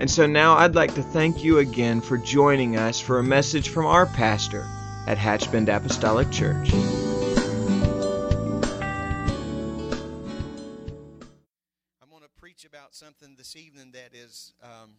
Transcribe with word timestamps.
And 0.00 0.10
so 0.10 0.26
now 0.26 0.56
I'd 0.56 0.74
like 0.74 0.92
to 0.96 1.02
thank 1.02 1.44
you 1.44 1.58
again 1.58 2.00
for 2.00 2.18
joining 2.18 2.76
us 2.76 2.98
for 2.98 3.20
a 3.20 3.22
message 3.22 3.68
from 3.68 3.86
our 3.86 4.06
pastor 4.06 4.66
at 5.06 5.16
Hatchbend 5.16 5.68
Apostolic 5.68 6.32
Church. 6.32 6.72
I'm 12.02 12.10
going 12.10 12.22
to 12.22 12.28
preach 12.40 12.64
about 12.64 12.92
something 12.92 13.36
this 13.38 13.54
evening 13.54 13.92
that 13.92 14.12
is, 14.12 14.52
um, 14.64 14.94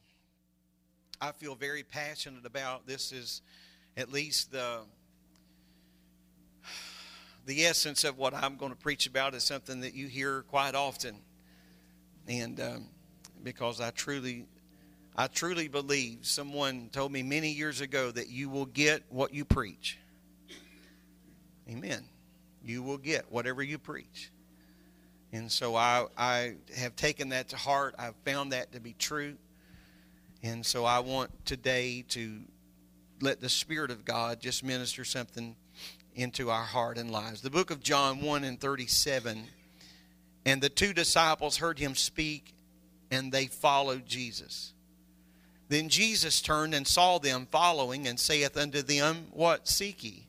I 1.20 1.34
feel 1.34 1.55
very 1.55 1.84
passionate 1.84 2.45
about. 2.45 2.88
This 2.88 3.12
is 3.12 3.41
at 3.98 4.14
least 4.14 4.53
the 4.53 4.80
the 7.45 7.66
essence 7.66 8.05
of 8.05 8.17
what 8.17 8.34
I'm 8.34 8.55
going 8.55 8.72
to 8.72 8.77
preach 8.77 9.08
about 9.08 9.36
is 9.36 9.44
something 9.44 9.81
that 9.81 9.94
you 9.94 10.08
hear 10.08 10.44
quite 10.44 10.73
often, 10.73 11.17
and 12.27 12.59
um, 12.62 12.88
because 13.44 13.81
I 13.81 13.91
truly 13.91 14.47
I 15.17 15.27
truly 15.27 15.69
believe 15.69 16.19
someone 16.23 16.89
told 16.91 17.11
me 17.11 17.23
many 17.23 17.52
years 17.52 17.80
ago 17.80 18.11
that 18.11 18.30
you 18.30 18.49
will 18.49 18.66
get 18.66 19.03
what 19.09 19.33
you 19.33 19.45
preach. 19.45 19.97
Amen. 21.69 22.03
You 22.63 22.83
will 22.83 22.97
get 22.97 23.31
whatever 23.31 23.63
you 23.63 23.77
preach. 23.77 24.30
And 25.31 25.49
so 25.49 25.75
I, 25.75 26.05
I 26.17 26.55
have 26.75 26.97
taken 26.97 27.30
that 27.30 27.49
to 27.49 27.55
heart. 27.55 27.95
I've 27.97 28.16
found 28.25 28.52
that 28.52 28.73
to 28.73 28.81
be 28.81 28.94
true. 28.94 29.35
And 30.44 30.66
so 30.66 30.83
I 30.83 30.99
want 30.99 31.31
today 31.45 32.03
to 32.09 32.41
let 33.22 33.39
the 33.39 33.50
Spirit 33.50 33.91
of 33.91 34.03
God 34.03 34.41
just 34.41 34.63
minister 34.63 35.05
something 35.05 35.55
into 36.13 36.50
our 36.50 36.63
heart 36.63 36.97
and 36.97 37.09
lives. 37.09 37.41
The 37.41 37.50
book 37.50 37.72
of 37.72 37.81
John 37.81 38.22
1 38.22 38.44
and 38.44 38.59
37. 38.59 39.45
And 40.45 40.61
the 40.61 40.69
two 40.69 40.94
disciples 40.94 41.57
heard 41.57 41.79
him 41.79 41.95
speak, 41.95 42.53
and 43.09 43.31
they 43.31 43.47
followed 43.47 44.05
Jesus. 44.05 44.73
Then 45.67 45.89
Jesus 45.89 46.41
turned 46.41 46.75
and 46.75 46.88
saw 46.88 47.17
them 47.17 47.47
following, 47.49 48.08
and 48.08 48.19
saith 48.19 48.55
unto 48.55 48.81
them, 48.81 49.27
What 49.31 49.67
seek 49.67 50.03
ye? 50.03 50.27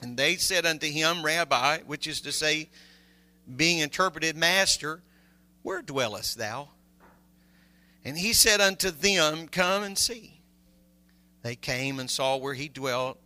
And 0.00 0.16
they 0.16 0.36
said 0.36 0.64
unto 0.64 0.86
him, 0.86 1.24
Rabbi, 1.24 1.78
which 1.86 2.06
is 2.06 2.20
to 2.22 2.32
say, 2.32 2.68
being 3.54 3.78
interpreted, 3.78 4.36
Master, 4.36 5.02
where 5.62 5.82
dwellest 5.82 6.38
thou? 6.38 6.68
And 8.04 8.16
he 8.16 8.32
said 8.32 8.60
unto 8.60 8.90
them, 8.90 9.48
Come 9.48 9.82
and 9.82 9.98
see. 9.98 10.40
They 11.42 11.56
came 11.56 12.00
and 12.00 12.10
saw 12.10 12.36
where 12.36 12.54
he 12.54 12.68
dwelt, 12.68 13.20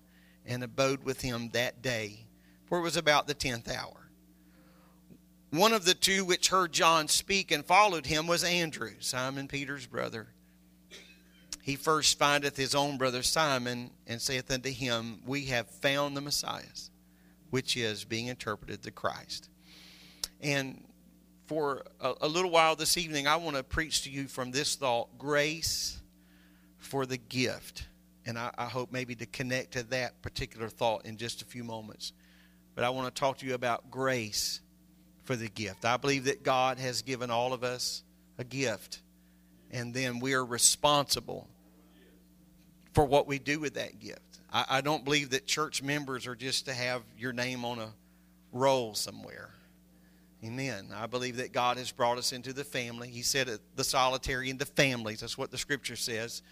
and 0.44 0.62
abode 0.62 1.04
with 1.04 1.20
him 1.20 1.50
that 1.50 1.82
day, 1.82 2.26
for 2.66 2.78
it 2.78 2.82
was 2.82 2.96
about 2.96 3.26
the 3.26 3.34
tenth 3.34 3.70
hour. 3.70 4.10
One 5.50 5.72
of 5.72 5.84
the 5.84 5.94
two 5.94 6.24
which 6.24 6.48
heard 6.48 6.72
John 6.72 7.08
speak 7.08 7.50
and 7.50 7.64
followed 7.64 8.06
him 8.06 8.26
was 8.26 8.44
Andrew, 8.44 8.92
Simon 9.00 9.48
Peter's 9.48 9.86
brother 9.86 10.28
he 11.62 11.76
first 11.76 12.18
findeth 12.18 12.56
his 12.56 12.74
own 12.74 12.96
brother 12.96 13.22
Simon 13.22 13.90
and 14.06 14.20
saith 14.20 14.50
unto 14.50 14.70
him, 14.70 15.20
We 15.26 15.46
have 15.46 15.68
found 15.68 16.16
the 16.16 16.20
Messiah, 16.20 16.62
which 17.50 17.76
is 17.76 18.04
being 18.04 18.28
interpreted 18.28 18.82
the 18.82 18.90
Christ. 18.90 19.48
And 20.40 20.84
for 21.46 21.84
a, 22.00 22.14
a 22.22 22.28
little 22.28 22.50
while 22.50 22.76
this 22.76 22.96
evening, 22.96 23.26
I 23.26 23.36
want 23.36 23.56
to 23.56 23.62
preach 23.62 24.02
to 24.02 24.10
you 24.10 24.26
from 24.26 24.52
this 24.52 24.76
thought 24.76 25.18
grace 25.18 26.00
for 26.78 27.04
the 27.04 27.18
gift. 27.18 27.86
And 28.24 28.38
I, 28.38 28.50
I 28.56 28.66
hope 28.66 28.90
maybe 28.92 29.14
to 29.16 29.26
connect 29.26 29.72
to 29.72 29.82
that 29.84 30.22
particular 30.22 30.68
thought 30.68 31.04
in 31.04 31.16
just 31.16 31.42
a 31.42 31.44
few 31.44 31.64
moments. 31.64 32.12
But 32.74 32.84
I 32.84 32.90
want 32.90 33.14
to 33.14 33.18
talk 33.20 33.38
to 33.38 33.46
you 33.46 33.54
about 33.54 33.90
grace 33.90 34.60
for 35.24 35.36
the 35.36 35.48
gift. 35.48 35.84
I 35.84 35.98
believe 35.98 36.24
that 36.24 36.42
God 36.42 36.78
has 36.78 37.02
given 37.02 37.30
all 37.30 37.52
of 37.52 37.64
us 37.64 38.02
a 38.38 38.44
gift 38.44 39.00
and 39.70 39.94
then 39.94 40.20
we 40.20 40.34
are 40.34 40.44
responsible 40.44 41.48
for 42.92 43.04
what 43.04 43.26
we 43.26 43.38
do 43.38 43.60
with 43.60 43.74
that 43.74 43.98
gift. 44.00 44.20
I, 44.52 44.64
I, 44.68 44.80
don't 44.80 45.04
believe 45.04 45.30
that 45.30 45.46
church 45.46 45.82
members 45.82 46.26
are 46.26 46.34
just 46.34 46.66
to 46.66 46.74
have 46.74 47.02
your 47.16 47.32
name 47.32 47.64
on 47.64 47.78
a 47.78 47.92
roll 48.52 48.94
somewhere. 48.94 49.50
Amen. 50.44 50.88
I 50.94 51.06
believe 51.06 51.36
that 51.36 51.52
God 51.52 51.76
has 51.76 51.92
brought 51.92 52.18
us 52.18 52.32
into 52.32 52.52
the 52.52 52.64
family. 52.64 53.08
He 53.08 53.22
said 53.22 53.48
the 53.76 53.84
solitary 53.84 54.50
into 54.50 54.64
families. 54.64 55.20
That's 55.20 55.36
what 55.36 55.50
the 55.50 55.58
scripture 55.58 55.96
says. 55.96 56.42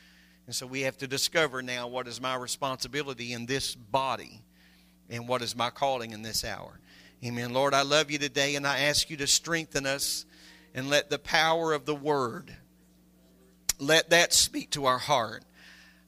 And 0.47 0.55
so 0.55 0.67
we 0.67 0.83
have 0.83 0.99
to 0.99 1.07
discover 1.07 1.63
now 1.63 1.89
what 1.89 2.07
is 2.07 2.21
my 2.21 2.35
responsibility 2.37 3.33
in 3.33 3.47
this 3.47 3.75
body 3.75 4.43
and 5.11 5.27
what 5.27 5.43
is 5.43 5.57
my 5.57 5.71
calling 5.71 6.13
in 6.13 6.23
this 6.23 6.45
hour. 6.45 6.81
Amen. 7.25 7.53
Lord, 7.53 7.75
I 7.75 7.83
love 7.83 8.11
you 8.11 8.19
today 8.19 8.55
and 8.55 8.67
I 8.67 8.81
ask 8.81 9.11
you 9.11 9.17
to 9.17 9.27
strengthen 9.27 9.87
us 9.87 10.25
and 10.75 10.89
let 10.89 11.11
the 11.11 11.19
power 11.19 11.73
of 11.73 11.85
the 11.85 11.95
word 11.95 12.55
let 13.79 14.11
that 14.11 14.33
speak 14.33 14.71
to 14.71 14.87
our 14.87 14.99
heart. 14.99 15.45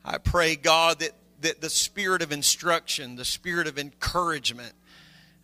I 0.04 0.18
pray, 0.18 0.56
God, 0.56 1.00
that, 1.00 1.12
that 1.42 1.60
the 1.60 1.70
spirit 1.70 2.22
of 2.22 2.32
instruction, 2.32 3.16
the 3.16 3.24
spirit 3.24 3.66
of 3.66 3.78
encouragement, 3.78 4.72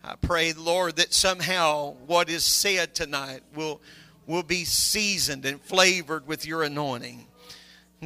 I 0.03 0.15
pray, 0.15 0.53
Lord, 0.53 0.97
that 0.97 1.13
somehow 1.13 1.93
what 2.05 2.29
is 2.29 2.43
said 2.43 2.95
tonight 2.95 3.41
will, 3.55 3.81
will 4.25 4.43
be 4.43 4.63
seasoned 4.63 5.45
and 5.45 5.61
flavored 5.61 6.27
with 6.27 6.45
your 6.45 6.63
anointing. 6.63 7.27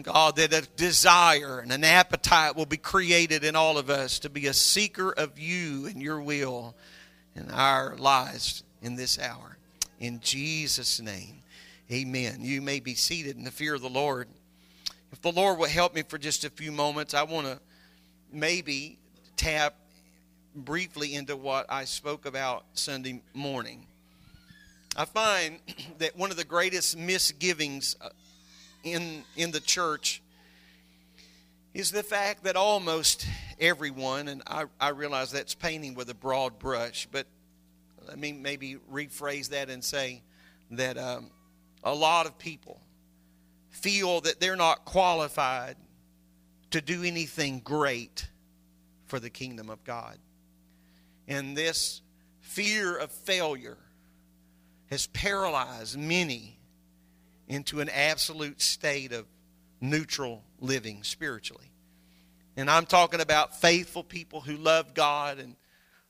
God, 0.01 0.37
that 0.37 0.53
a 0.53 0.61
desire 0.77 1.59
and 1.59 1.71
an 1.71 1.83
appetite 1.83 2.55
will 2.55 2.65
be 2.65 2.77
created 2.77 3.43
in 3.43 3.57
all 3.57 3.77
of 3.77 3.89
us 3.89 4.19
to 4.19 4.29
be 4.29 4.47
a 4.47 4.53
seeker 4.53 5.11
of 5.11 5.37
you 5.37 5.85
and 5.85 6.01
your 6.01 6.21
will 6.21 6.75
in 7.35 7.51
our 7.51 7.97
lives 7.97 8.63
in 8.81 8.95
this 8.95 9.19
hour. 9.19 9.57
In 9.99 10.21
Jesus' 10.21 11.01
name. 11.01 11.40
Amen. 11.91 12.37
You 12.39 12.61
may 12.61 12.79
be 12.79 12.95
seated 12.95 13.35
in 13.35 13.43
the 13.43 13.51
fear 13.51 13.75
of 13.75 13.81
the 13.81 13.89
Lord. 13.89 14.29
If 15.11 15.21
the 15.21 15.31
Lord 15.33 15.59
will 15.59 15.67
help 15.67 15.93
me 15.93 16.03
for 16.03 16.17
just 16.17 16.45
a 16.45 16.49
few 16.49 16.71
moments, 16.71 17.13
I 17.13 17.23
want 17.23 17.47
to 17.47 17.59
maybe 18.31 18.97
tap 19.35 19.75
briefly 20.55 21.15
into 21.15 21.35
what 21.35 21.65
I 21.67 21.83
spoke 21.83 22.25
about 22.25 22.63
Sunday 22.75 23.21
morning. 23.33 23.87
I 24.95 25.03
find 25.03 25.59
that 25.97 26.15
one 26.15 26.31
of 26.31 26.37
the 26.37 26.45
greatest 26.45 26.97
misgivings 26.97 27.97
uh, 27.99 28.07
in, 28.85 29.25
in 29.35 29.51
the 29.51 29.59
church 29.59 30.21
is 31.73 31.91
the 31.91 32.03
fact 32.03 32.45
that 32.45 32.55
almost 32.55 33.27
everyone, 33.59 34.29
and 34.29 34.43
I, 34.47 34.63
I 34.79 34.89
realize 34.89 35.33
that's 35.33 35.55
painting 35.55 35.95
with 35.95 36.09
a 36.09 36.15
broad 36.15 36.57
brush, 36.57 37.05
but 37.11 37.27
let 38.07 38.17
me 38.17 38.31
maybe 38.31 38.77
rephrase 38.89 39.49
that 39.49 39.69
and 39.69 39.83
say 39.83 40.21
that 40.71 40.97
um, 40.97 41.31
a 41.83 41.93
lot 41.93 42.25
of 42.25 42.37
people 42.37 42.79
feel 43.69 44.21
that 44.21 44.39
they're 44.39 44.55
not 44.55 44.85
qualified 44.85 45.75
to 46.71 46.81
do 46.81 47.03
anything 47.03 47.59
great 47.59 48.29
for 49.05 49.19
the 49.19 49.29
kingdom 49.29 49.69
of 49.69 49.83
God. 49.83 50.17
And 51.27 51.55
this 51.55 52.01
fear 52.39 52.97
of 52.97 53.11
failure 53.11 53.77
has 54.89 55.07
paralyzed 55.07 55.97
many 55.97 56.59
into 57.47 57.81
an 57.81 57.89
absolute 57.89 58.61
state 58.61 59.11
of 59.11 59.25
neutral 59.79 60.43
living 60.59 61.03
spiritually. 61.03 61.71
And 62.55 62.69
I'm 62.69 62.85
talking 62.85 63.21
about 63.21 63.59
faithful 63.59 64.03
people 64.03 64.41
who 64.41 64.57
love 64.57 64.93
God 64.93 65.39
and 65.39 65.55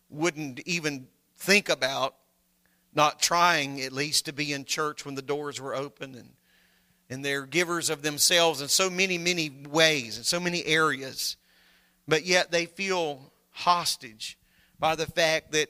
wouldn't 0.09 0.59
even 0.65 1.07
think 1.37 1.69
about 1.69 2.15
not 2.93 3.21
trying 3.21 3.81
at 3.81 3.91
least 3.91 4.25
to 4.25 4.33
be 4.33 4.53
in 4.53 4.65
church 4.65 5.05
when 5.05 5.15
the 5.15 5.21
doors 5.21 5.59
were 5.59 5.75
open 5.75 6.15
and 6.15 6.29
and 7.09 7.25
they're 7.25 7.45
givers 7.45 7.89
of 7.89 8.03
themselves 8.03 8.61
in 8.61 8.69
so 8.69 8.89
many 8.89 9.17
many 9.17 9.49
ways 9.49 10.17
in 10.17 10.23
so 10.23 10.39
many 10.39 10.65
areas. 10.65 11.37
But 12.07 12.25
yet 12.25 12.51
they 12.51 12.65
feel 12.65 13.31
hostage 13.51 14.37
by 14.79 14.95
the 14.95 15.05
fact 15.05 15.51
that 15.51 15.69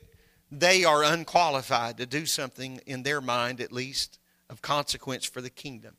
they 0.52 0.84
are 0.84 1.04
unqualified 1.04 1.98
to 1.98 2.06
do 2.06 2.26
something 2.26 2.80
in 2.86 3.04
their 3.04 3.22
mind 3.22 3.60
at 3.60 3.72
least 3.72 4.20
of 4.50 4.62
consequence 4.62 5.26
for 5.26 5.42
the 5.42 5.50
kingdom. 5.50 5.96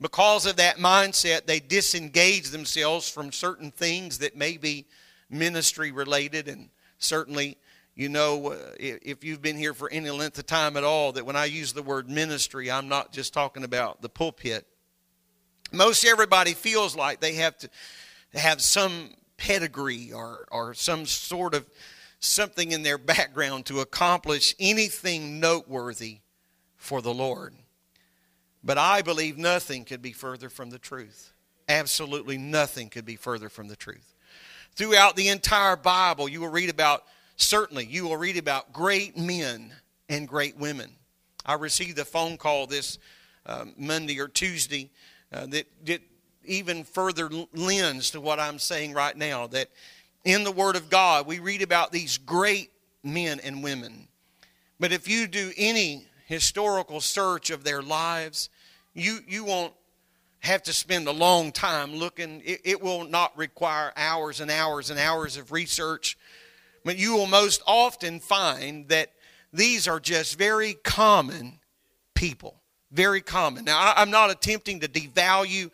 Because 0.00 0.46
of 0.46 0.56
that 0.56 0.76
mindset 0.76 1.46
they 1.46 1.60
disengage 1.60 2.50
themselves 2.50 3.08
from 3.08 3.32
certain 3.32 3.70
things 3.70 4.18
that 4.18 4.36
may 4.36 4.56
be 4.56 4.86
ministry 5.30 5.90
related 5.90 6.48
and 6.48 6.70
certainly 6.98 7.56
you 7.96 8.10
know, 8.10 8.52
uh, 8.52 8.58
if 8.78 9.24
you've 9.24 9.40
been 9.40 9.56
here 9.56 9.72
for 9.72 9.90
any 9.90 10.10
length 10.10 10.38
of 10.38 10.46
time 10.46 10.76
at 10.76 10.84
all, 10.84 11.12
that 11.12 11.24
when 11.24 11.34
I 11.34 11.46
use 11.46 11.72
the 11.72 11.82
word 11.82 12.10
ministry, 12.10 12.70
I'm 12.70 12.88
not 12.88 13.10
just 13.10 13.32
talking 13.32 13.64
about 13.64 14.02
the 14.02 14.10
pulpit. 14.10 14.66
most 15.72 16.04
everybody 16.04 16.52
feels 16.52 16.94
like 16.94 17.20
they 17.20 17.34
have 17.34 17.56
to 17.58 17.70
have 18.34 18.60
some 18.60 19.14
pedigree 19.38 20.12
or, 20.12 20.46
or 20.52 20.74
some 20.74 21.06
sort 21.06 21.54
of 21.54 21.66
something 22.20 22.72
in 22.72 22.82
their 22.82 22.98
background 23.14 23.64
to 23.66 23.80
accomplish 23.80 24.54
anything 24.60 25.40
noteworthy 25.40 26.18
for 26.76 27.00
the 27.00 27.14
Lord. 27.14 27.54
But 28.62 28.76
I 28.76 29.00
believe 29.00 29.38
nothing 29.38 29.84
could 29.84 30.02
be 30.02 30.12
further 30.12 30.50
from 30.50 30.68
the 30.68 30.78
truth. 30.78 31.32
Absolutely 31.66 32.36
nothing 32.36 32.90
could 32.90 33.06
be 33.06 33.16
further 33.16 33.48
from 33.48 33.68
the 33.68 33.76
truth. 33.76 34.14
Throughout 34.74 35.16
the 35.16 35.28
entire 35.28 35.76
Bible, 35.76 36.28
you 36.28 36.42
will 36.42 36.48
read 36.48 36.68
about, 36.68 37.04
certainly, 37.36 37.86
you 37.86 38.08
will 38.08 38.16
read 38.16 38.36
about 38.36 38.72
great 38.72 39.16
men 39.16 39.72
and 40.08 40.26
great 40.28 40.56
women. 40.56 40.90
I 41.44 41.54
received 41.54 41.98
a 41.98 42.04
phone 42.04 42.36
call 42.36 42.66
this 42.66 42.98
uh, 43.46 43.66
Monday 43.78 44.18
or 44.20 44.28
Tuesday 44.28 44.90
uh, 45.32 45.46
that, 45.46 45.66
that 45.84 46.00
even 46.44 46.84
further 46.84 47.30
lends 47.54 48.10
to 48.10 48.20
what 48.20 48.40
I'm 48.40 48.58
saying 48.58 48.94
right 48.94 49.16
now. 49.16 49.46
That 49.46 49.68
in 50.24 50.44
the 50.44 50.52
Word 50.52 50.76
of 50.76 50.90
God, 50.90 51.26
we 51.26 51.38
read 51.38 51.62
about 51.62 51.92
these 51.92 52.18
great 52.18 52.70
men 53.04 53.40
and 53.40 53.62
women. 53.62 54.08
But 54.80 54.92
if 54.92 55.08
you 55.08 55.26
do 55.26 55.52
any 55.56 56.06
historical 56.26 57.00
search 57.00 57.50
of 57.50 57.64
their 57.64 57.82
lives, 57.82 58.50
you, 58.94 59.20
you 59.26 59.44
won't 59.44 59.72
have 60.40 60.62
to 60.64 60.72
spend 60.72 61.08
a 61.08 61.12
long 61.12 61.52
time 61.52 61.94
looking. 61.94 62.42
It, 62.44 62.60
it 62.64 62.82
will 62.82 63.04
not 63.04 63.36
require 63.36 63.92
hours 63.96 64.40
and 64.40 64.50
hours 64.50 64.90
and 64.90 64.98
hours 64.98 65.36
of 65.36 65.52
research. 65.52 66.18
But 66.86 66.98
you 66.98 67.14
will 67.16 67.26
most 67.26 67.62
often 67.66 68.20
find 68.20 68.88
that 68.90 69.10
these 69.52 69.88
are 69.88 69.98
just 69.98 70.38
very 70.38 70.74
common 70.74 71.58
people. 72.14 72.62
Very 72.92 73.20
common. 73.20 73.64
Now, 73.64 73.92
I'm 73.96 74.12
not 74.12 74.30
attempting 74.30 74.78
to 74.78 74.88
devalue 74.88 75.72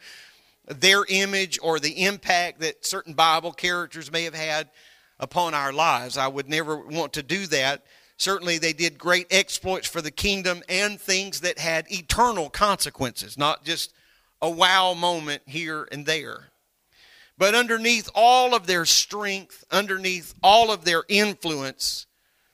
their 0.66 1.04
image 1.06 1.58
or 1.62 1.78
the 1.78 2.04
impact 2.04 2.60
that 2.60 2.86
certain 2.86 3.12
Bible 3.12 3.52
characters 3.52 4.10
may 4.10 4.24
have 4.24 4.34
had 4.34 4.70
upon 5.20 5.52
our 5.52 5.70
lives. 5.70 6.16
I 6.16 6.28
would 6.28 6.48
never 6.48 6.78
want 6.78 7.12
to 7.12 7.22
do 7.22 7.46
that. 7.48 7.84
Certainly, 8.16 8.58
they 8.58 8.72
did 8.72 8.96
great 8.96 9.26
exploits 9.30 9.86
for 9.86 10.00
the 10.00 10.10
kingdom 10.10 10.62
and 10.66 10.98
things 10.98 11.40
that 11.40 11.58
had 11.58 11.92
eternal 11.92 12.48
consequences, 12.48 13.36
not 13.36 13.66
just 13.66 13.92
a 14.40 14.48
wow 14.48 14.94
moment 14.94 15.42
here 15.44 15.86
and 15.92 16.06
there. 16.06 16.51
But 17.38 17.55
underneath 17.55 18.08
all 18.14 18.55
of 18.55 18.67
their 18.67 18.84
strength, 18.84 19.64
underneath 19.70 20.34
all 20.43 20.70
of 20.70 20.84
their 20.84 21.05
influence, 21.08 22.06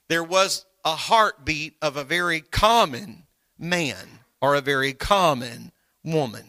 there 0.09 0.25
was 0.25 0.65
a 0.85 0.95
heartbeat 0.95 1.75
of 1.83 1.97
a 1.97 2.05
very 2.05 2.41
common 2.41 3.25
man 3.59 4.21
or 4.41 4.55
a 4.55 4.61
very 4.61 4.93
common 4.93 5.73
woman. 6.05 6.45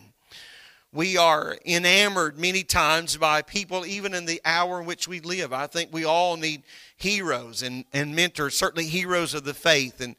We 0.92 1.18
are 1.18 1.58
enamored 1.66 2.40
many 2.40 2.64
times 2.64 3.16
by 3.18 3.44
people, 3.44 3.86
even 3.86 4.16
in 4.16 4.26
the 4.26 4.42
hour 4.44 4.80
in 4.80 4.88
which 4.88 5.08
we 5.08 5.20
live. 5.20 5.54
I 5.54 5.68
think 5.68 5.94
we 5.94 6.04
all 6.04 6.36
need 6.36 6.64
heroes 6.98 7.62
and, 7.62 7.86
and 7.94 8.16
mentors, 8.16 8.56
certainly 8.56 8.88
heroes 8.88 9.36
of 9.36 9.44
the 9.44 9.54
faith. 9.54 10.02
And 10.02 10.16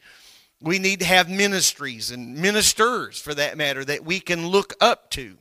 we 0.60 0.78
need 0.78 1.00
to 1.00 1.06
have 1.06 1.28
ministries 1.28 2.12
and 2.12 2.36
ministers, 2.36 3.18
for 3.18 3.34
that 3.34 3.56
matter, 3.56 3.84
that 3.84 4.04
we 4.04 4.20
can 4.20 4.46
look 4.46 4.74
up 4.80 5.10
to 5.10 5.38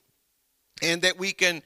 and 0.82 1.02
that 1.04 1.20
we 1.20 1.32
can 1.32 1.62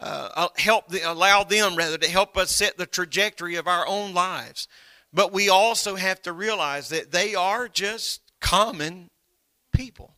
uh, 0.00 0.48
help, 0.56 0.88
the, 0.88 1.00
allow 1.02 1.44
them, 1.44 1.76
rather, 1.76 1.98
to 1.98 2.08
help 2.08 2.36
us 2.36 2.50
set 2.50 2.76
the 2.76 2.86
trajectory 2.86 3.56
of 3.56 3.66
our 3.66 3.86
own 3.86 4.14
lives. 4.14 4.68
But 5.12 5.32
we 5.32 5.48
also 5.48 5.96
have 5.96 6.20
to 6.22 6.32
realize 6.32 6.90
that 6.90 7.10
they 7.10 7.34
are 7.34 7.68
just 7.68 8.20
common 8.40 9.10
people. 9.72 10.14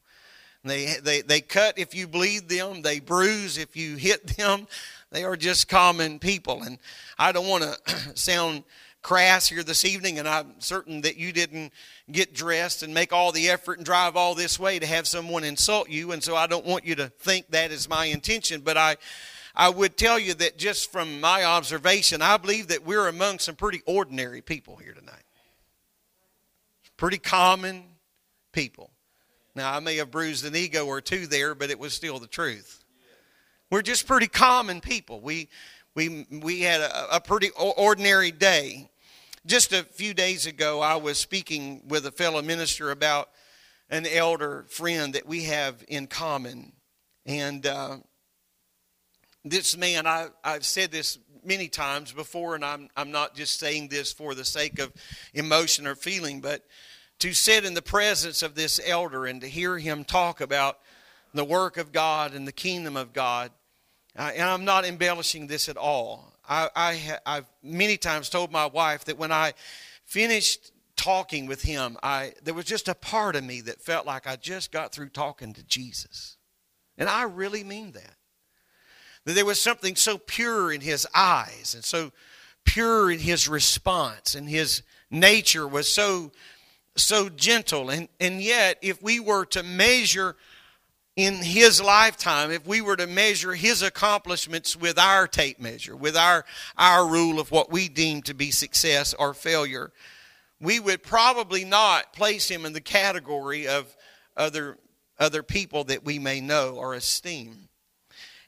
They, 0.65 0.95
they, 1.03 1.23
they 1.23 1.41
cut 1.41 1.79
if 1.79 1.95
you 1.95 2.07
bleed 2.07 2.49
them, 2.49 2.83
they 2.83 3.01
bruise 3.01 3.57
if 3.57 3.77
you 3.77 3.97
hit 3.97 4.37
them. 4.37 4.67
They 5.11 5.25
are 5.25 5.37
just 5.37 5.69
common 5.69 6.19
people. 6.19 6.63
And 6.63 6.79
I 7.19 7.33
don't 7.33 7.49
want 7.49 7.65
to 7.65 7.97
sound 8.15 8.65
crass 9.03 9.49
here 9.49 9.63
this 9.63 9.85
evening, 9.85 10.19
and 10.19 10.29
I'm 10.29 10.61
certain 10.61 11.01
that 11.01 11.17
you 11.17 11.33
didn't 11.33 11.73
get 12.13 12.35
dressed 12.35 12.83
and 12.83 12.93
make 12.93 13.13
all 13.13 13.33
the 13.33 13.49
effort 13.49 13.79
and 13.79 13.87
drive 13.87 14.15
all 14.15 14.35
this 14.35 14.59
way 14.59 14.79
to 14.79 14.87
have 14.87 15.07
someone 15.07 15.43
insult 15.43 15.89
you. 15.89 16.13
And 16.13 16.23
so 16.23 16.37
I 16.37 16.47
don't 16.47 16.67
want 16.67 16.85
you 16.85 16.95
to 16.97 17.09
think 17.09 17.51
that 17.51 17.71
is 17.71 17.89
my 17.89 18.07
intention. 18.07 18.61
But 18.61 18.77
I, 18.77 18.97
I 19.55 19.69
would 19.69 19.97
tell 19.97 20.19
you 20.19 20.35
that 20.35 20.59
just 20.59 20.93
from 20.93 21.21
my 21.21 21.45
observation, 21.45 22.23
I 22.23 22.37
believe 22.37 22.69
that 22.69 22.85
we're 22.85 23.09
among 23.09 23.39
some 23.39 23.57
pretty 23.57 23.83
ordinary 23.87 24.43
people 24.43 24.77
here 24.77 24.93
tonight. 24.93 25.25
Pretty 26.97 27.19
common 27.19 27.85
people. 28.53 28.91
Now, 29.55 29.75
I 29.75 29.81
may 29.81 29.97
have 29.97 30.11
bruised 30.11 30.45
an 30.47 30.55
ego 30.55 30.87
or 30.87 31.01
two 31.01 31.27
there, 31.27 31.55
but 31.55 31.71
it 31.71 31.79
was 31.79 31.93
still 31.93 32.19
the 32.19 32.27
truth. 32.27 32.85
We're 33.71 33.83
just 33.83 34.07
pretty 34.07 34.29
common 34.29 34.81
people. 34.81 35.21
We, 35.21 35.49
we, 35.95 36.27
we 36.31 36.61
had 36.63 36.81
a, 36.81 37.17
a 37.17 37.21
pretty 37.21 37.51
ordinary 37.51 38.31
day. 38.31 38.91
Just 39.47 39.73
a 39.73 39.83
few 39.85 40.13
days 40.13 40.47
ago, 40.47 40.81
I 40.81 40.97
was 40.97 41.19
speaking 41.19 41.83
with 41.89 42.07
a 42.07 42.13
fellow 42.13 42.43
minister 42.43 42.91
about 42.91 43.31
an 43.89 44.07
elder 44.07 44.67
friend 44.69 45.15
that 45.15 45.27
we 45.27 45.45
have 45.45 45.85
in 45.89 46.07
common. 46.07 46.73
And 47.27 47.67
uh, 47.67 47.99
this 49.45 49.77
man, 49.77 50.07
I, 50.07 50.29
I've 50.45 50.65
said 50.65 50.91
this 50.91 51.19
many 51.45 51.69
times 51.69 52.13
before, 52.13 52.55
and 52.55 52.65
I'm, 52.65 52.89
I'm 52.97 53.11
not 53.11 53.35
just 53.35 53.59
saying 53.59 53.89
this 53.89 54.13
for 54.13 54.35
the 54.35 54.45
sake 54.45 54.79
of 54.79 54.93
emotion 55.33 55.87
or 55.87 55.95
feeling, 55.95 56.41
but 56.41 56.65
to 57.21 57.33
sit 57.33 57.65
in 57.65 57.75
the 57.75 57.83
presence 57.83 58.43
of 58.43 58.55
this 58.55 58.81
elder 58.85 59.27
and 59.27 59.41
to 59.41 59.47
hear 59.47 59.79
him 59.79 60.05
talk 60.05 60.41
about 60.41 60.79
the 61.33 61.45
work 61.45 61.77
of 61.77 61.93
God 61.93 62.35
and 62.35 62.47
the 62.47 62.53
kingdom 62.53 62.97
of 62.97 63.13
God. 63.13 63.51
Uh, 64.17 64.31
and 64.35 64.49
I'm 64.49 64.65
not 64.65 64.85
embellishing 64.85 65.47
this 65.47 65.69
at 65.69 65.77
all. 65.77 66.35
I, 66.49 66.69
I, 66.75 67.19
I've 67.25 67.47
many 67.63 67.97
times 67.97 68.29
told 68.29 68.51
my 68.51 68.67
wife 68.67 69.05
that 69.05 69.19
when 69.19 69.31
I 69.31 69.53
finished 70.05 70.73
talking 70.97 71.47
with 71.47 71.63
him, 71.63 71.97
I, 72.03 72.33
there 72.43 72.55
was 72.55 72.65
just 72.65 72.89
a 72.89 72.95
part 72.95 73.37
of 73.37 73.45
me 73.45 73.61
that 73.63 73.81
felt 73.81 74.07
like 74.07 74.27
I 74.27 74.37
just 74.37 74.73
got 74.73 74.93
through 74.93 75.11
talking 75.11 75.53
to 75.55 75.63
Jesus. 75.63 76.37
And 76.99 77.09
I 77.09 77.23
really 77.23 77.65
mean 77.65 77.93
that. 77.93 78.17
That 79.31 79.37
there 79.37 79.45
was 79.45 79.63
something 79.63 79.95
so 79.95 80.19
pure 80.19 80.73
in 80.73 80.81
his 80.81 81.07
eyes 81.15 81.75
and 81.77 81.85
so 81.85 82.11
pure 82.65 83.13
in 83.13 83.21
his 83.21 83.47
response, 83.47 84.35
and 84.35 84.49
his 84.49 84.83
nature 85.09 85.69
was 85.69 85.89
so 85.89 86.33
so 86.97 87.29
gentle. 87.29 87.91
And, 87.91 88.09
and 88.19 88.43
yet, 88.43 88.79
if 88.83 89.01
we 89.01 89.21
were 89.21 89.45
to 89.47 89.63
measure 89.63 90.35
in 91.15 91.35
his 91.35 91.81
lifetime, 91.81 92.51
if 92.51 92.67
we 92.67 92.81
were 92.81 92.97
to 92.97 93.07
measure 93.07 93.55
his 93.55 93.83
accomplishments 93.83 94.77
with 94.77 94.99
our 94.99 95.29
tape 95.29 95.61
measure, 95.61 95.95
with 95.95 96.17
our, 96.17 96.45
our 96.77 97.07
rule 97.07 97.39
of 97.39 97.53
what 97.53 97.71
we 97.71 97.89
deem 97.89 98.23
to 98.23 98.35
be 98.35 98.51
success 98.51 99.15
or 99.15 99.33
failure, 99.33 99.93
we 100.61 100.81
would 100.81 101.05
probably 101.05 101.65
not 101.65 102.13
place 102.13 102.49
him 102.51 102.67
in 102.67 102.73
the 102.73 102.81
category 102.81 103.69
of 103.69 103.97
other, 104.37 104.77
other 105.17 105.45
people 105.45 105.85
that 105.85 106.05
we 106.05 106.19
may 106.19 106.41
know 106.41 106.75
or 106.75 106.95
esteem. 106.95 107.70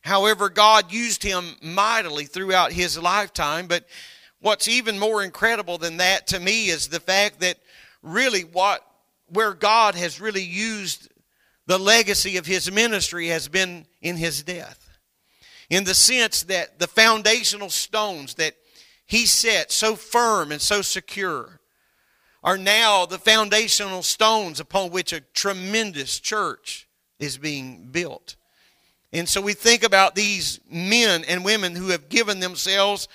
However, 0.02 0.48
God 0.48 0.92
used 0.92 1.22
him 1.22 1.56
mightily 1.62 2.24
throughout 2.26 2.72
his 2.72 2.98
lifetime, 2.98 3.68
but 3.68 3.86
what's 4.40 4.68
even 4.68 4.98
more 4.98 5.22
incredible 5.22 5.78
than 5.78 5.98
that 5.98 6.26
to 6.28 6.40
me 6.40 6.68
is 6.68 6.88
the 6.88 7.00
fact 7.00 7.40
that 7.40 7.58
really 8.02 8.42
what 8.42 8.84
where 9.28 9.54
God 9.54 9.94
has 9.94 10.20
really 10.20 10.42
used 10.42 11.08
the 11.66 11.78
legacy 11.78 12.36
of 12.36 12.44
his 12.44 12.70
ministry 12.70 13.28
has 13.28 13.48
been 13.48 13.86
in 14.02 14.16
his 14.16 14.42
death. 14.42 14.90
In 15.70 15.84
the 15.84 15.94
sense 15.94 16.42
that 16.44 16.78
the 16.78 16.86
foundational 16.86 17.70
stones 17.70 18.34
that 18.34 18.54
he 19.06 19.24
set 19.24 19.72
so 19.72 19.96
firm 19.96 20.52
and 20.52 20.60
so 20.60 20.82
secure 20.82 21.60
are 22.44 22.58
now 22.58 23.06
the 23.06 23.18
foundational 23.18 24.02
stones 24.02 24.60
upon 24.60 24.90
which 24.90 25.12
a 25.12 25.20
tremendous 25.20 26.18
church 26.18 26.88
is 27.18 27.38
being 27.38 27.88
built. 27.90 28.36
And 29.12 29.28
so 29.28 29.40
we 29.40 29.52
think 29.52 29.82
about 29.82 30.14
these 30.14 30.60
men 30.70 31.24
and 31.28 31.44
women 31.44 31.76
who 31.76 31.88
have 31.88 32.08
given 32.08 32.40
themselves 32.40 33.08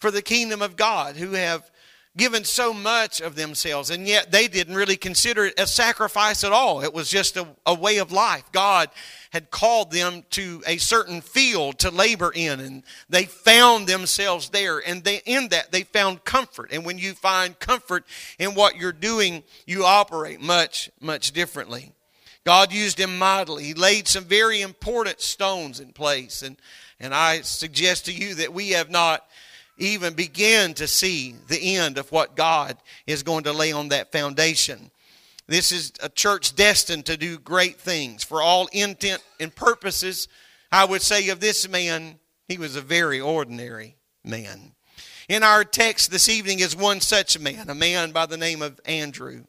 for 0.00 0.10
the 0.10 0.22
kingdom 0.22 0.62
of 0.62 0.76
God, 0.76 1.16
who 1.16 1.32
have 1.32 1.70
given 2.16 2.44
so 2.44 2.74
much 2.74 3.20
of 3.20 3.36
themselves, 3.36 3.90
and 3.90 4.06
yet 4.06 4.32
they 4.32 4.48
didn't 4.48 4.74
really 4.74 4.96
consider 4.96 5.46
it 5.46 5.58
a 5.58 5.66
sacrifice 5.66 6.42
at 6.42 6.52
all. 6.52 6.82
It 6.82 6.92
was 6.92 7.08
just 7.08 7.36
a, 7.36 7.46
a, 7.64 7.74
way 7.74 7.98
of 7.98 8.10
life. 8.10 8.50
God 8.50 8.90
had 9.30 9.50
called 9.50 9.92
them 9.92 10.24
to 10.30 10.62
a 10.66 10.78
certain 10.78 11.20
field 11.20 11.78
to 11.80 11.90
labor 11.90 12.32
in, 12.34 12.60
and 12.60 12.82
they 13.08 13.24
found 13.24 13.86
themselves 13.86 14.50
there. 14.50 14.80
And 14.84 15.04
they, 15.04 15.22
in 15.26 15.48
that, 15.48 15.70
they 15.70 15.84
found 15.84 16.24
comfort. 16.24 16.70
And 16.72 16.84
when 16.84 16.98
you 16.98 17.12
find 17.12 17.58
comfort 17.58 18.04
in 18.38 18.54
what 18.54 18.76
you're 18.76 18.92
doing, 18.92 19.44
you 19.66 19.84
operate 19.84 20.40
much, 20.40 20.90
much 21.00 21.30
differently. 21.32 21.92
God 22.48 22.72
used 22.72 22.98
him 22.98 23.18
mightily. 23.18 23.64
He 23.64 23.74
laid 23.74 24.08
some 24.08 24.24
very 24.24 24.62
important 24.62 25.20
stones 25.20 25.80
in 25.80 25.92
place. 25.92 26.40
And, 26.40 26.56
and 26.98 27.14
I 27.14 27.42
suggest 27.42 28.06
to 28.06 28.12
you 28.14 28.36
that 28.36 28.54
we 28.54 28.70
have 28.70 28.88
not 28.88 29.22
even 29.76 30.14
begun 30.14 30.72
to 30.72 30.88
see 30.88 31.34
the 31.48 31.76
end 31.76 31.98
of 31.98 32.10
what 32.10 32.36
God 32.36 32.78
is 33.06 33.22
going 33.22 33.44
to 33.44 33.52
lay 33.52 33.72
on 33.72 33.90
that 33.90 34.12
foundation. 34.12 34.90
This 35.46 35.72
is 35.72 35.92
a 36.02 36.08
church 36.08 36.56
destined 36.56 37.04
to 37.04 37.18
do 37.18 37.38
great 37.38 37.78
things. 37.78 38.24
For 38.24 38.40
all 38.40 38.66
intent 38.72 39.22
and 39.38 39.54
purposes, 39.54 40.26
I 40.72 40.86
would 40.86 41.02
say 41.02 41.28
of 41.28 41.40
this 41.40 41.68
man, 41.68 42.18
he 42.48 42.56
was 42.56 42.76
a 42.76 42.80
very 42.80 43.20
ordinary 43.20 43.96
man. 44.24 44.72
In 45.28 45.42
our 45.42 45.64
text 45.64 46.10
this 46.10 46.30
evening 46.30 46.60
is 46.60 46.74
one 46.74 47.02
such 47.02 47.38
man, 47.38 47.68
a 47.68 47.74
man 47.74 48.12
by 48.12 48.24
the 48.24 48.38
name 48.38 48.62
of 48.62 48.80
Andrew. 48.86 49.44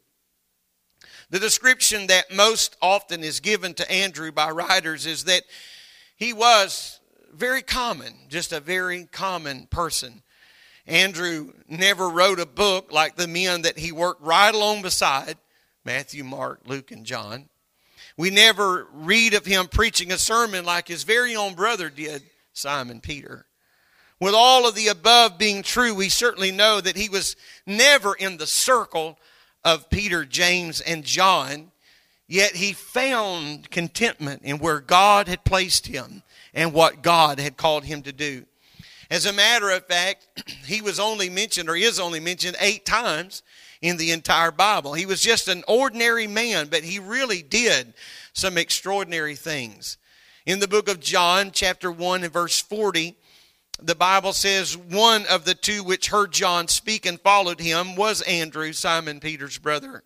The 1.30 1.38
description 1.38 2.08
that 2.08 2.32
most 2.32 2.76
often 2.82 3.22
is 3.22 3.38
given 3.38 3.74
to 3.74 3.90
Andrew 3.90 4.32
by 4.32 4.50
writers 4.50 5.06
is 5.06 5.24
that 5.24 5.44
he 6.16 6.32
was 6.32 6.98
very 7.32 7.62
common, 7.62 8.14
just 8.28 8.52
a 8.52 8.58
very 8.58 9.04
common 9.04 9.66
person. 9.70 10.22
Andrew 10.88 11.52
never 11.68 12.08
wrote 12.08 12.40
a 12.40 12.46
book 12.46 12.92
like 12.92 13.14
the 13.14 13.28
men 13.28 13.62
that 13.62 13.78
he 13.78 13.92
worked 13.92 14.22
right 14.22 14.52
along 14.52 14.82
beside 14.82 15.36
Matthew, 15.84 16.24
Mark, 16.24 16.62
Luke, 16.66 16.90
and 16.90 17.06
John. 17.06 17.48
We 18.16 18.30
never 18.30 18.88
read 18.92 19.34
of 19.34 19.46
him 19.46 19.68
preaching 19.68 20.10
a 20.10 20.18
sermon 20.18 20.64
like 20.64 20.88
his 20.88 21.04
very 21.04 21.36
own 21.36 21.54
brother 21.54 21.88
did, 21.90 22.22
Simon 22.52 23.00
Peter. 23.00 23.46
With 24.18 24.34
all 24.34 24.68
of 24.68 24.74
the 24.74 24.88
above 24.88 25.38
being 25.38 25.62
true, 25.62 25.94
we 25.94 26.08
certainly 26.08 26.50
know 26.50 26.80
that 26.80 26.96
he 26.96 27.08
was 27.08 27.36
never 27.66 28.14
in 28.14 28.36
the 28.36 28.46
circle 28.46 29.16
of 29.64 29.90
Peter, 29.90 30.24
James, 30.24 30.80
and 30.80 31.04
John, 31.04 31.72
yet 32.26 32.56
he 32.56 32.72
found 32.72 33.70
contentment 33.70 34.42
in 34.42 34.58
where 34.58 34.80
God 34.80 35.28
had 35.28 35.44
placed 35.44 35.86
him 35.86 36.22
and 36.54 36.72
what 36.72 37.02
God 37.02 37.38
had 37.38 37.56
called 37.56 37.84
him 37.84 38.02
to 38.02 38.12
do. 38.12 38.44
As 39.10 39.26
a 39.26 39.32
matter 39.32 39.70
of 39.70 39.86
fact, 39.86 40.26
he 40.66 40.80
was 40.80 41.00
only 41.00 41.28
mentioned 41.28 41.68
or 41.68 41.76
is 41.76 41.98
only 41.98 42.20
mentioned 42.20 42.56
eight 42.60 42.86
times 42.86 43.42
in 43.82 43.96
the 43.96 44.12
entire 44.12 44.50
Bible. 44.50 44.94
He 44.94 45.06
was 45.06 45.20
just 45.20 45.48
an 45.48 45.64
ordinary 45.66 46.26
man, 46.26 46.68
but 46.70 46.84
he 46.84 46.98
really 46.98 47.42
did 47.42 47.94
some 48.32 48.58
extraordinary 48.58 49.34
things. 49.34 49.96
In 50.46 50.58
the 50.58 50.68
book 50.68 50.88
of 50.88 51.00
John, 51.00 51.50
chapter 51.52 51.90
1 51.90 52.24
and 52.24 52.32
verse 52.32 52.60
40, 52.60 53.16
the 53.82 53.94
Bible 53.94 54.32
says 54.32 54.76
one 54.76 55.26
of 55.26 55.44
the 55.44 55.54
two 55.54 55.82
which 55.82 56.08
heard 56.08 56.32
John 56.32 56.68
speak 56.68 57.06
and 57.06 57.20
followed 57.20 57.60
him 57.60 57.96
was 57.96 58.22
Andrew, 58.22 58.72
Simon 58.72 59.20
Peter's 59.20 59.58
brother. 59.58 60.02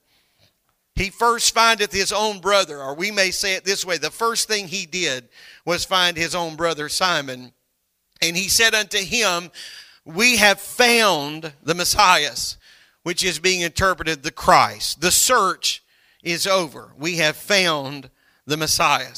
He 0.95 1.11
first 1.11 1.53
findeth 1.53 1.93
his 1.93 2.13
own 2.13 2.41
brother, 2.41 2.81
or 2.81 2.95
we 2.95 3.11
may 3.11 3.33
say 3.33 3.55
it 3.55 3.65
this 3.65 3.85
way 3.85 3.99
the 3.99 4.11
first 4.11 4.47
thing 4.47 4.69
he 4.69 4.87
did 4.87 5.29
was 5.65 5.85
find 5.85 6.17
his 6.17 6.35
own 6.35 6.55
brother 6.55 6.89
Simon. 6.89 7.53
And 8.23 8.37
he 8.37 8.49
said 8.49 8.75
unto 8.75 8.99
him, 8.99 9.51
We 10.05 10.37
have 10.37 10.61
found 10.61 11.53
the 11.63 11.75
Messiah, 11.75 12.37
which 13.03 13.25
is 13.25 13.41
being 13.41 13.63
interpreted 13.63 14.23
the 14.23 14.31
Christ. 14.31 15.01
The 15.01 15.11
search 15.11 15.83
is 16.23 16.47
over. 16.47 16.93
We 16.97 17.17
have 17.17 17.37
found 17.37 18.09
the 18.47 18.57
Messiah. 18.57 19.15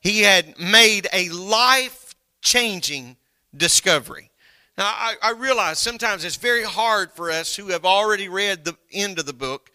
He 0.00 0.22
had 0.22 0.58
made 0.58 1.08
a 1.12 1.28
life 1.30 2.14
changing 2.42 3.16
discovery. 3.56 4.30
Now, 4.78 4.86
I, 4.86 5.14
I, 5.22 5.30
realize 5.32 5.78
sometimes 5.78 6.24
it's 6.24 6.36
very 6.36 6.62
hard 6.62 7.12
for 7.12 7.30
us 7.30 7.54
who 7.54 7.68
have 7.68 7.84
already 7.84 8.28
read 8.28 8.64
the 8.64 8.76
end 8.90 9.18
of 9.18 9.26
the 9.26 9.34
book 9.34 9.70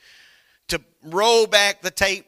to 0.70 0.82
roll 1.04 1.46
back 1.46 1.82
the 1.82 1.92
tape 1.92 2.26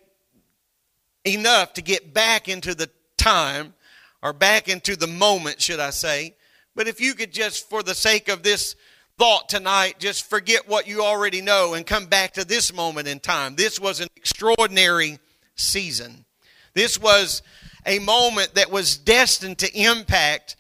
enough 1.26 1.74
to 1.74 1.82
get 1.82 2.14
back 2.14 2.48
into 2.48 2.76
the 2.76 2.90
time 3.18 3.74
or 4.22 4.34
back 4.34 4.68
into 4.68 4.96
the 4.96 5.08
moment, 5.08 5.62
should 5.62 5.80
I 5.80 5.90
say. 5.90 6.36
But 6.76 6.88
if 6.88 7.02
you 7.02 7.16
could 7.16 7.34
just, 7.34 7.70
for 7.70 7.82
the 7.82 7.96
sake 7.96 8.30
of 8.30 8.44
this 8.44 8.76
thought 9.18 9.50
tonight, 9.50 10.00
just 10.00 10.30
forget 10.30 10.68
what 10.68 10.88
you 10.88 11.04
already 11.04 11.42
know 11.42 11.74
and 11.74 11.86
come 11.86 12.06
back 12.06 12.34
to 12.34 12.46
this 12.46 12.74
moment 12.74 13.08
in 13.08 13.20
time. 13.20 13.56
This 13.56 13.80
was 13.80 14.00
an 14.00 14.08
extraordinary 14.16 15.20
season. 15.56 16.26
This 16.74 17.00
was 17.00 17.42
a 17.86 18.00
moment 18.00 18.56
that 18.56 18.72
was 18.72 18.96
destined 18.96 19.58
to 19.58 19.78
impact 19.78 20.56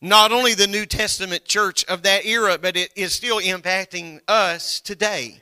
not 0.00 0.32
only 0.32 0.54
the 0.54 0.66
New 0.66 0.86
Testament 0.86 1.44
church 1.44 1.84
of 1.86 2.02
that 2.02 2.24
era, 2.24 2.58
but 2.60 2.76
it 2.76 2.90
is 2.96 3.14
still 3.14 3.40
impacting 3.40 4.20
us 4.28 4.80
today. 4.80 5.40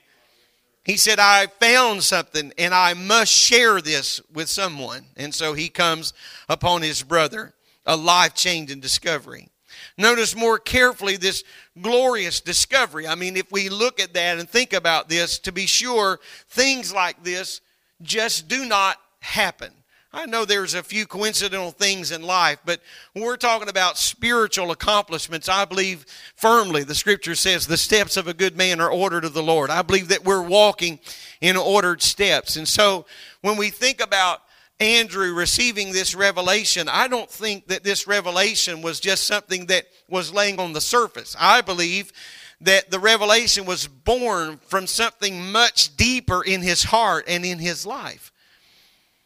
He 0.85 0.97
said, 0.97 1.19
I 1.19 1.47
found 1.47 2.03
something 2.03 2.53
and 2.59 2.75
I 2.75 2.95
must 2.95 3.33
share 3.33 3.81
this 3.81 4.21
with 4.33 4.49
someone. 4.49 5.07
And 5.17 5.35
so 5.35 5.55
he 5.55 5.69
comes 5.69 6.13
upon 6.49 6.83
his 6.83 7.03
brother, 7.03 7.55
a 7.87 7.97
life 7.97 8.35
changing 8.35 8.81
discovery. 8.81 9.49
Notice 9.97 10.37
more 10.37 10.59
carefully 10.59 11.17
this 11.17 11.43
glorious 11.81 12.41
discovery. 12.41 13.07
I 13.07 13.15
mean, 13.15 13.37
if 13.37 13.51
we 13.51 13.69
look 13.69 14.01
at 14.01 14.15
that 14.15 14.39
and 14.39 14.49
think 14.49 14.73
about 14.73 15.09
this, 15.09 15.39
to 15.41 15.53
be 15.53 15.67
sure, 15.67 16.21
things 16.49 16.93
like 16.93 17.23
this 17.23 17.61
just 18.03 18.49
do 18.49 18.65
not 18.67 18.99
happen. 19.21 19.73
I 20.17 20.27
know 20.27 20.45
there's 20.45 20.75
a 20.75 20.83
few 20.85 21.07
coincidental 21.07 21.73
things 21.73 22.13
in 22.13 22.23
life, 22.23 22.61
but 22.65 22.81
when 23.15 23.25
we're 23.25 23.37
talking 23.37 23.69
about 23.69 23.99
spiritual 23.99 24.71
accomplishments, 24.71 25.49
I 25.49 25.65
believe 25.65 26.07
firmly 26.37 26.85
the 26.85 26.95
scripture 26.95 27.35
says 27.35 27.67
the 27.67 27.77
steps 27.77 28.17
of 28.17 28.29
a 28.29 28.33
good 28.33 28.57
man 28.57 28.81
are 28.81 28.91
ordered 28.91 29.25
of 29.25 29.35
the 29.35 29.43
Lord. 29.43 29.71
I 29.71 29.83
believe 29.83 30.09
that 30.09 30.25
we're 30.25 30.41
walking 30.41 31.01
in 31.41 31.57
ordered 31.57 32.01
steps. 32.01 32.55
And 32.55 32.69
so 32.69 33.07
when 33.41 33.57
we 33.57 33.71
think 33.71 34.01
about 34.01 34.43
Andrew 34.79 35.35
receiving 35.35 35.91
this 35.93 36.15
revelation, 36.15 36.89
I 36.89 37.09
don't 37.09 37.29
think 37.29 37.67
that 37.67 37.83
this 37.83 38.07
revelation 38.07 38.83
was 38.83 39.01
just 39.01 39.27
something 39.27 39.67
that 39.67 39.87
was 40.09 40.33
laying 40.33 40.61
on 40.61 40.75
the 40.75 40.81
surface. 40.81 41.35
I 41.41 41.61
believe 41.61 42.13
that 42.61 42.89
the 42.89 43.01
revelation 43.01 43.67
was 43.67 43.89
born 43.89 44.61
from 44.69 44.87
something 44.87 45.51
much 45.51 45.97
deeper 45.97 46.41
in 46.45 46.63
his 46.63 46.85
heart 46.85 47.25
and 47.27 47.45
in 47.45 47.59
his 47.59 47.85
life. 47.85 48.31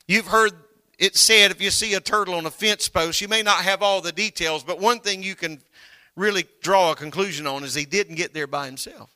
You've 0.07 0.29
heard 0.29 0.53
it 0.99 1.17
said 1.17 1.51
if 1.51 1.63
you 1.63 1.71
see 1.71 1.95
a 1.95 2.01
turtle 2.01 2.35
on 2.35 2.47
a 2.47 2.51
fence 2.51 2.89
post, 2.89 3.21
you 3.21 3.29
may 3.29 3.43
not 3.43 3.63
have 3.63 3.83
all 3.83 4.01
the 4.01 4.13
details, 4.13 4.65
but 4.65 4.81
one 4.81 5.01
thing 5.01 5.23
you 5.23 5.37
can 5.37 5.61
really 6.17 6.45
draw 6.61 6.91
a 6.91 6.97
conclusion 6.97 7.47
on 7.47 7.63
is 7.63 7.75
he 7.75 7.85
didn't 7.85 8.17
get 8.17 8.35
there 8.35 8.49
by 8.49 8.67
himself. 8.67 9.15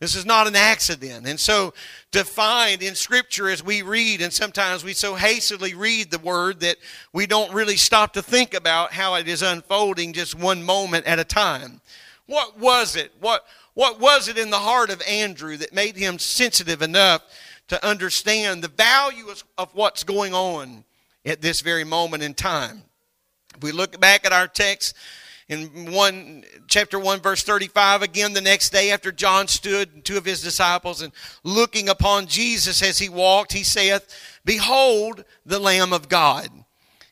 This 0.00 0.14
is 0.14 0.24
not 0.24 0.46
an 0.46 0.56
accident. 0.56 1.26
And 1.26 1.38
so, 1.38 1.74
to 2.12 2.24
find 2.24 2.82
in 2.82 2.94
Scripture 2.94 3.50
as 3.50 3.62
we 3.62 3.82
read, 3.82 4.22
and 4.22 4.32
sometimes 4.32 4.82
we 4.82 4.94
so 4.94 5.14
hastily 5.14 5.74
read 5.74 6.10
the 6.10 6.18
Word 6.18 6.60
that 6.60 6.78
we 7.12 7.26
don't 7.26 7.52
really 7.52 7.76
stop 7.76 8.14
to 8.14 8.22
think 8.22 8.54
about 8.54 8.94
how 8.94 9.16
it 9.16 9.28
is 9.28 9.42
unfolding 9.42 10.14
just 10.14 10.34
one 10.34 10.62
moment 10.62 11.04
at 11.04 11.18
a 11.18 11.24
time. 11.24 11.82
What 12.24 12.58
was 12.58 12.96
it? 12.96 13.12
What, 13.20 13.44
what 13.74 14.00
was 14.00 14.28
it 14.28 14.38
in 14.38 14.48
the 14.48 14.56
heart 14.56 14.88
of 14.88 15.02
Andrew 15.06 15.58
that 15.58 15.74
made 15.74 15.96
him 15.96 16.18
sensitive 16.18 16.80
enough 16.80 17.22
to 17.68 17.86
understand 17.86 18.64
the 18.64 18.68
value 18.68 19.26
of 19.58 19.74
what's 19.74 20.02
going 20.02 20.32
on 20.32 20.84
at 21.24 21.40
this 21.40 21.60
very 21.60 21.84
moment 21.84 22.22
in 22.22 22.34
time. 22.34 22.82
If 23.56 23.62
we 23.62 23.72
look 23.72 24.00
back 24.00 24.24
at 24.24 24.32
our 24.32 24.48
text 24.48 24.96
in 25.48 25.92
one 25.92 26.44
chapter 26.68 26.98
1 26.98 27.20
verse 27.20 27.42
35 27.42 28.02
again 28.02 28.32
the 28.32 28.40
next 28.40 28.70
day 28.70 28.92
after 28.92 29.10
John 29.10 29.48
stood 29.48 29.92
and 29.92 30.04
two 30.04 30.16
of 30.16 30.24
his 30.24 30.40
disciples 30.40 31.02
and 31.02 31.12
looking 31.42 31.88
upon 31.88 32.26
Jesus 32.26 32.82
as 32.82 32.98
he 32.98 33.08
walked 33.08 33.52
he 33.52 33.64
saith 33.64 34.40
behold 34.44 35.24
the 35.44 35.58
lamb 35.58 35.92
of 35.92 36.08
God. 36.08 36.48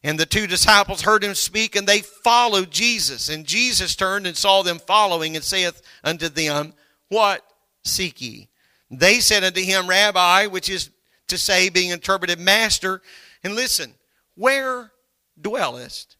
And 0.04 0.18
the 0.18 0.26
two 0.26 0.46
disciples 0.46 1.02
heard 1.02 1.24
him 1.24 1.34
speak 1.34 1.74
and 1.74 1.86
they 1.86 2.00
followed 2.00 2.70
Jesus. 2.70 3.28
And 3.28 3.44
Jesus 3.44 3.96
turned 3.96 4.28
and 4.28 4.36
saw 4.36 4.62
them 4.62 4.78
following 4.78 5.34
and 5.34 5.44
saith 5.44 5.82
unto 6.04 6.28
them 6.28 6.72
what 7.08 7.42
seek 7.82 8.20
ye? 8.20 8.48
They 8.90 9.18
said 9.18 9.42
unto 9.42 9.60
him 9.60 9.88
rabbi 9.88 10.46
which 10.46 10.70
is 10.70 10.90
to 11.26 11.36
say 11.36 11.68
being 11.68 11.90
interpreted 11.90 12.38
master 12.38 13.02
and 13.42 13.54
listen 13.54 13.94
where 14.38 14.92
dwellest 15.40 16.16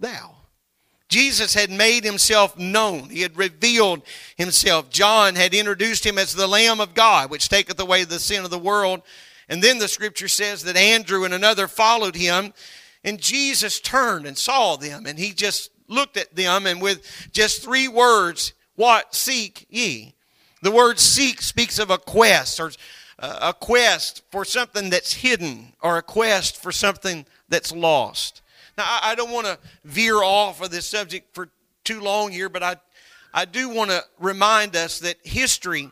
thou? 0.00 0.34
Jesus 1.08 1.54
had 1.54 1.70
made 1.70 2.04
himself 2.04 2.56
known. 2.58 3.10
He 3.10 3.22
had 3.22 3.36
revealed 3.36 4.02
himself. 4.36 4.90
John 4.90 5.34
had 5.34 5.54
introduced 5.54 6.04
him 6.04 6.18
as 6.18 6.34
the 6.34 6.46
Lamb 6.46 6.80
of 6.80 6.94
God, 6.94 7.30
which 7.30 7.48
taketh 7.48 7.78
away 7.80 8.04
the 8.04 8.18
sin 8.18 8.44
of 8.44 8.50
the 8.50 8.58
world. 8.58 9.02
And 9.48 9.62
then 9.62 9.78
the 9.78 9.88
scripture 9.88 10.28
says 10.28 10.62
that 10.64 10.76
Andrew 10.76 11.24
and 11.24 11.34
another 11.34 11.66
followed 11.66 12.14
him. 12.14 12.52
And 13.02 13.20
Jesus 13.20 13.80
turned 13.80 14.26
and 14.26 14.38
saw 14.38 14.76
them. 14.76 15.06
And 15.06 15.18
he 15.18 15.32
just 15.32 15.70
looked 15.88 16.16
at 16.16 16.34
them. 16.36 16.66
And 16.66 16.80
with 16.80 17.04
just 17.32 17.62
three 17.62 17.88
words, 17.88 18.52
what 18.76 19.14
seek 19.14 19.66
ye? 19.68 20.14
The 20.62 20.70
word 20.70 20.98
seek 20.98 21.40
speaks 21.42 21.78
of 21.78 21.90
a 21.90 21.98
quest 21.98 22.60
or 22.60 22.70
uh, 23.18 23.38
a 23.42 23.52
quest 23.52 24.22
for 24.30 24.44
something 24.44 24.90
that's 24.90 25.12
hidden 25.12 25.72
or 25.82 25.98
a 25.98 26.02
quest 26.02 26.56
for 26.62 26.70
something 26.70 27.26
that's 27.50 27.72
lost. 27.72 28.40
Now, 28.78 28.84
I, 28.86 29.12
I 29.12 29.14
don't 29.14 29.30
want 29.30 29.46
to 29.46 29.58
veer 29.84 30.16
off 30.16 30.62
of 30.62 30.70
this 30.70 30.86
subject 30.86 31.34
for 31.34 31.50
too 31.84 32.00
long 32.00 32.32
here, 32.32 32.48
but 32.48 32.62
I, 32.62 32.76
I 33.34 33.44
do 33.44 33.68
want 33.68 33.90
to 33.90 34.02
remind 34.18 34.76
us 34.76 35.00
that 35.00 35.18
history, 35.22 35.90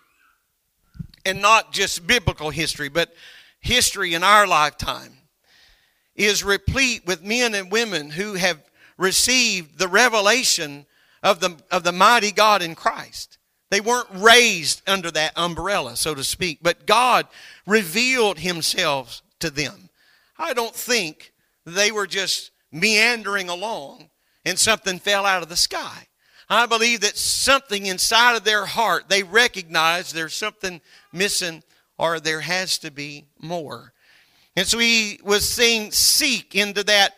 and 1.27 1.43
not 1.43 1.73
just 1.73 2.07
biblical 2.07 2.51
history, 2.51 2.89
but 2.89 3.13
history 3.61 4.15
in 4.15 4.25
our 4.25 4.47
lifetime, 4.47 5.13
is 6.15 6.43
replete 6.43 7.07
with 7.07 7.23
men 7.23 7.55
and 7.55 7.71
women 7.71 8.11
who 8.11 8.35
have 8.35 8.59
received 8.97 9.79
the 9.79 9.89
revelation 9.89 10.87
of 11.23 11.41
the, 11.41 11.57
of 11.71 11.85
the 11.85 11.93
mighty 11.93 12.33
God 12.33 12.63
in 12.63 12.75
Christ. 12.75 13.39
They 13.71 13.81
weren't 13.81 14.09
raised 14.13 14.83
under 14.89 15.11
that 15.11 15.33
umbrella, 15.37 15.97
so 15.97 16.15
to 16.15 16.25
speak, 16.25 16.59
but 16.63 16.87
God 16.87 17.27
revealed 17.67 18.39
Himself 18.39 19.23
to 19.41 19.51
them. 19.51 19.91
I 20.39 20.55
don't 20.55 20.75
think 20.75 21.33
they 21.75 21.91
were 21.91 22.07
just 22.07 22.51
meandering 22.73 23.49
along 23.49 24.11
and 24.45 24.59
something 24.59 24.99
fell 24.99 25.27
out 25.27 25.43
of 25.43 25.49
the 25.49 25.57
sky. 25.57 26.07
I 26.49 26.67
believe 26.67 27.01
that 27.01 27.17
something 27.17 27.87
inside 27.87 28.37
of 28.37 28.45
their 28.45 28.65
heart, 28.65 29.09
they 29.09 29.23
recognize 29.23 30.13
there's 30.13 30.35
something 30.35 30.81
missing 31.13 31.63
or 31.99 32.21
there 32.21 32.41
has 32.41 32.79
to 32.79 32.91
be 32.91 33.27
more. 33.39 33.93
And 34.57 34.67
so 34.67 34.79
he 34.79 35.21
was 35.23 35.49
saying, 35.49 35.93
seek 35.93 36.55
into 36.55 36.83
that 36.85 37.15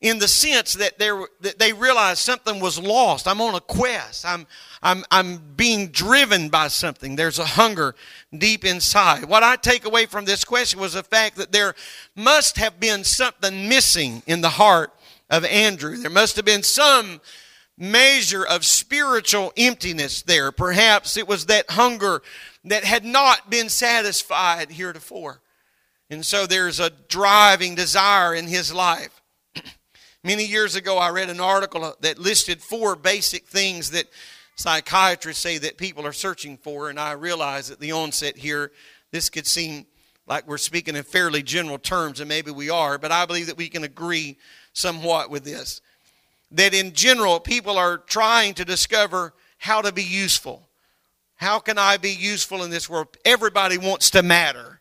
in 0.00 0.18
the 0.18 0.28
sense 0.28 0.74
that, 0.74 0.98
that 0.98 1.58
they 1.58 1.72
realized 1.72 2.18
something 2.18 2.60
was 2.60 2.78
lost. 2.78 3.26
I'm 3.26 3.40
on 3.40 3.54
a 3.54 3.60
quest. 3.60 4.26
I'm, 4.26 4.46
I'm, 4.82 5.04
I'm 5.10 5.38
being 5.56 5.88
driven 5.88 6.48
by 6.48 6.68
something. 6.68 7.16
There's 7.16 7.38
a 7.38 7.46
hunger 7.46 7.94
deep 8.36 8.64
inside. 8.64 9.24
What 9.24 9.42
I 9.42 9.56
take 9.56 9.86
away 9.86 10.06
from 10.06 10.26
this 10.26 10.44
question 10.44 10.80
was 10.80 10.92
the 10.92 11.02
fact 11.02 11.36
that 11.36 11.50
there 11.50 11.74
must 12.14 12.58
have 12.58 12.78
been 12.78 13.04
something 13.04 13.68
missing 13.68 14.22
in 14.26 14.42
the 14.42 14.50
heart 14.50 14.92
of 15.30 15.44
Andrew. 15.46 15.96
There 15.96 16.10
must 16.10 16.36
have 16.36 16.44
been 16.44 16.62
some 16.62 17.20
measure 17.78 18.44
of 18.44 18.64
spiritual 18.64 19.52
emptiness 19.56 20.22
there. 20.22 20.52
Perhaps 20.52 21.16
it 21.16 21.26
was 21.26 21.46
that 21.46 21.70
hunger 21.70 22.22
that 22.64 22.84
had 22.84 23.04
not 23.04 23.48
been 23.50 23.68
satisfied 23.68 24.72
heretofore. 24.72 25.40
And 26.10 26.24
so 26.24 26.46
there's 26.46 26.80
a 26.80 26.90
driving 26.90 27.74
desire 27.74 28.34
in 28.34 28.46
his 28.46 28.72
life. 28.72 29.22
Many 30.26 30.44
years 30.44 30.74
ago, 30.74 30.98
I 30.98 31.10
read 31.10 31.30
an 31.30 31.38
article 31.38 31.94
that 32.00 32.18
listed 32.18 32.60
four 32.60 32.96
basic 32.96 33.46
things 33.46 33.92
that 33.92 34.06
psychiatrists 34.56 35.40
say 35.40 35.58
that 35.58 35.76
people 35.76 36.04
are 36.04 36.12
searching 36.12 36.56
for, 36.56 36.90
and 36.90 36.98
I 36.98 37.12
realize 37.12 37.70
at 37.70 37.78
the 37.78 37.92
onset 37.92 38.36
here, 38.36 38.72
this 39.12 39.30
could 39.30 39.46
seem 39.46 39.86
like 40.26 40.48
we're 40.48 40.58
speaking 40.58 40.96
in 40.96 41.04
fairly 41.04 41.44
general 41.44 41.78
terms, 41.78 42.18
and 42.18 42.28
maybe 42.28 42.50
we 42.50 42.70
are, 42.70 42.98
but 42.98 43.12
I 43.12 43.24
believe 43.24 43.46
that 43.46 43.56
we 43.56 43.68
can 43.68 43.84
agree 43.84 44.36
somewhat 44.72 45.30
with 45.30 45.44
this. 45.44 45.80
That 46.50 46.74
in 46.74 46.92
general, 46.92 47.38
people 47.38 47.78
are 47.78 47.96
trying 47.96 48.54
to 48.54 48.64
discover 48.64 49.32
how 49.58 49.80
to 49.80 49.92
be 49.92 50.02
useful. 50.02 50.66
How 51.36 51.60
can 51.60 51.78
I 51.78 51.98
be 51.98 52.10
useful 52.10 52.64
in 52.64 52.70
this 52.70 52.90
world? 52.90 53.16
Everybody 53.24 53.78
wants 53.78 54.10
to 54.10 54.24
matter. 54.24 54.80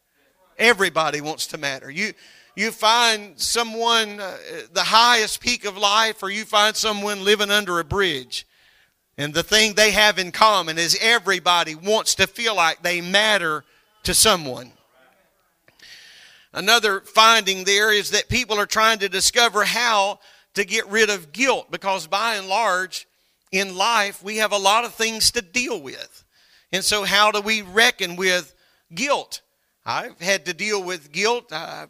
Everybody 0.58 1.22
wants 1.22 1.46
to 1.48 1.60
matter. 1.60 1.92
You, 1.92 2.14
you 2.56 2.72
find 2.72 3.40
someone 3.40 4.20
uh, 4.20 4.38
the 4.72 4.84
highest 4.84 5.42
peak 5.42 5.66
of 5.66 5.78
life, 5.78 6.24
or 6.24 6.30
you 6.30 6.46
find 6.46 6.76
someone 6.76 7.24
living 7.24 7.52
under 7.52 7.80
a 7.80 7.84
bridge. 7.84 8.48
And 9.18 9.34
the 9.34 9.44
thing 9.44 9.74
they 9.74 9.92
have 9.92 10.20
in 10.20 10.32
common 10.32 10.78
is 10.78 10.98
everybody 11.02 11.76
wants 11.76 12.16
to 12.16 12.28
feel 12.28 12.56
like 12.56 12.82
they 12.82 13.02
matter 13.02 13.64
to 14.04 14.14
someone. 14.14 14.72
Another 16.54 17.02
finding 17.02 17.66
there 17.66 17.92
is 17.92 18.12
that 18.12 18.30
people 18.30 18.58
are 18.58 18.66
trying 18.66 19.00
to 19.00 19.10
discover 19.10 19.66
how 19.66 20.20
to 20.54 20.64
get 20.64 20.88
rid 20.88 21.10
of 21.10 21.34
guilt 21.34 21.70
because 21.70 22.08
by 22.08 22.36
and 22.36 22.48
large 22.48 23.08
in 23.52 23.76
life 23.76 24.24
we 24.24 24.38
have 24.38 24.54
a 24.54 24.58
lot 24.58 24.86
of 24.86 24.94
things 24.94 25.32
to 25.32 25.42
deal 25.42 25.82
with. 25.82 26.24
And 26.72 26.84
so, 26.84 27.04
how 27.04 27.32
do 27.32 27.42
we 27.42 27.62
reckon 27.62 28.16
with 28.16 28.54
guilt? 28.94 29.42
I've 29.86 30.20
had 30.20 30.46
to 30.46 30.54
deal 30.54 30.82
with 30.82 31.12
guilt, 31.12 31.52
uh, 31.52 31.88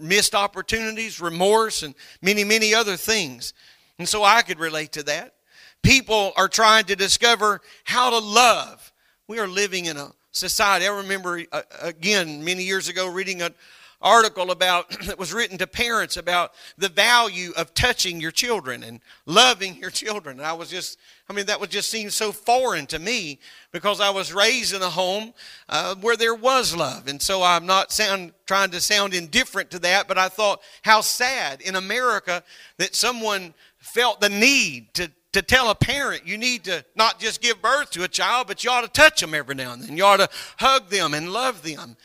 missed 0.00 0.34
opportunities, 0.34 1.20
remorse, 1.20 1.82
and 1.82 1.94
many, 2.22 2.44
many 2.44 2.74
other 2.74 2.96
things. 2.96 3.54
And 3.98 4.08
so 4.08 4.24
I 4.24 4.42
could 4.42 4.58
relate 4.58 4.92
to 4.92 5.02
that. 5.04 5.34
People 5.82 6.32
are 6.36 6.48
trying 6.48 6.84
to 6.86 6.96
discover 6.96 7.60
how 7.84 8.10
to 8.10 8.18
love. 8.18 8.92
We 9.26 9.38
are 9.38 9.48
living 9.48 9.86
in 9.86 9.96
a 9.96 10.12
society. 10.32 10.86
I 10.86 10.96
remember, 10.96 11.42
uh, 11.52 11.62
again, 11.80 12.44
many 12.44 12.64
years 12.64 12.88
ago, 12.88 13.08
reading 13.08 13.42
an 13.42 13.54
article 14.00 14.50
about 14.50 14.88
that 15.06 15.18
was 15.18 15.32
written 15.32 15.58
to 15.58 15.66
parents 15.66 16.16
about 16.16 16.52
the 16.76 16.88
value 16.88 17.52
of 17.56 17.74
touching 17.74 18.20
your 18.20 18.30
children 18.30 18.82
and 18.82 19.00
loving 19.26 19.76
your 19.76 19.90
children. 19.90 20.38
And 20.38 20.46
I 20.46 20.52
was 20.52 20.70
just, 20.70 20.98
I 21.28 21.32
mean, 21.32 21.46
that 21.46 21.60
would 21.60 21.70
just 21.70 21.90
seem 21.90 22.10
so 22.10 22.32
foreign 22.32 22.86
to 22.86 22.98
me 22.98 23.38
because 23.72 24.00
I 24.00 24.10
was 24.10 24.32
raised 24.32 24.74
in 24.74 24.82
a 24.82 24.90
home 24.90 25.34
uh, 25.68 25.94
where 25.96 26.16
there 26.16 26.34
was 26.34 26.74
love. 26.74 27.08
And 27.08 27.20
so 27.20 27.42
I'm 27.42 27.66
not 27.66 27.92
sound, 27.92 28.32
trying 28.46 28.70
to 28.70 28.80
sound 28.80 29.14
indifferent 29.14 29.70
to 29.72 29.78
that, 29.80 30.08
but 30.08 30.18
I 30.18 30.28
thought 30.28 30.62
how 30.82 31.00
sad 31.00 31.60
in 31.60 31.76
America 31.76 32.42
that 32.78 32.94
someone 32.94 33.54
felt 33.78 34.20
the 34.20 34.28
need 34.28 34.92
to, 34.94 35.10
to 35.32 35.42
tell 35.42 35.70
a 35.70 35.74
parent 35.74 36.26
you 36.26 36.38
need 36.38 36.64
to 36.64 36.84
not 36.96 37.18
just 37.18 37.40
give 37.40 37.60
birth 37.60 37.90
to 37.90 38.04
a 38.04 38.08
child, 38.08 38.46
but 38.46 38.64
you 38.64 38.70
ought 38.70 38.82
to 38.82 38.88
touch 38.88 39.20
them 39.20 39.34
every 39.34 39.54
now 39.54 39.72
and 39.72 39.82
then. 39.82 39.96
You 39.96 40.04
ought 40.04 40.18
to 40.18 40.28
hug 40.58 40.88
them 40.88 41.14
and 41.14 41.32
love 41.32 41.62
them. 41.62 41.96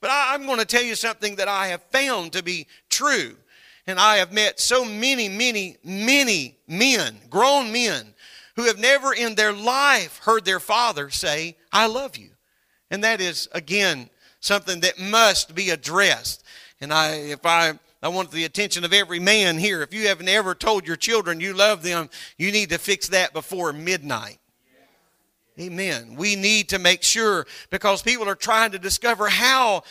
But 0.00 0.10
I, 0.10 0.34
I'm 0.34 0.46
going 0.46 0.58
to 0.58 0.64
tell 0.64 0.82
you 0.82 0.94
something 0.94 1.36
that 1.36 1.48
I 1.48 1.68
have 1.68 1.82
found 1.84 2.32
to 2.32 2.42
be 2.42 2.66
true. 2.88 3.36
And 3.86 3.98
I 3.98 4.18
have 4.18 4.32
met 4.32 4.60
so 4.60 4.84
many, 4.84 5.28
many, 5.28 5.76
many 5.82 6.56
men, 6.66 7.16
grown 7.30 7.72
men, 7.72 8.14
who 8.56 8.64
have 8.64 8.78
never 8.78 9.14
in 9.14 9.34
their 9.34 9.52
life 9.52 10.18
heard 10.18 10.44
their 10.44 10.60
father 10.60 11.10
say, 11.10 11.56
I 11.72 11.86
love 11.86 12.16
you. 12.16 12.30
And 12.90 13.04
that 13.04 13.20
is, 13.20 13.48
again, 13.52 14.10
something 14.40 14.80
that 14.80 14.98
must 14.98 15.54
be 15.54 15.70
addressed. 15.70 16.44
And 16.80 16.92
I, 16.92 17.14
if 17.14 17.46
I, 17.46 17.78
I 18.02 18.08
want 18.08 18.30
the 18.30 18.44
attention 18.44 18.84
of 18.84 18.92
every 18.92 19.18
man 19.18 19.58
here. 19.58 19.82
If 19.82 19.92
you 19.92 20.08
haven't 20.08 20.28
ever 20.28 20.54
told 20.54 20.86
your 20.86 20.96
children 20.96 21.40
you 21.40 21.52
love 21.52 21.82
them, 21.82 22.08
you 22.36 22.52
need 22.52 22.70
to 22.70 22.78
fix 22.78 23.08
that 23.08 23.32
before 23.32 23.72
midnight. 23.72 24.38
Amen. 25.58 26.14
We 26.16 26.36
need 26.36 26.68
to 26.70 26.78
make 26.78 27.02
sure 27.02 27.46
because 27.70 28.02
people 28.02 28.28
are 28.28 28.36
trying 28.36 28.72
to 28.72 28.78
discover 28.78 29.28
how 29.28 29.82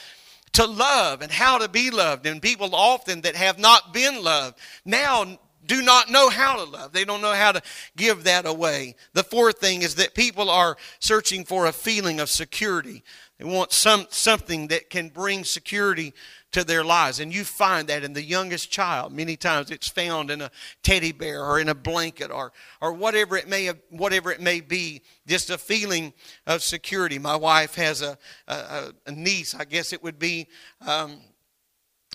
to 0.53 0.65
love 0.65 1.21
and 1.21 1.31
how 1.31 1.57
to 1.57 1.67
be 1.67 1.91
loved. 1.91 2.25
And 2.25 2.41
people 2.41 2.73
often 2.73 3.21
that 3.21 3.35
have 3.35 3.59
not 3.59 3.93
been 3.93 4.23
loved 4.23 4.57
now 4.85 5.37
do 5.65 5.81
not 5.81 6.09
know 6.09 6.29
how 6.29 6.55
to 6.55 6.63
love. 6.63 6.93
They 6.93 7.03
don't 7.03 7.21
know 7.21 7.33
how 7.33 7.51
to 7.51 7.61
give 7.95 8.23
that 8.23 8.45
away. 8.45 8.95
The 9.13 9.23
fourth 9.23 9.59
thing 9.59 9.81
is 9.81 9.95
that 9.95 10.15
people 10.15 10.49
are 10.49 10.77
searching 10.99 11.43
for 11.43 11.65
a 11.65 11.73
feeling 11.73 12.19
of 12.19 12.29
security. 12.29 13.03
They 13.37 13.45
want 13.45 13.71
some, 13.71 14.07
something 14.09 14.67
that 14.67 14.89
can 14.89 15.09
bring 15.09 15.43
security 15.43 16.13
to 16.51 16.63
their 16.63 16.83
lives. 16.83 17.19
And 17.19 17.33
you 17.33 17.43
find 17.43 17.87
that 17.89 18.03
in 18.03 18.13
the 18.13 18.23
youngest 18.23 18.71
child. 18.71 19.11
Many 19.11 19.35
times 19.35 19.71
it's 19.71 19.87
found 19.87 20.31
in 20.31 20.41
a 20.41 20.51
teddy 20.83 21.11
bear 21.11 21.43
or 21.43 21.59
in 21.59 21.69
a 21.69 21.75
blanket 21.75 22.31
or, 22.31 22.51
or 22.81 22.93
whatever, 22.93 23.37
it 23.37 23.47
may 23.47 23.65
have, 23.65 23.79
whatever 23.89 24.31
it 24.31 24.41
may 24.41 24.61
be, 24.61 25.01
just 25.27 25.49
a 25.49 25.57
feeling 25.57 26.13
of 26.45 26.63
security. 26.63 27.19
My 27.19 27.35
wife 27.35 27.75
has 27.75 28.01
a, 28.01 28.17
a, 28.47 28.93
a 29.05 29.11
niece, 29.11 29.55
I 29.55 29.65
guess 29.65 29.93
it 29.93 30.01
would 30.03 30.19
be. 30.19 30.47
Um, 30.85 31.19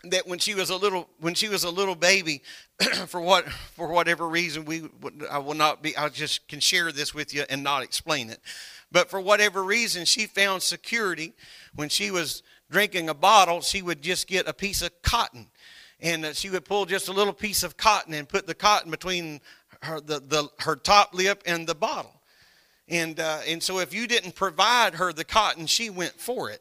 that 0.05 0.27
when 0.27 0.39
she 0.39 0.55
was 0.55 0.71
a 0.71 0.77
little 0.77 1.09
when 1.21 1.35
she 1.35 1.49
was 1.49 1.63
a 1.63 1.71
little 1.71 1.95
baby 1.95 2.43
for 3.07 3.21
what 3.21 3.49
for 3.49 3.87
whatever 3.89 4.29
reason 4.29 4.65
we 4.65 4.89
I 5.31 5.39
will 5.39 5.55
not 5.55 5.81
be 5.81 5.97
I 5.97 6.09
just 6.09 6.49
can 6.49 6.59
share 6.59 6.91
this 6.91 7.15
with 7.15 7.33
you 7.33 7.45
and 7.49 7.63
not 7.63 7.85
explain 7.85 8.29
it 8.29 8.41
but 8.91 9.09
for 9.09 9.21
whatever 9.21 9.63
reason 9.63 10.05
she 10.05 10.27
found 10.27 10.63
security 10.63 11.35
when 11.75 11.89
she 11.89 12.11
was 12.11 12.43
drinking 12.73 13.09
a 13.09 13.15
bottle, 13.15 13.61
she 13.61 13.83
would 13.83 14.03
just 14.03 14.27
get 14.27 14.49
a 14.49 14.53
piece 14.53 14.83
of 14.83 14.91
cotton. 15.03 15.47
And 16.01 16.25
uh, 16.25 16.33
she 16.33 16.51
would 16.51 16.65
pull 16.65 16.87
just 16.87 17.09
a 17.09 17.13
little 17.13 17.33
piece 17.33 17.63
of 17.63 17.77
cotton 17.77 18.15
and 18.15 18.29
put 18.29 18.49
the 18.49 18.55
cotton 18.55 18.91
between 18.91 19.41
her, 19.83 20.01
the, 20.01 20.19
the, 20.19 20.49
her 20.61 20.75
top 20.75 21.15
lip 21.15 21.43
and 21.47 21.67
the 21.67 21.77
bottle. 21.77 22.21
And, 22.89 23.21
uh, 23.21 23.41
and 23.47 23.63
so 23.63 23.79
if 23.79 23.95
you 23.95 24.09
didn't 24.09 24.35
provide 24.35 24.95
her 24.95 25.13
the 25.13 25.25
cotton, 25.25 25.67
she 25.67 25.91
went 25.91 26.15
for 26.15 26.51
it. 26.51 26.61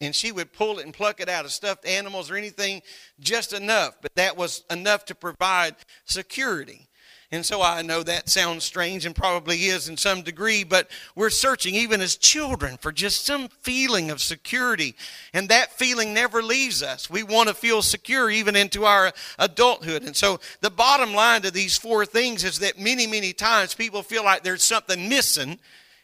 And 0.00 0.14
she 0.14 0.30
would 0.30 0.52
pull 0.52 0.78
it 0.78 0.84
and 0.84 0.94
pluck 0.94 1.20
it 1.20 1.28
out 1.28 1.44
of 1.44 1.52
stuffed 1.52 1.86
animals 1.86 2.30
or 2.30 2.36
anything, 2.36 2.82
just 3.18 3.52
enough. 3.52 3.96
But 4.00 4.14
that 4.16 4.36
was 4.36 4.64
enough 4.70 5.06
to 5.06 5.14
provide 5.14 5.74
security. 6.04 6.87
And 7.30 7.44
so 7.44 7.60
I 7.60 7.82
know 7.82 8.02
that 8.02 8.30
sounds 8.30 8.64
strange 8.64 9.04
and 9.04 9.14
probably 9.14 9.66
is 9.66 9.86
in 9.86 9.98
some 9.98 10.22
degree, 10.22 10.64
but 10.64 10.88
we're 11.14 11.28
searching 11.28 11.74
even 11.74 12.00
as 12.00 12.16
children 12.16 12.78
for 12.78 12.90
just 12.90 13.26
some 13.26 13.48
feeling 13.60 14.10
of 14.10 14.22
security. 14.22 14.94
And 15.34 15.50
that 15.50 15.72
feeling 15.72 16.14
never 16.14 16.42
leaves 16.42 16.82
us. 16.82 17.10
We 17.10 17.22
want 17.22 17.50
to 17.50 17.54
feel 17.54 17.82
secure 17.82 18.30
even 18.30 18.56
into 18.56 18.86
our 18.86 19.12
adulthood. 19.38 20.04
And 20.04 20.16
so 20.16 20.40
the 20.62 20.70
bottom 20.70 21.12
line 21.12 21.42
to 21.42 21.50
these 21.50 21.76
four 21.76 22.06
things 22.06 22.44
is 22.44 22.60
that 22.60 22.78
many, 22.78 23.06
many 23.06 23.34
times 23.34 23.74
people 23.74 24.02
feel 24.02 24.24
like 24.24 24.42
there's 24.42 24.62
something 24.62 25.10
missing 25.10 25.58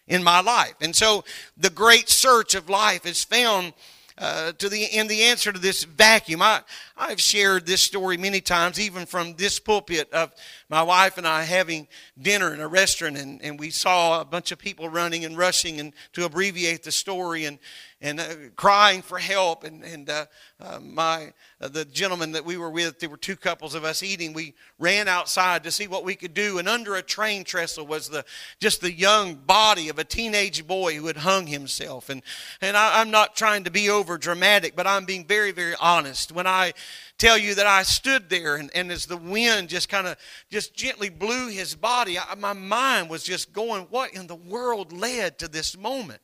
in 0.06 0.22
my 0.22 0.40
life. 0.40 0.74
And 0.82 0.94
so 0.94 1.24
the 1.56 1.70
great 1.70 2.10
search 2.10 2.54
of 2.54 2.68
life 2.68 3.06
is 3.06 3.24
found 3.24 3.72
uh, 4.16 4.53
to 4.53 4.68
the 4.68 4.85
in 4.85 5.09
the 5.09 5.22
answer 5.24 5.53
to 5.53 5.59
this 5.59 5.85
vacuum. 5.85 6.40
I 6.40 6.61
I've 6.96 7.20
shared 7.20 7.66
this 7.66 7.83
story 7.83 8.16
many 8.16 8.40
times, 8.40 8.79
even 8.79 9.07
from 9.07 9.35
this 9.35 9.59
pulpit 9.59 10.12
of 10.12 10.33
my 10.68 10.83
wife 10.83 11.18
and 11.18 11.27
I 11.27 11.42
having 11.42 11.88
dinner 12.20 12.55
in 12.55 12.61
a 12.61 12.68
restaurant, 12.68 13.16
and, 13.18 13.42
and 13.42 13.59
we 13.59 13.70
saw 13.70 14.20
a 14.20 14.24
bunch 14.24 14.53
of 14.53 14.59
people 14.59 14.88
running 14.88 15.24
and 15.24 15.37
rushing, 15.37 15.81
and 15.81 15.92
to 16.12 16.24
abbreviate 16.24 16.85
the 16.85 16.92
story, 16.92 17.44
and 17.44 17.59
and 18.05 18.21
uh, 18.21 18.27
crying 18.55 19.01
for 19.01 19.19
help. 19.19 19.64
And, 19.64 19.83
and 19.83 20.11
uh, 20.11 20.27
uh, 20.61 20.79
my 20.79 21.33
uh, 21.59 21.69
the 21.69 21.87
gentleman 21.87 22.33
that 22.33 22.45
we 22.45 22.59
were 22.59 22.69
with, 22.69 23.01
there 23.01 23.09
were 23.09 23.17
two 23.17 23.35
couples 23.35 23.75
of 23.75 23.83
us 23.83 24.03
eating. 24.03 24.35
We 24.35 24.55
ran 24.79 25.09
outside 25.09 25.64
to 25.64 25.71
see 25.71 25.88
what 25.88 26.05
we 26.05 26.14
could 26.14 26.35
do, 26.35 26.59
and 26.59 26.69
under 26.69 26.95
a 26.97 27.03
train 27.03 27.45
trestle 27.45 27.87
was 27.87 28.11
the 28.11 28.25
just 28.61 28.83
the 28.83 28.93
young 28.93 29.37
body 29.37 29.88
of 29.88 29.99
a 29.99 30.05
teenage 30.05 30.67
boy 30.67 30.97
who 30.97 31.07
had 31.07 31.17
hung 31.17 31.47
himself. 31.47 32.11
And 32.11 32.23
and 32.61 32.77
I, 32.77 33.01
I'm 33.01 33.11
not 33.11 33.37
trying 33.37 33.64
to 33.64 33.71
be 33.71 33.88
over 33.88 34.19
dramatic, 34.19 34.77
but 34.77 34.87
I'm 34.87 35.07
being 35.07 35.27
very 35.27 35.51
very 35.51 35.75
honest 35.81 36.31
when 36.31 36.47
I 36.47 36.75
tell 37.17 37.38
you 37.38 37.55
that 37.55 37.67
I 37.67 37.85
stood 37.85 38.29
there 38.29 38.57
and, 38.57 38.71
and 38.75 38.90
as 38.90 39.07
the 39.07 39.17
wind 39.17 39.69
just 39.69 39.88
kind 39.88 40.07
of 40.07 40.17
just 40.51 40.75
gently 40.75 41.09
blew 41.09 41.49
his 41.49 41.75
body, 41.75 42.19
I, 42.19 42.35
my 42.35 42.53
mind 42.53 43.09
was 43.09 43.23
just 43.23 43.53
going, 43.53 43.85
what 43.85 44.12
in 44.12 44.27
the 44.27 44.35
world 44.35 44.93
led 44.93 45.38
to 45.38 45.49
this 45.49 45.79
moment? 45.79 46.21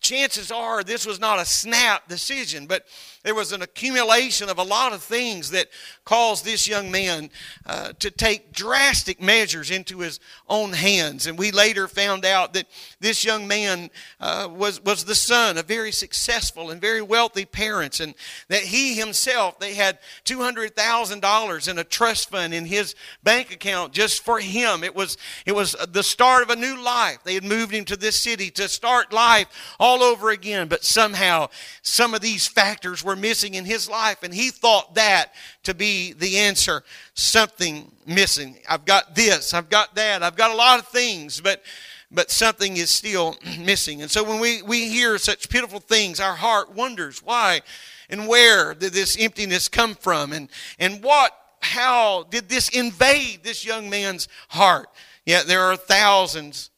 Chances 0.00 0.50
are 0.50 0.82
this 0.82 1.06
was 1.06 1.20
not 1.20 1.38
a 1.38 1.44
snap 1.44 2.08
decision, 2.08 2.66
but 2.66 2.84
there 3.28 3.34
was 3.34 3.52
an 3.52 3.60
accumulation 3.60 4.48
of 4.48 4.56
a 4.56 4.62
lot 4.62 4.94
of 4.94 5.02
things 5.02 5.50
that 5.50 5.68
caused 6.06 6.46
this 6.46 6.66
young 6.66 6.90
man 6.90 7.28
uh, 7.66 7.92
to 7.98 8.10
take 8.10 8.54
drastic 8.54 9.20
measures 9.20 9.70
into 9.70 9.98
his 9.98 10.18
own 10.48 10.72
hands. 10.72 11.26
And 11.26 11.38
we 11.38 11.50
later 11.50 11.88
found 11.88 12.24
out 12.24 12.54
that 12.54 12.64
this 13.00 13.26
young 13.26 13.46
man 13.46 13.90
uh, 14.18 14.48
was, 14.50 14.82
was 14.82 15.04
the 15.04 15.14
son 15.14 15.58
of 15.58 15.66
very 15.66 15.92
successful 15.92 16.70
and 16.70 16.80
very 16.80 17.02
wealthy 17.02 17.44
parents, 17.44 18.00
and 18.00 18.14
that 18.48 18.62
he 18.62 18.94
himself, 18.94 19.58
they 19.58 19.74
had 19.74 19.98
$200,000 20.24 21.68
in 21.68 21.78
a 21.78 21.84
trust 21.84 22.30
fund 22.30 22.54
in 22.54 22.64
his 22.64 22.94
bank 23.22 23.52
account 23.52 23.92
just 23.92 24.24
for 24.24 24.40
him. 24.40 24.82
It 24.82 24.94
was, 24.94 25.18
it 25.44 25.54
was 25.54 25.76
the 25.90 26.02
start 26.02 26.44
of 26.44 26.48
a 26.48 26.56
new 26.56 26.82
life. 26.82 27.18
They 27.24 27.34
had 27.34 27.44
moved 27.44 27.74
him 27.74 27.84
to 27.84 27.96
this 27.96 28.16
city 28.16 28.48
to 28.52 28.70
start 28.70 29.12
life 29.12 29.48
all 29.78 30.02
over 30.02 30.30
again, 30.30 30.68
but 30.68 30.82
somehow 30.82 31.50
some 31.82 32.14
of 32.14 32.22
these 32.22 32.48
factors 32.48 33.04
were 33.04 33.17
missing 33.20 33.54
in 33.54 33.64
his 33.64 33.88
life, 33.88 34.22
and 34.22 34.32
he 34.32 34.50
thought 34.50 34.94
that 34.94 35.34
to 35.64 35.74
be 35.74 36.12
the 36.12 36.38
answer. 36.38 36.82
Something 37.14 37.92
missing. 38.06 38.58
I've 38.68 38.84
got 38.84 39.14
this, 39.14 39.54
I've 39.54 39.68
got 39.68 39.94
that, 39.94 40.22
I've 40.22 40.36
got 40.36 40.50
a 40.50 40.56
lot 40.56 40.78
of 40.78 40.88
things, 40.88 41.40
but 41.40 41.62
but 42.10 42.30
something 42.30 42.76
is 42.78 42.90
still 42.90 43.36
missing. 43.58 44.02
And 44.02 44.10
so 44.10 44.24
when 44.24 44.40
we, 44.40 44.62
we 44.62 44.88
hear 44.88 45.18
such 45.18 45.50
pitiful 45.50 45.80
things, 45.80 46.20
our 46.20 46.34
heart 46.34 46.74
wonders 46.74 47.22
why 47.22 47.60
and 48.08 48.26
where 48.26 48.74
did 48.74 48.92
this 48.92 49.16
emptiness 49.18 49.68
come 49.68 49.94
from? 49.94 50.32
And, 50.32 50.48
and 50.78 51.02
what, 51.02 51.32
how 51.60 52.24
did 52.24 52.48
this 52.48 52.68
invade 52.70 53.40
this 53.42 53.64
young 53.64 53.90
man's 53.90 54.28
heart? 54.48 54.88
Yet 55.26 55.46
there 55.46 55.62
are 55.62 55.76
thousands 55.76 56.70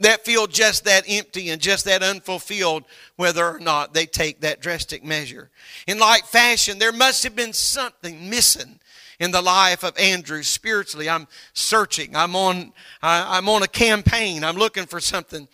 that 0.00 0.24
feel 0.24 0.46
just 0.46 0.84
that 0.84 1.04
empty 1.08 1.50
and 1.50 1.60
just 1.60 1.84
that 1.84 2.02
unfulfilled, 2.02 2.84
whether 3.16 3.48
or 3.48 3.60
not 3.60 3.94
they 3.94 4.06
take 4.06 4.40
that 4.40 4.60
drastic 4.60 5.04
measure. 5.04 5.50
In 5.86 5.98
like 5.98 6.24
fashion, 6.24 6.78
there 6.78 6.92
must 6.92 7.22
have 7.22 7.36
been 7.36 7.52
something 7.52 8.28
missing 8.28 8.80
in 9.20 9.30
the 9.30 9.42
life 9.42 9.84
of 9.84 9.96
Andrew 9.98 10.42
spiritually. 10.42 11.08
I'm 11.08 11.28
searching. 11.52 12.16
I'm 12.16 12.34
on, 12.34 12.72
I'm 13.02 13.48
on 13.48 13.62
a 13.62 13.68
campaign. 13.68 14.42
I'm 14.42 14.56
looking 14.56 14.86
for 14.86 15.00
something. 15.00 15.46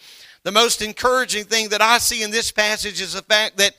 The 0.42 0.52
most 0.52 0.80
encouraging 0.80 1.44
thing 1.44 1.68
that 1.68 1.82
I 1.82 1.98
see 1.98 2.22
in 2.22 2.30
this 2.30 2.50
passage 2.50 3.00
is 3.02 3.12
the 3.12 3.22
fact 3.22 3.58
that, 3.58 3.74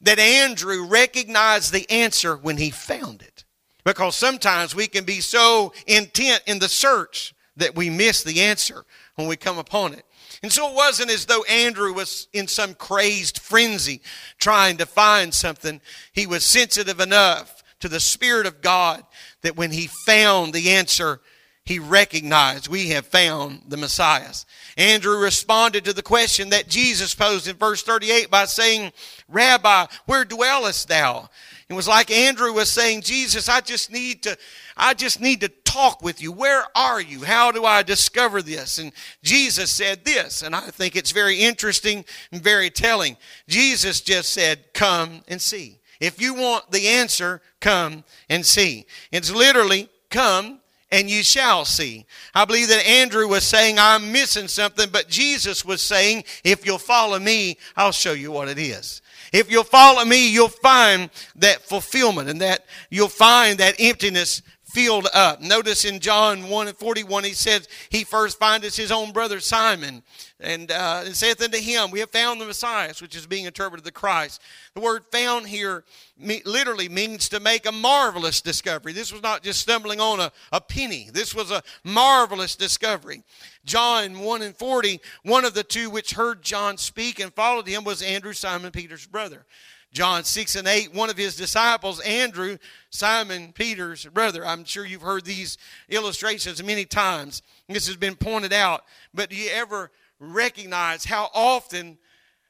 that 0.00 0.18
Andrew 0.18 0.86
recognized 0.86 1.72
the 1.72 1.88
answer 1.90 2.36
when 2.36 2.56
he 2.56 2.70
found 2.70 3.20
it. 3.20 3.44
Because 3.84 4.16
sometimes 4.16 4.74
we 4.74 4.86
can 4.86 5.04
be 5.04 5.20
so 5.20 5.72
intent 5.86 6.42
in 6.46 6.58
the 6.58 6.68
search 6.68 7.34
that 7.56 7.74
we 7.74 7.90
miss 7.90 8.22
the 8.22 8.40
answer 8.40 8.84
when 9.18 9.26
we 9.26 9.36
come 9.36 9.58
upon 9.58 9.94
it. 9.94 10.04
And 10.44 10.52
so 10.52 10.70
it 10.70 10.76
wasn't 10.76 11.10
as 11.10 11.26
though 11.26 11.42
Andrew 11.50 11.92
was 11.92 12.28
in 12.32 12.46
some 12.46 12.74
crazed 12.74 13.40
frenzy 13.40 14.00
trying 14.38 14.76
to 14.76 14.86
find 14.86 15.34
something. 15.34 15.80
He 16.12 16.24
was 16.24 16.44
sensitive 16.44 17.00
enough 17.00 17.64
to 17.80 17.88
the 17.88 17.98
Spirit 17.98 18.46
of 18.46 18.60
God 18.60 19.02
that 19.42 19.56
when 19.56 19.72
he 19.72 19.88
found 19.88 20.52
the 20.52 20.70
answer, 20.70 21.20
he 21.64 21.80
recognized 21.80 22.68
we 22.68 22.90
have 22.90 23.08
found 23.08 23.62
the 23.66 23.76
Messiah. 23.76 24.32
Andrew 24.76 25.18
responded 25.18 25.84
to 25.86 25.92
the 25.92 26.00
question 26.00 26.50
that 26.50 26.68
Jesus 26.68 27.12
posed 27.12 27.48
in 27.48 27.56
verse 27.56 27.82
38 27.82 28.30
by 28.30 28.44
saying, 28.44 28.92
Rabbi, 29.26 29.86
where 30.06 30.24
dwellest 30.24 30.86
thou? 30.86 31.28
It 31.68 31.74
was 31.74 31.88
like 31.88 32.12
Andrew 32.12 32.52
was 32.52 32.70
saying, 32.70 33.02
Jesus, 33.02 33.48
I 33.48 33.60
just 33.62 33.90
need 33.90 34.22
to, 34.22 34.38
I 34.76 34.94
just 34.94 35.20
need 35.20 35.40
to 35.40 35.48
talk 35.68 36.02
with 36.02 36.22
you. 36.22 36.32
Where 36.32 36.64
are 36.74 37.00
you? 37.00 37.24
How 37.24 37.52
do 37.52 37.64
I 37.64 37.82
discover 37.82 38.40
this? 38.42 38.78
And 38.78 38.92
Jesus 39.22 39.70
said 39.70 40.04
this, 40.04 40.42
and 40.42 40.54
I 40.54 40.70
think 40.70 40.96
it's 40.96 41.10
very 41.10 41.38
interesting 41.40 42.04
and 42.32 42.42
very 42.42 42.70
telling. 42.70 43.16
Jesus 43.46 44.00
just 44.00 44.32
said, 44.32 44.72
Come 44.72 45.22
and 45.28 45.40
see. 45.40 45.78
If 46.00 46.20
you 46.20 46.34
want 46.34 46.70
the 46.70 46.86
answer, 46.88 47.42
come 47.60 48.04
and 48.30 48.46
see. 48.46 48.86
It's 49.10 49.30
literally, 49.30 49.88
Come 50.10 50.60
and 50.90 51.10
you 51.10 51.22
shall 51.22 51.64
see. 51.64 52.06
I 52.34 52.44
believe 52.44 52.68
that 52.68 52.86
Andrew 52.86 53.28
was 53.28 53.44
saying, 53.44 53.78
I'm 53.78 54.10
missing 54.10 54.48
something, 54.48 54.88
but 54.90 55.08
Jesus 55.08 55.64
was 55.64 55.82
saying, 55.82 56.24
if 56.44 56.64
you'll 56.64 56.78
follow 56.78 57.18
me, 57.18 57.58
I'll 57.76 57.92
show 57.92 58.12
you 58.12 58.32
what 58.32 58.48
it 58.48 58.58
is. 58.58 59.02
If 59.32 59.50
you'll 59.50 59.64
follow 59.64 60.04
me, 60.04 60.30
you'll 60.32 60.48
find 60.48 61.10
that 61.36 61.60
fulfillment 61.60 62.30
and 62.30 62.40
that 62.40 62.64
you'll 62.88 63.08
find 63.08 63.58
that 63.58 63.74
emptiness 63.78 64.40
filled 64.68 65.08
up. 65.14 65.40
Notice 65.40 65.84
in 65.84 65.98
John 65.98 66.48
1 66.48 66.68
and 66.68 66.76
41, 66.76 67.24
he 67.24 67.32
says, 67.32 67.68
He 67.88 68.04
first 68.04 68.38
findeth 68.38 68.76
his 68.76 68.92
own 68.92 69.12
brother 69.12 69.40
Simon, 69.40 70.02
and, 70.40 70.70
uh, 70.70 71.02
and 71.06 71.16
saith 71.16 71.42
unto 71.42 71.58
him, 71.58 71.90
We 71.90 72.00
have 72.00 72.10
found 72.10 72.40
the 72.40 72.44
Messiah, 72.44 72.92
which 73.00 73.16
is 73.16 73.26
being 73.26 73.46
interpreted 73.46 73.84
the 73.84 73.92
Christ. 73.92 74.42
The 74.74 74.80
word 74.80 75.04
found 75.10 75.48
here 75.48 75.84
me, 76.18 76.42
literally 76.44 76.88
means 76.88 77.30
to 77.30 77.40
make 77.40 77.64
a 77.64 77.72
marvelous 77.72 78.42
discovery. 78.42 78.92
This 78.92 79.12
was 79.12 79.22
not 79.22 79.42
just 79.42 79.60
stumbling 79.60 80.00
on 80.00 80.20
a, 80.20 80.32
a 80.52 80.60
penny, 80.60 81.08
this 81.12 81.34
was 81.34 81.50
a 81.50 81.62
marvelous 81.82 82.54
discovery. 82.54 83.22
John 83.64 84.20
1 84.20 84.42
and 84.42 84.56
40, 84.56 85.00
one 85.22 85.44
of 85.44 85.54
the 85.54 85.64
two 85.64 85.90
which 85.90 86.12
heard 86.12 86.42
John 86.42 86.76
speak 86.76 87.20
and 87.20 87.32
followed 87.32 87.66
him 87.66 87.84
was 87.84 88.02
Andrew, 88.02 88.32
Simon 88.32 88.70
Peter's 88.70 89.06
brother. 89.06 89.44
John 89.92 90.24
6 90.24 90.56
and 90.56 90.68
8, 90.68 90.94
one 90.94 91.08
of 91.08 91.16
his 91.16 91.34
disciples, 91.34 92.00
Andrew, 92.00 92.58
Simon 92.90 93.52
Peter's 93.52 94.04
brother. 94.04 94.44
I'm 94.44 94.64
sure 94.64 94.84
you've 94.84 95.02
heard 95.02 95.24
these 95.24 95.56
illustrations 95.88 96.62
many 96.62 96.84
times. 96.84 97.42
This 97.68 97.86
has 97.86 97.96
been 97.96 98.14
pointed 98.14 98.52
out. 98.52 98.84
But 99.14 99.30
do 99.30 99.36
you 99.36 99.50
ever 99.50 99.90
recognize 100.20 101.04
how 101.04 101.30
often 101.32 101.98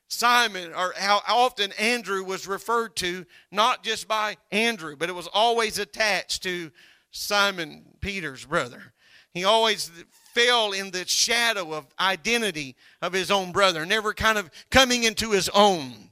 Simon 0.08 0.72
or 0.74 0.94
how 0.96 1.20
often 1.28 1.72
Andrew 1.78 2.24
was 2.24 2.48
referred 2.48 2.96
to, 2.96 3.24
not 3.52 3.84
just 3.84 4.08
by 4.08 4.36
Andrew, 4.50 4.96
but 4.96 5.08
it 5.08 5.14
was 5.14 5.28
always 5.32 5.78
attached 5.78 6.42
to 6.42 6.72
Simon 7.12 7.84
Peter's 8.00 8.44
brother? 8.44 8.92
He 9.32 9.44
always 9.44 9.92
fell 10.34 10.72
in 10.72 10.90
the 10.90 11.06
shadow 11.06 11.72
of 11.72 11.86
identity 12.00 12.74
of 13.00 13.12
his 13.12 13.30
own 13.30 13.52
brother, 13.52 13.86
never 13.86 14.12
kind 14.12 14.38
of 14.38 14.50
coming 14.70 15.04
into 15.04 15.30
his 15.30 15.48
own 15.50 16.07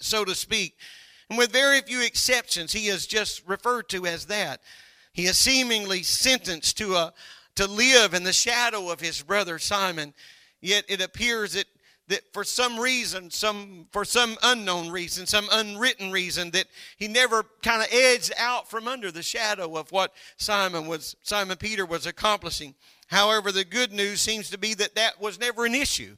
so 0.00 0.24
to 0.24 0.34
speak. 0.34 0.76
And 1.28 1.38
with 1.38 1.52
very 1.52 1.80
few 1.80 2.00
exceptions, 2.02 2.72
he 2.72 2.88
is 2.88 3.06
just 3.06 3.46
referred 3.46 3.88
to 3.90 4.06
as 4.06 4.26
that. 4.26 4.60
He 5.12 5.26
is 5.26 5.36
seemingly 5.36 6.02
sentenced 6.02 6.78
to, 6.78 6.94
a, 6.94 7.12
to 7.56 7.66
live 7.66 8.14
in 8.14 8.22
the 8.22 8.32
shadow 8.32 8.90
of 8.90 9.00
his 9.00 9.22
brother 9.22 9.58
Simon, 9.58 10.14
yet 10.60 10.84
it 10.88 11.00
appears 11.00 11.54
that, 11.54 11.66
that 12.06 12.22
for 12.32 12.44
some 12.44 12.78
reason, 12.78 13.30
some, 13.30 13.86
for 13.92 14.04
some 14.04 14.36
unknown 14.42 14.90
reason, 14.90 15.26
some 15.26 15.48
unwritten 15.52 16.10
reason, 16.12 16.50
that 16.52 16.66
he 16.96 17.08
never 17.08 17.44
kind 17.62 17.82
of 17.82 17.88
edged 17.92 18.32
out 18.38 18.70
from 18.70 18.88
under 18.88 19.10
the 19.10 19.22
shadow 19.22 19.76
of 19.76 19.92
what 19.92 20.14
Simon, 20.36 20.86
was, 20.86 21.16
Simon 21.22 21.58
Peter 21.58 21.84
was 21.84 22.06
accomplishing. 22.06 22.74
However, 23.08 23.52
the 23.52 23.64
good 23.64 23.92
news 23.92 24.20
seems 24.20 24.50
to 24.50 24.58
be 24.58 24.74
that 24.74 24.94
that 24.94 25.20
was 25.20 25.40
never 25.40 25.66
an 25.66 25.74
issue. 25.74 26.16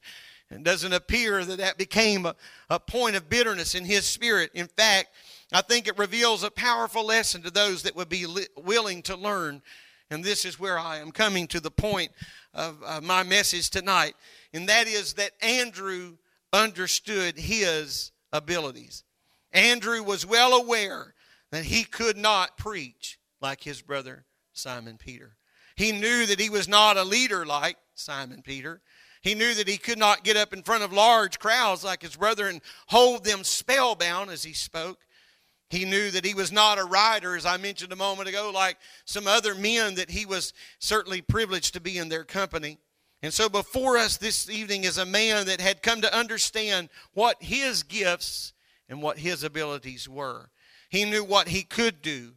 It 0.50 0.64
doesn't 0.64 0.92
appear 0.92 1.44
that 1.44 1.58
that 1.58 1.78
became 1.78 2.26
a, 2.26 2.34
a 2.68 2.80
point 2.80 3.16
of 3.16 3.28
bitterness 3.28 3.74
in 3.74 3.84
his 3.84 4.04
spirit. 4.04 4.50
In 4.54 4.66
fact, 4.66 5.10
I 5.52 5.62
think 5.62 5.86
it 5.86 5.98
reveals 5.98 6.42
a 6.42 6.50
powerful 6.50 7.06
lesson 7.06 7.42
to 7.42 7.50
those 7.50 7.82
that 7.84 7.94
would 7.94 8.08
be 8.08 8.26
li- 8.26 8.46
willing 8.56 9.02
to 9.02 9.16
learn. 9.16 9.62
And 10.10 10.24
this 10.24 10.44
is 10.44 10.58
where 10.58 10.78
I 10.78 10.98
am 10.98 11.12
coming 11.12 11.46
to 11.48 11.60
the 11.60 11.70
point 11.70 12.10
of 12.52 12.82
uh, 12.84 13.00
my 13.00 13.22
message 13.22 13.70
tonight. 13.70 14.14
And 14.52 14.68
that 14.68 14.88
is 14.88 15.14
that 15.14 15.32
Andrew 15.40 16.16
understood 16.52 17.38
his 17.38 18.10
abilities. 18.32 19.04
Andrew 19.52 20.02
was 20.02 20.26
well 20.26 20.54
aware 20.54 21.14
that 21.52 21.64
he 21.64 21.84
could 21.84 22.16
not 22.16 22.56
preach 22.56 23.18
like 23.40 23.62
his 23.62 23.82
brother 23.82 24.24
Simon 24.52 24.98
Peter. 24.98 25.36
He 25.76 25.92
knew 25.92 26.26
that 26.26 26.40
he 26.40 26.50
was 26.50 26.68
not 26.68 26.96
a 26.96 27.04
leader 27.04 27.46
like 27.46 27.76
Simon 27.94 28.42
Peter. 28.42 28.80
He 29.20 29.34
knew 29.34 29.52
that 29.54 29.68
he 29.68 29.76
could 29.76 29.98
not 29.98 30.24
get 30.24 30.36
up 30.36 30.52
in 30.52 30.62
front 30.62 30.82
of 30.82 30.92
large 30.92 31.38
crowds 31.38 31.84
like 31.84 32.02
his 32.02 32.16
brother 32.16 32.48
and 32.48 32.62
hold 32.88 33.24
them 33.24 33.44
spellbound 33.44 34.30
as 34.30 34.42
he 34.42 34.54
spoke. 34.54 34.98
He 35.68 35.84
knew 35.84 36.10
that 36.10 36.24
he 36.24 36.34
was 36.34 36.50
not 36.50 36.78
a 36.78 36.84
writer, 36.84 37.36
as 37.36 37.46
I 37.46 37.56
mentioned 37.56 37.92
a 37.92 37.96
moment 37.96 38.28
ago, 38.28 38.50
like 38.52 38.76
some 39.04 39.26
other 39.26 39.54
men 39.54 39.94
that 39.96 40.10
he 40.10 40.26
was 40.26 40.52
certainly 40.78 41.20
privileged 41.20 41.74
to 41.74 41.80
be 41.80 41.98
in 41.98 42.08
their 42.08 42.24
company. 42.24 42.78
And 43.22 43.32
so 43.32 43.48
before 43.48 43.98
us 43.98 44.16
this 44.16 44.48
evening 44.48 44.84
is 44.84 44.98
a 44.98 45.06
man 45.06 45.46
that 45.46 45.60
had 45.60 45.82
come 45.82 46.00
to 46.00 46.16
understand 46.16 46.88
what 47.12 47.36
his 47.40 47.82
gifts 47.82 48.52
and 48.88 49.02
what 49.02 49.18
his 49.18 49.44
abilities 49.44 50.08
were. 50.08 50.50
He 50.88 51.04
knew 51.04 51.22
what 51.22 51.48
he 51.48 51.62
could 51.62 52.02
do, 52.02 52.32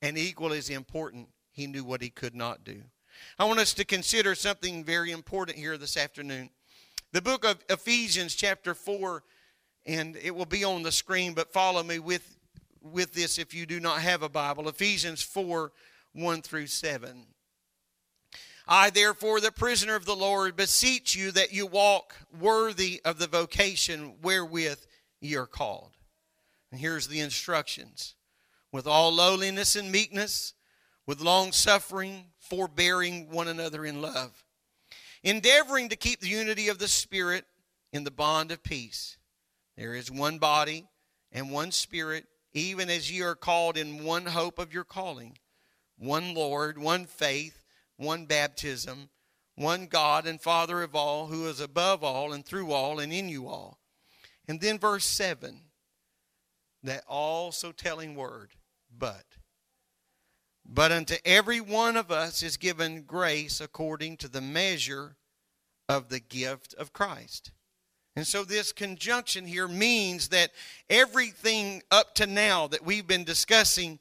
and 0.00 0.16
equally 0.16 0.58
as 0.58 0.70
important, 0.70 1.28
he 1.52 1.66
knew 1.66 1.84
what 1.84 2.00
he 2.00 2.08
could 2.08 2.34
not 2.34 2.64
do. 2.64 2.84
I 3.38 3.44
want 3.44 3.60
us 3.60 3.74
to 3.74 3.84
consider 3.84 4.34
something 4.34 4.84
very 4.84 5.10
important 5.10 5.58
here 5.58 5.76
this 5.78 5.96
afternoon. 5.96 6.50
The 7.12 7.22
book 7.22 7.44
of 7.44 7.58
Ephesians, 7.68 8.34
chapter 8.34 8.74
4, 8.74 9.22
and 9.86 10.16
it 10.16 10.34
will 10.34 10.46
be 10.46 10.64
on 10.64 10.82
the 10.82 10.92
screen, 10.92 11.32
but 11.32 11.52
follow 11.52 11.82
me 11.82 11.98
with, 11.98 12.38
with 12.80 13.12
this 13.12 13.38
if 13.38 13.54
you 13.54 13.66
do 13.66 13.80
not 13.80 14.00
have 14.00 14.22
a 14.22 14.28
Bible. 14.28 14.68
Ephesians 14.68 15.22
4 15.22 15.72
1 16.12 16.42
through 16.42 16.66
7. 16.66 17.26
I, 18.66 18.90
therefore, 18.90 19.40
the 19.40 19.50
prisoner 19.50 19.96
of 19.96 20.04
the 20.04 20.14
Lord, 20.14 20.56
beseech 20.56 21.16
you 21.16 21.32
that 21.32 21.52
you 21.52 21.66
walk 21.66 22.14
worthy 22.38 23.00
of 23.04 23.18
the 23.18 23.26
vocation 23.26 24.14
wherewith 24.22 24.78
ye 25.20 25.34
are 25.34 25.46
called. 25.46 25.90
And 26.70 26.80
here's 26.80 27.08
the 27.08 27.20
instructions 27.20 28.14
with 28.72 28.86
all 28.86 29.12
lowliness 29.12 29.74
and 29.74 29.90
meekness, 29.90 30.54
with 31.06 31.20
long 31.20 31.50
suffering, 31.50 32.26
forbearing 32.50 33.30
one 33.30 33.48
another 33.48 33.86
in 33.86 34.02
love, 34.02 34.44
endeavoring 35.22 35.88
to 35.88 35.96
keep 35.96 36.20
the 36.20 36.28
unity 36.28 36.68
of 36.68 36.78
the 36.78 36.88
Spirit 36.88 37.46
in 37.92 38.04
the 38.04 38.10
bond 38.10 38.52
of 38.52 38.62
peace. 38.62 39.16
There 39.76 39.94
is 39.94 40.10
one 40.10 40.38
body 40.38 40.86
and 41.32 41.50
one 41.50 41.72
Spirit, 41.72 42.26
even 42.52 42.90
as 42.90 43.10
ye 43.10 43.22
are 43.22 43.34
called 43.34 43.78
in 43.78 44.04
one 44.04 44.26
hope 44.26 44.58
of 44.58 44.74
your 44.74 44.84
calling, 44.84 45.38
one 45.96 46.34
Lord, 46.34 46.76
one 46.76 47.06
faith 47.06 47.60
one 48.00 48.24
baptism, 48.24 49.10
one 49.56 49.86
God 49.86 50.26
and 50.26 50.40
Father 50.40 50.82
of 50.82 50.94
all, 50.94 51.26
who 51.26 51.46
is 51.46 51.60
above 51.60 52.02
all 52.02 52.32
and 52.32 52.44
through 52.44 52.72
all 52.72 52.98
and 52.98 53.12
in 53.12 53.28
you 53.28 53.46
all. 53.46 53.78
And 54.48 54.60
then 54.60 54.78
verse 54.78 55.04
7 55.04 55.60
that 56.82 57.04
also 57.06 57.72
telling 57.72 58.14
word, 58.14 58.52
but. 58.96 59.24
But 60.64 60.92
unto 60.92 61.16
every 61.24 61.60
one 61.60 61.96
of 61.96 62.10
us 62.10 62.42
is 62.42 62.56
given 62.56 63.02
grace 63.02 63.60
according 63.60 64.18
to 64.18 64.28
the 64.28 64.40
measure 64.40 65.16
of 65.88 66.08
the 66.08 66.20
gift 66.20 66.74
of 66.74 66.92
Christ. 66.92 67.50
And 68.16 68.26
so, 68.26 68.44
this 68.44 68.72
conjunction 68.72 69.46
here 69.46 69.68
means 69.68 70.28
that 70.28 70.50
everything 70.88 71.82
up 71.90 72.14
to 72.16 72.26
now 72.26 72.66
that 72.68 72.84
we've 72.84 73.06
been 73.06 73.24
discussing 73.24 73.98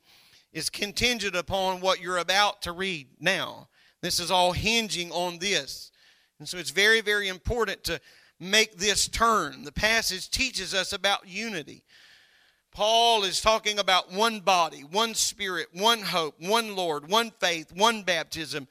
is 0.52 0.70
contingent 0.70 1.36
upon 1.36 1.80
what 1.80 2.02
you're 2.02 2.18
about 2.18 2.64
to 2.64 2.72
read 2.72 3.08
now. 3.20 3.70
This 4.02 4.20
is 4.20 4.32
all 4.32 4.52
hinging 4.52 5.12
on 5.12 5.40
this. 5.40 5.92
And 6.40 6.48
so 6.48 6.58
it's 6.58 6.72
very, 6.72 7.02
very 7.02 7.28
important 7.28 7.84
to 7.86 8.00
make 8.40 8.78
this 8.78 9.08
turn. 9.08 9.64
The 9.64 9.72
passage 9.72 10.30
teaches 10.30 10.74
us 10.74 10.94
about 10.94 11.28
unity. 11.28 11.84
Paul 12.80 13.26
is 13.26 13.42
talking 13.42 13.78
about 13.78 14.14
one 14.14 14.40
body, 14.40 14.86
one 14.90 15.14
spirit, 15.14 15.68
one 15.74 16.00
hope, 16.00 16.36
one 16.40 16.78
Lord, 16.78 17.10
one 17.10 17.30
faith, 17.32 17.74
one 17.74 18.04
baptism. 18.04 18.70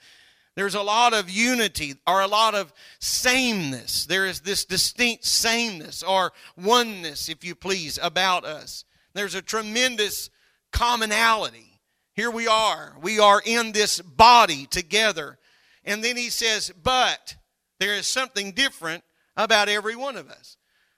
There's 0.55 0.75
a 0.75 0.81
lot 0.81 1.13
of 1.13 1.29
unity 1.29 1.95
or 2.07 2.23
a 2.23 2.27
lot 2.27 2.55
of 2.55 2.73
sameness. 3.01 4.07
There 4.07 4.25
is 4.25 4.41
this 4.41 4.65
distinct 4.65 5.27
sameness 5.27 6.03
or 6.03 6.33
oneness, 6.57 7.29
if 7.29 7.45
you 7.45 7.55
please, 7.55 7.99
about 8.03 8.47
us. 8.47 8.87
There's 9.13 9.35
a 9.35 9.43
tremendous 9.43 10.31
commonality. 10.73 11.79
Here 12.15 12.31
we 12.31 12.49
are. 12.49 12.97
We 13.03 13.19
are 13.19 13.43
in 13.45 13.73
this 13.73 14.01
body 14.01 14.65
together. 14.65 15.37
And 15.85 16.03
then 16.03 16.17
he 16.17 16.31
says, 16.31 16.73
but 16.83 17.37
there 17.79 17.95
is 17.95 18.07
something 18.07 18.53
different 18.53 19.05
about 19.37 19.69
every 19.69 19.97
one 19.97 20.17
of 20.17 20.31
us. 20.31 20.57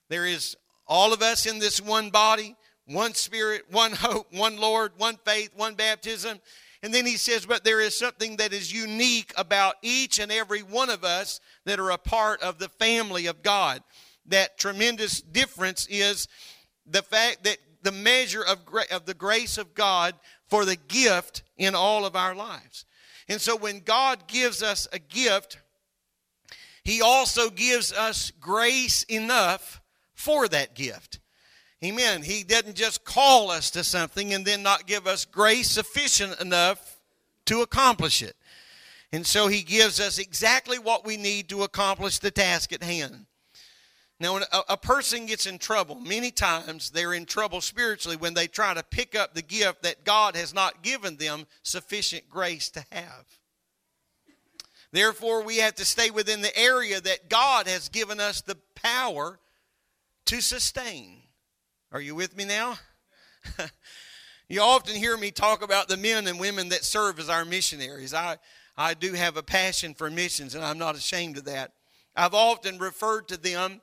There 0.08 0.26
is 0.26 0.56
all 0.86 1.12
of 1.12 1.22
us 1.22 1.44
in 1.44 1.58
this 1.58 1.80
one 1.80 2.10
body, 2.10 2.54
one 2.90 3.14
spirit, 3.14 3.62
one 3.70 3.92
hope, 3.92 4.32
one 4.32 4.56
Lord, 4.56 4.92
one 4.96 5.16
faith, 5.24 5.50
one 5.54 5.74
baptism. 5.74 6.40
And 6.82 6.92
then 6.92 7.06
he 7.06 7.16
says, 7.16 7.46
but 7.46 7.62
there 7.62 7.80
is 7.80 7.96
something 7.96 8.36
that 8.36 8.52
is 8.52 8.72
unique 8.72 9.32
about 9.36 9.76
each 9.82 10.18
and 10.18 10.32
every 10.32 10.62
one 10.62 10.90
of 10.90 11.04
us 11.04 11.40
that 11.66 11.78
are 11.78 11.90
a 11.90 11.98
part 11.98 12.42
of 12.42 12.58
the 12.58 12.68
family 12.68 13.26
of 13.26 13.42
God. 13.42 13.82
That 14.26 14.58
tremendous 14.58 15.20
difference 15.20 15.86
is 15.90 16.26
the 16.86 17.02
fact 17.02 17.44
that 17.44 17.58
the 17.82 17.92
measure 17.92 18.42
of, 18.42 18.64
gra- 18.64 18.84
of 18.90 19.06
the 19.06 19.14
grace 19.14 19.56
of 19.56 19.74
God 19.74 20.14
for 20.48 20.64
the 20.64 20.76
gift 20.76 21.42
in 21.56 21.74
all 21.74 22.04
of 22.04 22.16
our 22.16 22.34
lives. 22.34 22.86
And 23.28 23.40
so 23.40 23.56
when 23.56 23.80
God 23.80 24.26
gives 24.26 24.62
us 24.62 24.88
a 24.92 24.98
gift, 24.98 25.58
He 26.82 27.00
also 27.00 27.50
gives 27.50 27.92
us 27.92 28.32
grace 28.40 29.04
enough 29.04 29.80
for 30.14 30.48
that 30.48 30.74
gift. 30.74 31.20
Amen. 31.82 32.22
He 32.22 32.44
doesn't 32.44 32.76
just 32.76 33.04
call 33.04 33.50
us 33.50 33.70
to 33.70 33.82
something 33.82 34.34
and 34.34 34.44
then 34.44 34.62
not 34.62 34.86
give 34.86 35.06
us 35.06 35.24
grace 35.24 35.70
sufficient 35.70 36.38
enough 36.40 37.00
to 37.46 37.62
accomplish 37.62 38.22
it. 38.22 38.36
And 39.12 39.26
so 39.26 39.48
He 39.48 39.62
gives 39.62 39.98
us 39.98 40.18
exactly 40.18 40.78
what 40.78 41.06
we 41.06 41.16
need 41.16 41.48
to 41.48 41.62
accomplish 41.62 42.18
the 42.18 42.30
task 42.30 42.72
at 42.72 42.82
hand. 42.82 43.26
Now, 44.20 44.34
when 44.34 44.42
a, 44.52 44.60
a, 44.70 44.76
person 44.76 45.24
gets 45.24 45.46
in 45.46 45.58
trouble, 45.58 45.94
many 45.94 46.30
times 46.30 46.90
they're 46.90 47.14
in 47.14 47.24
trouble 47.24 47.62
spiritually 47.62 48.18
when 48.18 48.34
they 48.34 48.46
try 48.46 48.74
to 48.74 48.82
pick 48.82 49.16
up 49.16 49.32
the 49.32 49.40
gift 49.40 49.82
that 49.82 50.04
God 50.04 50.36
has 50.36 50.52
not 50.52 50.82
given 50.82 51.16
them 51.16 51.46
sufficient 51.62 52.28
grace 52.28 52.68
to 52.70 52.84
have. 52.92 53.24
Therefore, 54.92 55.42
we 55.42 55.56
have 55.58 55.74
to 55.76 55.86
stay 55.86 56.10
within 56.10 56.42
the 56.42 56.56
area 56.56 57.00
that 57.00 57.30
God 57.30 57.66
has 57.66 57.88
given 57.88 58.20
us 58.20 58.42
the 58.42 58.58
power 58.74 59.38
to 60.26 60.42
sustain. 60.42 61.19
Are 61.92 62.00
you 62.00 62.14
with 62.14 62.36
me 62.36 62.44
now? 62.44 62.78
you 64.48 64.60
often 64.60 64.94
hear 64.94 65.16
me 65.16 65.32
talk 65.32 65.60
about 65.60 65.88
the 65.88 65.96
men 65.96 66.28
and 66.28 66.38
women 66.38 66.68
that 66.68 66.84
serve 66.84 67.18
as 67.18 67.28
our 67.28 67.44
missionaries. 67.44 68.14
I, 68.14 68.38
I 68.76 68.94
do 68.94 69.12
have 69.14 69.36
a 69.36 69.42
passion 69.42 69.94
for 69.94 70.08
missions, 70.08 70.54
and 70.54 70.64
I'm 70.64 70.78
not 70.78 70.94
ashamed 70.94 71.38
of 71.38 71.46
that. 71.46 71.72
I've 72.14 72.34
often 72.34 72.78
referred 72.78 73.26
to 73.28 73.36
them 73.36 73.80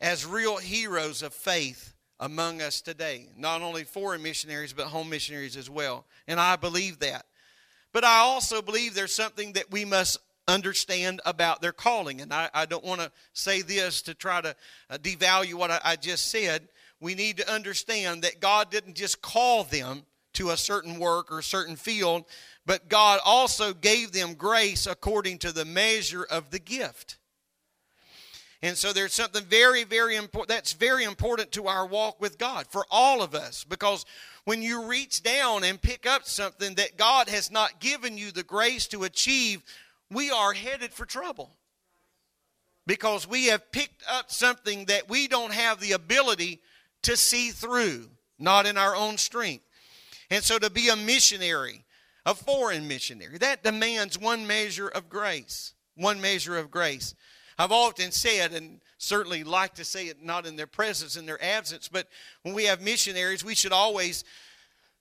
as 0.00 0.24
real 0.24 0.58
heroes 0.58 1.20
of 1.20 1.34
faith 1.34 1.94
among 2.20 2.62
us 2.62 2.80
today. 2.80 3.26
Not 3.36 3.60
only 3.60 3.82
foreign 3.82 4.22
missionaries, 4.22 4.72
but 4.72 4.86
home 4.86 5.10
missionaries 5.10 5.56
as 5.56 5.68
well. 5.68 6.04
And 6.28 6.38
I 6.38 6.54
believe 6.54 7.00
that. 7.00 7.26
But 7.92 8.04
I 8.04 8.18
also 8.18 8.62
believe 8.62 8.94
there's 8.94 9.12
something 9.12 9.54
that 9.54 9.72
we 9.72 9.84
must 9.84 10.18
understand 10.46 11.20
about 11.26 11.60
their 11.60 11.72
calling. 11.72 12.20
And 12.20 12.32
I, 12.32 12.50
I 12.54 12.66
don't 12.66 12.84
want 12.84 13.00
to 13.00 13.10
say 13.32 13.62
this 13.62 14.00
to 14.02 14.14
try 14.14 14.40
to 14.42 14.54
uh, 14.88 14.98
devalue 14.98 15.54
what 15.54 15.72
I, 15.72 15.80
I 15.84 15.96
just 15.96 16.30
said. 16.30 16.68
We 17.00 17.14
need 17.14 17.36
to 17.38 17.52
understand 17.52 18.22
that 18.22 18.40
God 18.40 18.70
didn't 18.70 18.96
just 18.96 19.22
call 19.22 19.64
them 19.64 20.02
to 20.34 20.50
a 20.50 20.56
certain 20.56 20.98
work 20.98 21.32
or 21.32 21.38
a 21.38 21.42
certain 21.42 21.76
field, 21.76 22.24
but 22.66 22.88
God 22.88 23.20
also 23.24 23.72
gave 23.72 24.12
them 24.12 24.34
grace 24.34 24.86
according 24.86 25.38
to 25.38 25.52
the 25.52 25.64
measure 25.64 26.24
of 26.24 26.50
the 26.50 26.58
gift. 26.58 27.18
And 28.60 28.76
so 28.76 28.92
there's 28.92 29.14
something 29.14 29.44
very, 29.44 29.84
very 29.84 30.16
important 30.16 30.48
that's 30.48 30.72
very 30.72 31.04
important 31.04 31.52
to 31.52 31.68
our 31.68 31.86
walk 31.86 32.20
with 32.20 32.38
God 32.38 32.66
for 32.68 32.84
all 32.90 33.22
of 33.22 33.34
us 33.34 33.62
because 33.62 34.04
when 34.44 34.62
you 34.62 34.86
reach 34.86 35.22
down 35.22 35.62
and 35.62 35.80
pick 35.80 36.06
up 36.06 36.24
something 36.24 36.74
that 36.74 36.96
God 36.96 37.28
has 37.28 37.50
not 37.50 37.80
given 37.80 38.18
you 38.18 38.32
the 38.32 38.42
grace 38.42 38.88
to 38.88 39.04
achieve, 39.04 39.62
we 40.10 40.30
are 40.30 40.52
headed 40.52 40.92
for 40.92 41.04
trouble. 41.04 41.50
Because 42.86 43.28
we 43.28 43.46
have 43.46 43.70
picked 43.70 44.02
up 44.10 44.30
something 44.30 44.86
that 44.86 45.08
we 45.08 45.28
don't 45.28 45.52
have 45.52 45.78
the 45.80 45.92
ability 45.92 46.60
to 47.02 47.16
see 47.16 47.50
through, 47.50 48.10
not 48.38 48.66
in 48.66 48.76
our 48.76 48.94
own 48.94 49.16
strength. 49.16 49.64
And 50.30 50.42
so 50.44 50.58
to 50.58 50.70
be 50.70 50.88
a 50.88 50.96
missionary, 50.96 51.84
a 52.26 52.34
foreign 52.34 52.86
missionary, 52.86 53.38
that 53.38 53.62
demands 53.62 54.18
one 54.18 54.46
measure 54.46 54.88
of 54.88 55.08
grace. 55.08 55.74
One 55.96 56.20
measure 56.20 56.56
of 56.56 56.70
grace. 56.70 57.14
I've 57.58 57.72
often 57.72 58.12
said, 58.12 58.52
and 58.52 58.80
certainly 58.98 59.42
like 59.42 59.74
to 59.74 59.84
say 59.84 60.06
it 60.06 60.22
not 60.22 60.46
in 60.46 60.54
their 60.54 60.68
presence, 60.68 61.16
in 61.16 61.26
their 61.26 61.42
absence, 61.42 61.88
but 61.88 62.06
when 62.42 62.54
we 62.54 62.64
have 62.64 62.80
missionaries, 62.80 63.44
we 63.44 63.54
should 63.54 63.72
always 63.72 64.24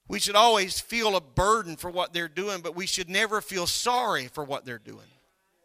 we 0.10 0.20
should 0.20 0.36
always 0.36 0.80
feel 0.80 1.18
a 1.18 1.22
burden 1.22 1.76
for 1.76 1.92
what 1.92 2.14
they're 2.14 2.30
doing, 2.30 2.62
but 2.62 2.76
we 2.76 2.88
should 2.88 3.10
never 3.10 3.42
feel 3.42 3.68
sorry 3.68 4.28
for 4.28 4.44
what 4.44 4.64
they're 4.64 4.80
doing. 4.80 5.08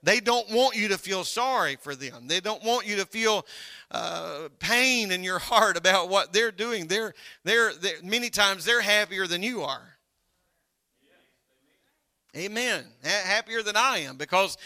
They 0.03 0.19
don't 0.19 0.51
want 0.51 0.77
you 0.77 0.89
to 0.89 0.99
feel 0.99 1.23
sorry 1.23 1.77
for 1.77 1.95
them. 1.95 2.27
They 2.27 2.41
don't 2.41 2.65
want 2.65 2.87
you 2.87 2.97
to 2.97 3.07
feel 3.07 3.47
uh, 3.91 4.49
pain 4.59 5.13
in 5.13 5.23
your 5.23 5.39
heart 5.51 5.77
about 5.77 6.09
what 6.09 6.33
they're 6.33 6.51
doing. 6.51 6.89
They're, 6.89 7.15
they're, 7.45 7.73
they're, 7.75 8.03
many 8.03 8.31
times 8.31 8.65
they're 8.65 8.81
happier 8.81 9.27
than 9.27 9.43
you 9.43 9.63
are. 9.63 9.97
Amen. 12.35 12.85
happier 13.03 13.63
than 13.63 13.77
I 13.77 13.99
am 13.99 14.17
because 14.17 14.57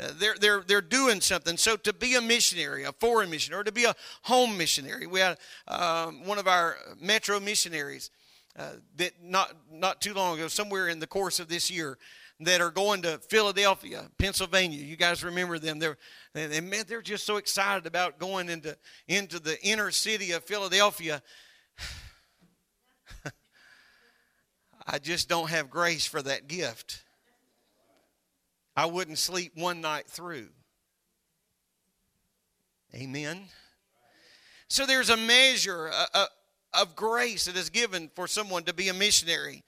uh, 0.00 0.08
they're, 0.18 0.34
they're, 0.40 0.64
they're 0.66 0.80
doing 0.80 1.20
something. 1.20 1.56
So 1.56 1.76
to 1.76 1.92
be 1.92 2.16
a 2.16 2.20
missionary, 2.20 2.82
a 2.82 2.92
foreign 2.92 3.30
missionary, 3.30 3.60
or 3.60 3.64
to 3.64 3.72
be 3.72 3.84
a 3.84 3.94
home 4.22 4.58
missionary, 4.58 5.06
we 5.06 5.20
had 5.20 5.38
um, 5.68 6.26
one 6.26 6.38
of 6.38 6.48
our 6.48 6.76
metro 7.00 7.38
missionaries 7.38 8.10
uh, 8.58 8.70
that 8.96 9.12
not, 9.22 9.52
not 9.70 10.00
too 10.00 10.12
long 10.12 10.38
ago, 10.38 10.48
somewhere 10.48 10.88
in 10.88 10.98
the 10.98 11.06
course 11.06 11.38
of 11.38 11.48
this 11.48 11.70
year, 11.70 11.98
that 12.40 12.60
are 12.60 12.70
going 12.70 13.02
to 13.02 13.18
Philadelphia, 13.18 14.10
Pennsylvania. 14.18 14.78
You 14.78 14.96
guys 14.96 15.22
remember 15.22 15.58
them? 15.58 15.78
They're 15.78 15.96
they, 16.32 16.60
they're 16.86 17.02
just 17.02 17.24
so 17.24 17.36
excited 17.36 17.86
about 17.86 18.18
going 18.18 18.48
into 18.48 18.76
into 19.06 19.38
the 19.38 19.62
inner 19.64 19.90
city 19.90 20.32
of 20.32 20.44
Philadelphia. 20.44 21.22
I 24.86 24.98
just 24.98 25.28
don't 25.28 25.50
have 25.50 25.70
grace 25.70 26.06
for 26.06 26.20
that 26.22 26.48
gift. 26.48 27.04
I 28.76 28.86
wouldn't 28.86 29.18
sleep 29.18 29.52
one 29.54 29.80
night 29.80 30.08
through. 30.08 30.48
Amen. 32.94 33.44
So 34.68 34.86
there's 34.86 35.10
a 35.10 35.16
measure 35.16 35.90
of 36.72 36.96
grace 36.96 37.44
that 37.44 37.56
is 37.56 37.70
given 37.70 38.10
for 38.14 38.26
someone 38.26 38.64
to 38.64 38.74
be 38.74 38.88
a 38.88 38.94
missionary. 38.94 39.62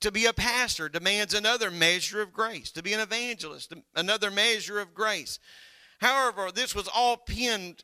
To 0.00 0.10
be 0.10 0.26
a 0.26 0.32
pastor 0.32 0.88
demands 0.88 1.34
another 1.34 1.70
measure 1.70 2.20
of 2.20 2.32
grace. 2.32 2.70
To 2.72 2.82
be 2.82 2.92
an 2.92 3.00
evangelist, 3.00 3.72
another 3.94 4.30
measure 4.30 4.80
of 4.80 4.94
grace. 4.94 5.38
However, 6.00 6.50
this 6.52 6.74
was 6.74 6.88
all 6.88 7.16
pinned 7.16 7.82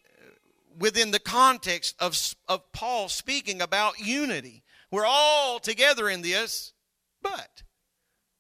within 0.78 1.10
the 1.10 1.20
context 1.20 1.94
of, 2.00 2.16
of 2.48 2.72
Paul 2.72 3.08
speaking 3.08 3.62
about 3.62 3.98
unity. 3.98 4.62
We're 4.90 5.06
all 5.06 5.58
together 5.58 6.08
in 6.08 6.22
this, 6.22 6.72
but 7.22 7.62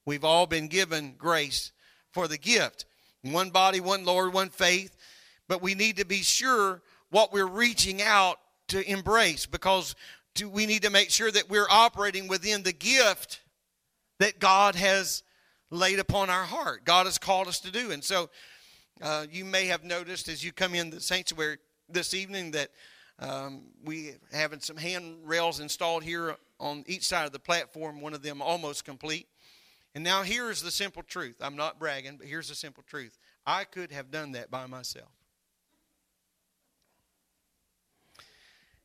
we've 0.04 0.24
all 0.24 0.46
been 0.46 0.68
given 0.68 1.14
grace 1.16 1.72
for 2.12 2.28
the 2.28 2.38
gift. 2.38 2.86
One 3.22 3.50
body, 3.50 3.80
one 3.80 4.04
Lord, 4.04 4.32
one 4.32 4.50
faith. 4.50 4.96
But 5.48 5.62
we 5.62 5.74
need 5.74 5.96
to 5.96 6.04
be 6.04 6.22
sure 6.22 6.82
what 7.10 7.32
we're 7.32 7.46
reaching 7.46 8.02
out 8.02 8.38
to 8.68 8.88
embrace 8.90 9.46
because 9.46 9.94
to, 10.36 10.48
we 10.48 10.66
need 10.66 10.82
to 10.82 10.90
make 10.90 11.10
sure 11.10 11.30
that 11.30 11.48
we're 11.48 11.68
operating 11.70 12.28
within 12.28 12.62
the 12.62 12.72
gift 12.72 13.40
that 14.18 14.38
God 14.38 14.74
has 14.74 15.22
laid 15.70 15.98
upon 15.98 16.30
our 16.30 16.44
heart. 16.44 16.84
God 16.84 17.06
has 17.06 17.18
called 17.18 17.48
us 17.48 17.60
to 17.60 17.70
do. 17.70 17.90
And 17.90 18.02
so 18.02 18.30
uh, 19.02 19.26
you 19.30 19.44
may 19.44 19.66
have 19.66 19.84
noticed 19.84 20.28
as 20.28 20.44
you 20.44 20.52
come 20.52 20.74
in 20.74 20.90
the 20.90 21.00
sanctuary 21.00 21.58
this 21.88 22.14
evening 22.14 22.52
that 22.52 22.70
um, 23.18 23.62
we 23.84 24.12
having 24.32 24.60
some 24.60 24.76
handrails 24.76 25.60
installed 25.60 26.02
here 26.02 26.36
on 26.58 26.84
each 26.86 27.06
side 27.06 27.26
of 27.26 27.32
the 27.32 27.38
platform, 27.38 28.00
one 28.00 28.14
of 28.14 28.22
them 28.22 28.40
almost 28.40 28.84
complete. 28.84 29.28
And 29.94 30.02
now 30.02 30.22
here's 30.22 30.62
the 30.62 30.70
simple 30.70 31.02
truth. 31.02 31.36
I'm 31.40 31.56
not 31.56 31.78
bragging, 31.78 32.16
but 32.16 32.26
here's 32.26 32.48
the 32.48 32.54
simple 32.54 32.82
truth. 32.82 33.16
I 33.46 33.64
could 33.64 33.92
have 33.92 34.10
done 34.10 34.32
that 34.32 34.50
by 34.50 34.66
myself. 34.66 35.10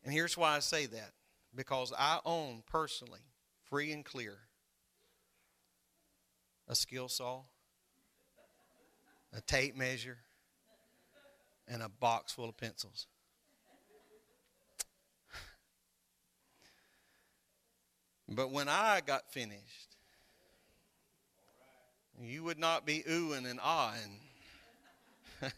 And 0.03 0.13
here's 0.13 0.37
why 0.37 0.55
I 0.55 0.59
say 0.59 0.85
that 0.87 1.11
because 1.55 1.91
I 1.97 2.19
own 2.25 2.63
personally, 2.69 3.21
free 3.69 3.91
and 3.91 4.05
clear, 4.05 4.37
a 6.69 6.75
skill 6.75 7.09
saw, 7.09 7.41
a 9.33 9.41
tape 9.41 9.75
measure, 9.75 10.19
and 11.67 11.83
a 11.83 11.89
box 11.89 12.31
full 12.31 12.47
of 12.47 12.57
pencils. 12.57 13.07
But 18.31 18.51
when 18.51 18.69
I 18.69 19.01
got 19.03 19.31
finished, 19.31 19.97
you 22.21 22.43
would 22.43 22.59
not 22.59 22.85
be 22.85 23.03
oohing 23.09 23.49
and 23.49 23.59
ahhing. 23.59 24.19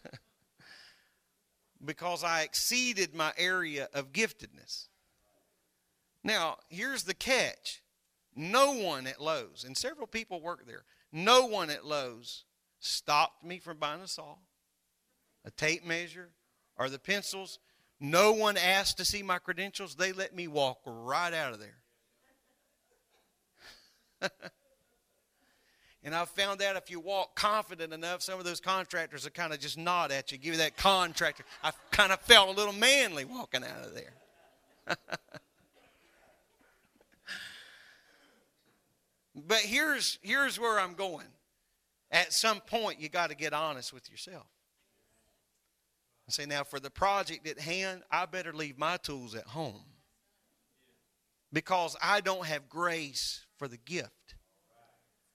because 1.83 2.23
I 2.23 2.43
exceeded 2.43 3.13
my 3.13 3.33
area 3.37 3.89
of 3.93 4.13
giftedness. 4.13 4.87
Now, 6.23 6.57
here's 6.69 7.03
the 7.03 7.13
catch 7.13 7.81
no 8.33 8.73
one 8.73 9.07
at 9.07 9.21
Lowe's, 9.21 9.65
and 9.65 9.75
several 9.75 10.07
people 10.07 10.39
work 10.39 10.65
there, 10.65 10.83
no 11.11 11.45
one 11.45 11.69
at 11.69 11.85
Lowe's 11.85 12.45
stopped 12.79 13.43
me 13.43 13.59
from 13.59 13.77
buying 13.77 14.01
a 14.01 14.07
saw, 14.07 14.35
a 15.45 15.51
tape 15.51 15.85
measure, 15.85 16.29
or 16.77 16.89
the 16.89 16.99
pencils. 16.99 17.59
No 17.99 18.31
one 18.31 18.57
asked 18.57 18.97
to 18.97 19.05
see 19.05 19.21
my 19.21 19.37
credentials. 19.37 19.95
They 19.95 20.11
let 20.11 20.35
me 20.35 20.47
walk 20.47 20.79
right 20.85 21.33
out 21.33 21.53
of 21.53 21.59
there. 21.59 21.77
And 26.03 26.15
I've 26.15 26.29
found 26.29 26.61
out 26.63 26.75
if 26.75 26.89
you 26.89 26.99
walk 26.99 27.35
confident 27.35 27.93
enough, 27.93 28.23
some 28.23 28.39
of 28.39 28.45
those 28.45 28.59
contractors 28.59 29.23
will 29.23 29.31
kind 29.31 29.53
of 29.53 29.59
just 29.59 29.77
nod 29.77 30.11
at 30.11 30.31
you, 30.31 30.37
give 30.39 30.53
you 30.53 30.59
that 30.59 30.75
contractor. 30.75 31.43
I 31.63 31.71
kind 31.91 32.11
of 32.11 32.19
felt 32.21 32.49
a 32.49 32.51
little 32.51 32.73
manly 32.73 33.23
walking 33.23 33.63
out 33.63 33.85
of 33.85 33.93
there. 33.93 34.97
but 39.35 39.59
here's, 39.59 40.19
here's 40.21 40.59
where 40.59 40.79
I'm 40.79 40.93
going. 40.93 41.27
At 42.11 42.33
some 42.33 42.59
point, 42.59 42.99
you 42.99 43.09
got 43.09 43.29
to 43.29 43.35
get 43.35 43.53
honest 43.53 43.93
with 43.93 44.09
yourself. 44.09 44.45
I 46.27 46.31
say, 46.31 46.45
now 46.45 46.63
for 46.63 46.79
the 46.79 46.89
project 46.89 47.47
at 47.47 47.59
hand, 47.59 48.03
I 48.11 48.25
better 48.25 48.53
leave 48.53 48.77
my 48.77 48.97
tools 48.97 49.35
at 49.35 49.47
home 49.47 49.83
because 51.53 51.95
I 52.01 52.21
don't 52.21 52.45
have 52.45 52.69
grace 52.69 53.45
for 53.57 53.67
the 53.67 53.77
gift. 53.77 54.35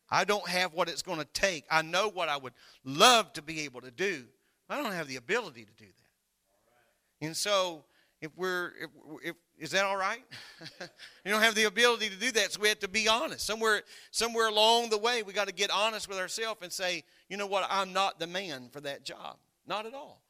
I 0.08 0.24
don't 0.24 0.48
have 0.48 0.72
what 0.72 0.88
it's 0.88 1.02
going 1.02 1.18
to 1.18 1.26
take. 1.32 1.64
I 1.70 1.82
know 1.82 2.08
what 2.08 2.28
I 2.28 2.36
would 2.36 2.52
love 2.84 3.32
to 3.34 3.42
be 3.42 3.62
able 3.62 3.80
to 3.80 3.90
do. 3.90 4.24
I 4.68 4.80
don't 4.82 4.92
have 4.92 5.08
the 5.08 5.16
ability 5.16 5.64
to 5.64 5.72
do 5.72 5.86
that. 5.86 7.26
And 7.26 7.36
so, 7.36 7.84
if 8.20 8.30
we're, 8.36 8.72
if, 8.80 8.90
if 9.22 9.36
is 9.58 9.70
that 9.70 9.84
all 9.84 9.96
right? 9.96 10.22
you 11.24 11.30
don't 11.30 11.42
have 11.42 11.54
the 11.54 11.64
ability 11.64 12.08
to 12.08 12.16
do 12.16 12.30
that, 12.32 12.52
so 12.52 12.60
we 12.60 12.68
have 12.68 12.78
to 12.80 12.88
be 12.88 13.08
honest. 13.08 13.46
Somewhere, 13.46 13.82
somewhere 14.10 14.48
along 14.48 14.90
the 14.90 14.98
way, 14.98 15.22
we 15.22 15.32
got 15.32 15.48
to 15.48 15.54
get 15.54 15.70
honest 15.70 16.08
with 16.08 16.18
ourselves 16.18 16.60
and 16.62 16.72
say, 16.72 17.04
you 17.28 17.36
know 17.36 17.46
what, 17.46 17.66
I'm 17.70 17.92
not 17.92 18.18
the 18.18 18.26
man 18.26 18.68
for 18.70 18.80
that 18.82 19.04
job. 19.04 19.36
Not 19.66 19.86
at 19.86 19.94
all. 19.94 20.22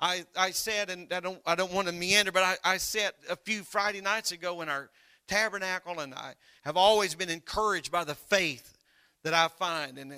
I, 0.00 0.24
I 0.36 0.50
said, 0.50 0.90
and 0.90 1.12
I 1.12 1.20
don't, 1.20 1.40
I 1.46 1.54
don't 1.54 1.72
want 1.72 1.86
to 1.86 1.92
meander, 1.92 2.32
but 2.32 2.42
I, 2.42 2.56
I 2.64 2.76
said 2.76 3.12
a 3.30 3.36
few 3.36 3.62
Friday 3.62 4.00
nights 4.00 4.32
ago 4.32 4.60
in 4.60 4.68
our 4.68 4.90
tabernacle, 5.28 6.00
and 6.00 6.12
I 6.12 6.34
have 6.64 6.76
always 6.76 7.14
been 7.14 7.30
encouraged 7.30 7.92
by 7.92 8.04
the 8.04 8.14
faith 8.14 8.76
that 9.22 9.32
I 9.32 9.48
find 9.48 9.98
and 9.98 10.12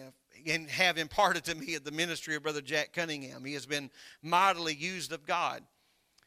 and 0.47 0.69
have 0.69 0.99
imparted 0.99 1.45
to 1.45 1.55
me 1.55 1.75
at 1.75 1.85
the 1.85 1.91
ministry 1.91 2.35
of 2.35 2.43
Brother 2.43 2.61
Jack 2.61 2.93
Cunningham. 2.93 3.45
He 3.45 3.55
has 3.55 3.67
been 3.67 3.91
mightily 4.23 4.75
used 4.75 5.13
of 5.13 5.27
God. 5.27 5.63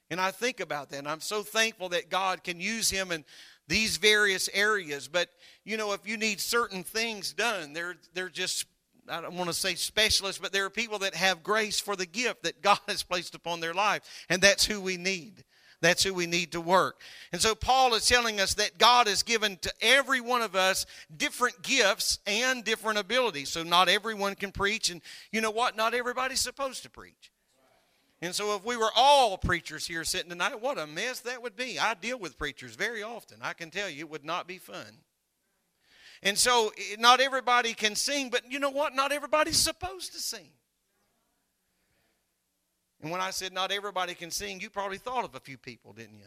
And 0.10 0.22
I 0.22 0.32
think 0.32 0.60
about 0.60 0.89
that, 0.89 1.00
and 1.00 1.08
I'm 1.08 1.20
so 1.20 1.43
thankful 1.43 1.89
that 1.89 2.10
God 2.10 2.43
can 2.43 2.62
use 2.62 2.89
him 2.89 3.12
in 3.12 3.26
these 3.67 3.98
various 3.98 4.50
areas. 4.54 5.08
But, 5.08 5.30
you 5.65 5.78
know, 5.78 5.91
if 5.91 6.08
you 6.08 6.17
need 6.17 6.39
certain 6.39 6.84
things 6.84 7.34
done, 7.34 7.74
they're, 7.74 7.96
they're 8.13 8.30
just, 8.30 8.65
I 9.10 9.22
don't 9.22 9.36
want 9.36 9.50
to 9.50 9.54
say 9.54 9.76
specialists, 9.76 10.39
but 10.41 10.54
there 10.54 10.65
are 10.65 10.70
people 10.70 11.00
that 11.00 11.13
have 11.15 11.43
grace 11.43 11.80
for 11.80 11.96
the 11.96 12.06
gift 12.06 12.43
that 12.43 12.62
God 12.62 12.80
has 12.88 13.04
placed 13.04 13.36
upon 13.36 13.60
their 13.60 13.74
life, 13.74 14.02
and 14.30 14.41
that's 14.41 14.65
who 14.65 14.80
we 14.80 14.98
need. 14.98 15.43
That's 15.80 16.02
who 16.02 16.13
we 16.13 16.26
need 16.26 16.54
to 16.54 16.62
work. 16.62 17.02
And 17.32 17.39
so 17.39 17.54
Paul 17.54 17.93
is 17.93 18.08
telling 18.08 18.39
us 18.39 18.56
that 18.56 18.80
God 18.80 19.06
has 19.08 19.22
given 19.22 19.58
to 19.58 19.72
every 19.80 20.22
one 20.22 20.41
of 20.41 20.56
us 20.56 20.88
different 21.15 21.62
gifts 21.62 22.17
and 22.26 22.63
different 22.63 22.98
abilities. 22.98 23.50
So 23.50 23.62
not 23.62 23.88
everyone 23.88 24.34
can 24.34 24.52
preach. 24.52 24.89
And 24.89 25.02
you 25.32 25.39
know 25.39 25.52
what? 25.52 25.78
Not 25.78 25.93
everybody's 25.93 26.39
supposed 26.39 26.82
to 26.82 26.89
preach. 26.89 27.32
And 28.21 28.34
so 28.34 28.56
if 28.56 28.65
we 28.65 28.75
were 28.75 28.89
all 28.95 29.38
preachers 29.38 29.86
here 29.86 30.03
sitting 30.03 30.30
tonight, 30.30 30.60
what 30.60 30.80
a 30.80 30.88
mess 30.88 31.19
that 31.21 31.41
would 31.43 31.56
be. 31.56 31.77
I 31.77 31.93
deal 31.93 32.17
with 32.17 32.38
preachers 32.38 32.75
very 32.75 33.03
often. 33.03 33.38
I 33.41 33.53
can 33.53 33.69
tell 33.69 33.89
you 33.89 33.99
it 33.99 34.10
would 34.10 34.25
not 34.25 34.47
be 34.47 34.58
fun. 34.58 34.99
And 36.23 36.36
so 36.36 36.71
eh, 36.77 36.95
not 36.97 37.19
everybody 37.19 37.73
can 37.73 37.95
sing, 37.95 38.30
but 38.30 38.51
you 38.51 38.58
know 38.58 38.71
what? 38.71 38.95
Not 38.95 39.12
everybody's 39.12 39.58
supposed 39.58 40.13
to 40.13 40.19
sing. 40.19 40.49
And 43.01 43.12
when 43.12 43.21
I 43.21 43.30
said 43.30 43.53
not 43.53 43.71
everybody 43.71 44.15
can 44.15 44.32
sing, 44.32 44.60
you 44.60 44.71
probably 44.71 44.97
thought 44.97 45.23
of 45.23 45.36
a 45.36 45.39
few 45.39 45.60
people, 45.60 45.93
didn't 45.93 46.17
you? 46.17 46.25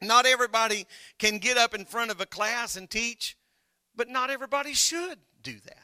Not 0.00 0.26
everybody 0.26 0.88
can 1.20 1.38
get 1.38 1.56
up 1.56 1.72
in 1.72 1.84
front 1.84 2.10
of 2.10 2.20
a 2.20 2.26
class 2.26 2.74
and 2.74 2.90
teach, 2.90 3.36
but 3.94 4.08
not 4.08 4.30
everybody 4.30 4.72
should 4.72 5.18
do 5.40 5.54
that 5.64 5.81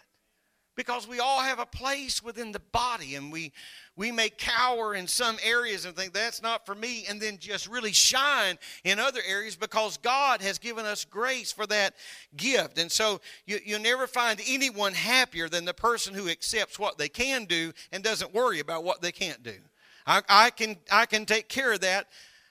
because 0.78 1.08
we 1.08 1.18
all 1.18 1.40
have 1.40 1.58
a 1.58 1.66
place 1.66 2.22
within 2.22 2.52
the 2.52 2.60
body 2.72 3.16
and 3.16 3.30
we 3.30 3.52
we 3.96 4.12
may 4.12 4.30
cower 4.30 4.94
in 4.94 5.08
some 5.08 5.36
areas 5.42 5.84
and 5.84 5.96
think 5.96 6.12
that's 6.12 6.40
not 6.40 6.64
for 6.64 6.76
me 6.76 7.04
and 7.08 7.20
then 7.20 7.36
just 7.38 7.66
really 7.68 7.92
shine 7.92 8.56
in 8.84 9.00
other 9.00 9.20
areas 9.28 9.56
because 9.56 9.96
god 9.98 10.40
has 10.40 10.58
given 10.58 10.86
us 10.86 11.04
grace 11.04 11.50
for 11.52 11.66
that 11.66 11.94
gift. 12.36 12.78
And 12.78 12.90
so 12.90 13.20
you, 13.46 13.58
you'll 13.64 13.80
never 13.80 14.06
find 14.06 14.40
anyone 14.46 14.94
happier 14.94 15.48
than 15.48 15.64
the 15.64 15.74
person 15.74 16.14
who 16.14 16.28
accepts 16.28 16.78
what 16.78 16.96
they 16.96 17.08
can 17.08 17.44
do 17.44 17.72
and 17.92 18.02
doesn't 18.02 18.32
worry 18.32 18.60
about 18.60 18.84
what 18.84 19.02
they 19.02 19.12
can't 19.12 19.42
do. 19.42 19.54
I, 20.06 20.22
I 20.28 20.50
can 20.50 20.76
I 20.90 21.06
can 21.06 21.26
take 21.26 21.48
care 21.48 21.72
of 21.72 21.80
that 21.80 22.06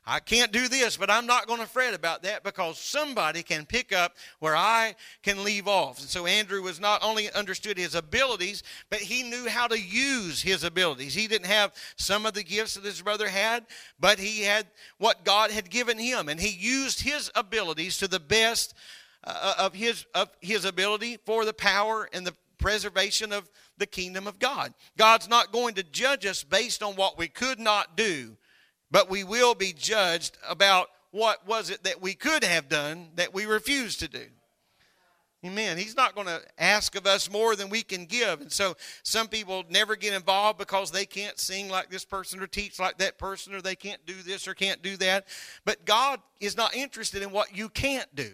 I 0.10 0.22
can't 0.22 0.53
do 0.53 0.70
this, 0.70 0.95
but 0.95 1.12
I'm 1.12 1.26
not 1.26 1.47
going 1.47 1.60
to 1.60 1.66
fret 1.66 1.93
about 1.93 2.24
that 2.24 2.41
because 2.41 2.80
somebody 2.80 3.43
can 3.43 3.66
pick 3.66 3.91
up 3.91 4.16
where 4.39 4.55
I 4.55 4.95
can 5.22 5.43
leave 5.43 5.68
off. 5.68 5.99
And 5.99 6.08
so 6.08 6.26
Andrew 6.26 6.62
was 6.62 6.80
not 6.80 7.03
only 7.03 7.30
understood 7.34 7.78
his 7.78 7.93
abilities, 7.93 8.64
but 8.89 8.99
he 8.99 9.22
knew 9.22 9.49
how 9.49 9.68
to 9.68 9.78
use 9.78 10.41
his 10.41 10.64
abilities. 10.64 11.14
He 11.14 11.28
didn't 11.28 11.47
have 11.47 11.74
some 11.97 12.26
of 12.26 12.34
the 12.34 12.43
gifts 12.43 12.76
that 12.76 12.86
his 12.86 13.01
brother 13.01 13.28
had, 13.28 13.66
but 13.99 14.18
he 14.18 14.43
had 14.43 14.68
what 14.97 15.26
God 15.26 15.51
had 15.51 15.70
given 15.70 15.99
him, 15.99 16.30
and 16.30 16.39
he 16.39 16.58
used 16.58 17.01
his 17.01 17.30
abilities 17.36 17.97
to 17.97 18.08
the 18.08 18.22
best 18.22 18.74
uh, 19.26 19.55
of 19.58 19.74
his 19.74 20.05
of 20.16 20.30
his 20.39 20.64
ability 20.64 21.18
for 21.26 21.43
the 21.43 21.53
power 21.53 22.08
and 22.14 22.26
the 22.26 22.34
preservation 22.58 23.34
of 23.34 23.49
the 23.78 23.86
kingdom 23.86 24.26
of 24.26 24.39
God. 24.39 24.74
God's 24.97 25.28
not 25.28 25.51
going 25.51 25.76
to 25.76 25.84
judge 25.84 26.26
us 26.26 26.45
based 26.45 26.82
on 26.82 26.95
what 26.95 27.18
we 27.18 27.28
could 27.28 27.60
not 27.60 27.97
do, 27.97 28.38
but 28.92 29.10
we 29.10 29.24
will 29.24 29.56
be 29.56 29.74
judged 29.74 30.38
about 30.48 30.90
what 31.12 31.46
was 31.48 31.70
it 31.70 31.84
that 31.84 32.02
we 32.02 32.14
could 32.14 32.44
have 32.44 32.70
done 32.70 33.10
that 33.16 33.34
we 33.34 33.46
refused 33.46 34.00
to 34.00 34.08
do. 34.08 34.26
Amen. 35.46 35.78
He's 35.78 35.96
not 35.96 36.16
going 36.16 36.28
to 36.28 36.42
ask 36.58 36.96
of 36.96 37.06
us 37.06 37.32
more 37.32 37.56
than 37.56 37.70
we 37.70 37.84
can 37.84 38.06
give. 38.06 38.42
And 38.42 38.52
so 38.52 38.76
some 39.04 39.28
people 39.28 39.64
never 39.70 39.96
get 39.96 40.14
involved 40.14 40.58
because 40.58 40.92
they 40.92 41.06
can't 41.06 41.40
sing 41.40 41.70
like 41.70 41.90
this 41.90 42.04
person 42.04 42.42
or 42.42 42.48
teach 42.48 42.80
like 42.80 42.98
that 42.98 43.20
person 43.20 43.54
or 43.54 43.62
they 43.62 43.76
can't 43.76 44.04
do 44.06 44.16
this 44.26 44.48
or 44.48 44.56
can't 44.56 44.82
do 44.82 44.98
that. 44.98 45.28
But 45.64 45.86
God 45.86 46.20
is 46.40 46.58
not 46.58 46.76
interested 46.76 47.22
in 47.22 47.32
what 47.32 47.56
you 47.56 47.70
can't 47.70 48.14
do. 48.16 48.32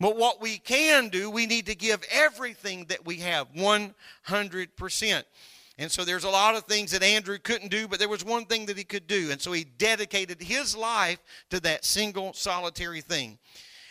But 0.00 0.16
what 0.16 0.40
we 0.40 0.56
can 0.56 1.10
do, 1.10 1.30
we 1.30 1.44
need 1.44 1.66
to 1.66 1.74
give 1.74 2.02
everything 2.10 2.86
that 2.86 3.04
we 3.04 3.16
have 3.16 3.52
100%. 3.52 5.24
And 5.80 5.90
so 5.90 6.04
there's 6.04 6.24
a 6.24 6.30
lot 6.30 6.56
of 6.56 6.64
things 6.64 6.90
that 6.90 7.02
Andrew 7.02 7.38
couldn't 7.38 7.70
do, 7.70 7.88
but 7.88 7.98
there 7.98 8.08
was 8.08 8.22
one 8.22 8.44
thing 8.44 8.66
that 8.66 8.76
he 8.76 8.84
could 8.84 9.06
do. 9.06 9.30
And 9.30 9.40
so 9.40 9.50
he 9.52 9.64
dedicated 9.64 10.42
his 10.42 10.76
life 10.76 11.18
to 11.48 11.58
that 11.60 11.86
single 11.86 12.34
solitary 12.34 13.00
thing. 13.00 13.38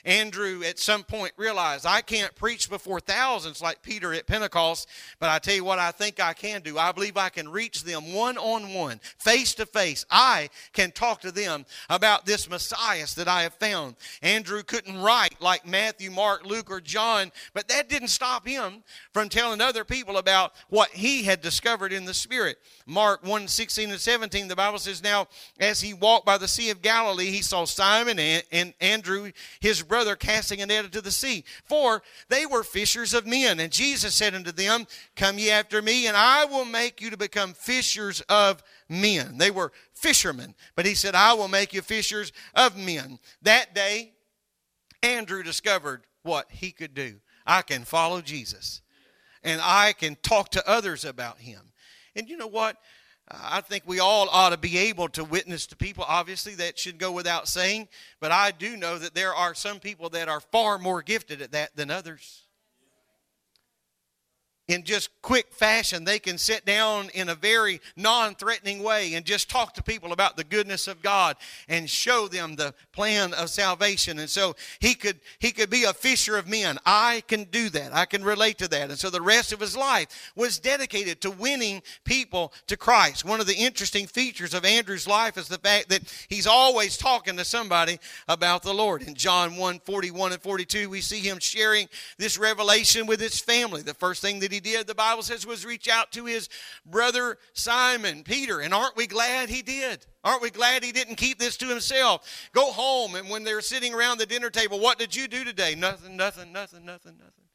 Andrew 0.05 0.63
at 0.63 0.79
some 0.79 1.03
point 1.03 1.33
realized 1.37 1.85
I 1.85 2.01
can't 2.01 2.35
preach 2.35 2.69
before 2.69 2.99
thousands 2.99 3.61
like 3.61 3.81
Peter 3.81 4.13
at 4.13 4.27
Pentecost, 4.27 4.87
but 5.19 5.29
I 5.29 5.39
tell 5.39 5.55
you 5.55 5.63
what 5.63 5.79
I 5.79 5.91
think 5.91 6.19
I 6.19 6.33
can 6.33 6.61
do. 6.61 6.77
I 6.77 6.91
believe 6.91 7.17
I 7.17 7.29
can 7.29 7.49
reach 7.49 7.83
them 7.83 8.13
one 8.13 8.37
on 8.37 8.73
one, 8.73 8.99
face 9.17 9.53
to 9.55 9.65
face. 9.65 10.05
I 10.09 10.49
can 10.73 10.91
talk 10.91 11.21
to 11.21 11.31
them 11.31 11.65
about 11.89 12.25
this 12.25 12.49
Messiah 12.49 12.99
that 13.15 13.27
I 13.27 13.43
have 13.43 13.53
found. 13.53 13.95
Andrew 14.21 14.63
couldn't 14.63 15.01
write 15.01 15.41
like 15.41 15.65
Matthew, 15.65 16.11
Mark, 16.11 16.45
Luke, 16.45 16.69
or 16.69 16.81
John, 16.81 17.31
but 17.53 17.67
that 17.69 17.87
didn't 17.87 18.09
stop 18.09 18.45
him 18.45 18.83
from 19.13 19.29
telling 19.29 19.61
other 19.61 19.85
people 19.85 20.17
about 20.17 20.53
what 20.69 20.89
he 20.89 21.23
had 21.23 21.41
discovered 21.41 21.93
in 21.93 22.05
the 22.05 22.13
Spirit. 22.13 22.57
Mark 22.85 23.23
1 23.23 23.47
16 23.47 23.91
and 23.91 23.99
17, 23.99 24.47
the 24.47 24.55
Bible 24.55 24.79
says, 24.79 25.03
Now 25.03 25.27
as 25.59 25.81
he 25.81 25.93
walked 25.93 26.25
by 26.25 26.37
the 26.37 26.47
Sea 26.47 26.69
of 26.71 26.81
Galilee, 26.81 27.31
he 27.31 27.41
saw 27.41 27.65
Simon 27.65 28.19
and 28.19 28.73
Andrew, 28.81 29.31
his 29.59 29.88
brother 29.89 30.15
casting 30.15 30.61
a 30.61 30.65
net 30.65 30.85
into 30.85 31.01
the 31.01 31.11
sea. 31.11 31.43
For 31.65 32.01
they 32.29 32.45
were 32.45 32.63
fishers 32.63 33.13
of 33.13 33.27
men. 33.27 33.59
And 33.59 33.73
Jesus 33.73 34.15
said 34.15 34.33
unto 34.33 34.53
them, 34.53 34.87
Come 35.17 35.37
ye 35.37 35.51
after 35.51 35.81
me, 35.81 36.07
and 36.07 36.15
I 36.15 36.45
will 36.45 36.63
make 36.63 37.01
you 37.01 37.09
to 37.09 37.17
become 37.17 37.53
fishers 37.53 38.21
of 38.29 38.63
men. 38.87 39.37
They 39.37 39.51
were 39.51 39.73
fishermen, 39.93 40.55
but 40.77 40.85
he 40.85 40.95
said, 40.95 41.15
I 41.15 41.33
will 41.33 41.49
make 41.49 41.73
you 41.73 41.81
fishers 41.81 42.31
of 42.55 42.77
men. 42.77 43.19
That 43.41 43.75
day, 43.75 44.13
Andrew 45.03 45.43
discovered 45.43 46.03
what 46.23 46.49
he 46.49 46.71
could 46.71 46.93
do. 46.93 47.15
I 47.45 47.63
can 47.63 47.83
follow 47.83 48.21
Jesus, 48.21 48.81
and 49.43 49.59
I 49.61 49.93
can 49.93 50.15
talk 50.21 50.51
to 50.51 50.69
others 50.69 51.03
about 51.03 51.39
him. 51.39 51.61
And 52.15 52.29
you 52.29 52.37
know 52.37 52.47
what? 52.47 52.77
I 53.31 53.61
think 53.61 53.83
we 53.85 53.99
all 53.99 54.27
ought 54.29 54.49
to 54.49 54.57
be 54.57 54.77
able 54.77 55.07
to 55.09 55.23
witness 55.23 55.67
to 55.67 55.75
people. 55.75 56.03
Obviously, 56.07 56.55
that 56.55 56.79
should 56.79 56.97
go 56.97 57.11
without 57.11 57.47
saying. 57.47 57.87
But 58.19 58.31
I 58.31 58.51
do 58.51 58.75
know 58.75 58.97
that 58.97 59.13
there 59.13 59.35
are 59.35 59.53
some 59.53 59.79
people 59.79 60.09
that 60.09 60.27
are 60.27 60.39
far 60.39 60.79
more 60.79 61.01
gifted 61.01 61.41
at 61.41 61.51
that 61.51 61.75
than 61.75 61.91
others 61.91 62.47
in 64.69 64.83
just 64.83 65.09
quick 65.23 65.51
fashion, 65.51 66.03
they 66.03 66.19
can 66.19 66.37
sit 66.37 66.63
down 66.63 67.09
in 67.15 67.27
a 67.27 67.35
very 67.35 67.81
non 67.97 68.35
threatening 68.35 68.83
way 68.83 69.15
and 69.15 69.25
just 69.25 69.49
talk 69.49 69.73
to 69.73 69.83
people 69.83 70.13
about 70.13 70.37
the 70.37 70.43
goodness 70.43 70.87
of 70.87 71.01
God 71.01 71.37
and 71.67 71.89
show 71.89 72.27
them 72.27 72.55
the 72.55 72.75
plan 72.93 73.33
of 73.33 73.49
salvation. 73.49 74.19
And 74.19 74.29
so 74.29 74.55
he 74.79 74.93
could, 74.93 75.19
he 75.39 75.51
could 75.51 75.71
be 75.71 75.85
a 75.85 75.93
fisher 75.93 76.37
of 76.37 76.47
men. 76.47 76.77
I 76.85 77.23
can 77.27 77.45
do 77.45 77.69
that. 77.69 77.95
I 77.95 78.05
can 78.05 78.23
relate 78.23 78.59
to 78.59 78.67
that. 78.67 78.91
And 78.91 78.99
so 78.99 79.09
the 79.09 79.21
rest 79.21 79.51
of 79.51 79.59
his 79.59 79.75
life 79.75 80.31
was 80.35 80.59
dedicated 80.59 81.19
to 81.21 81.31
winning 81.31 81.81
people 82.03 82.53
to 82.67 82.77
Christ. 82.77 83.25
One 83.25 83.41
of 83.41 83.47
the 83.47 83.55
interesting 83.55 84.05
features 84.05 84.53
of 84.53 84.65
Andrew's 84.65 85.07
life 85.07 85.35
is 85.39 85.47
the 85.47 85.57
fact 85.57 85.89
that 85.89 86.03
he's 86.29 86.45
always 86.45 86.95
talking 86.95 87.37
to 87.37 87.45
somebody 87.45 87.97
about 88.27 88.61
the 88.61 88.73
Lord. 88.73 89.01
In 89.01 89.15
John 89.15 89.55
1 89.55 89.79
41 89.79 90.33
and 90.33 90.41
42, 90.41 90.91
we 90.91 91.01
see 91.01 91.21
him 91.21 91.39
sharing 91.39 91.89
this 92.19 92.37
revelation 92.37 93.07
with 93.07 93.19
his 93.19 93.39
family. 93.39 93.81
The 93.81 93.95
first 93.95 94.21
thing 94.21 94.39
that 94.41 94.51
he 94.51 94.58
did, 94.59 94.87
the 94.87 94.95
Bible 94.95 95.23
says, 95.23 95.45
was 95.45 95.65
reach 95.65 95.87
out 95.87 96.11
to 96.13 96.25
his 96.25 96.49
brother 96.85 97.37
Simon, 97.53 98.23
Peter. 98.23 98.59
And 98.59 98.73
aren't 98.73 98.97
we 98.97 99.07
glad 99.07 99.49
he 99.49 99.61
did? 99.61 100.05
Aren't 100.23 100.41
we 100.41 100.49
glad 100.49 100.83
he 100.83 100.91
didn't 100.91 101.15
keep 101.15 101.39
this 101.39 101.57
to 101.57 101.65
himself? 101.65 102.49
Go 102.53 102.71
home, 102.71 103.15
and 103.15 103.29
when 103.29 103.43
they're 103.43 103.61
sitting 103.61 103.93
around 103.93 104.17
the 104.17 104.25
dinner 104.25 104.49
table, 104.49 104.79
what 104.79 104.99
did 104.99 105.15
you 105.15 105.27
do 105.27 105.43
today? 105.43 105.75
Nothing, 105.75 106.17
nothing, 106.17 106.51
nothing, 106.51 106.85
nothing, 106.85 107.17
nothing. 107.17 107.45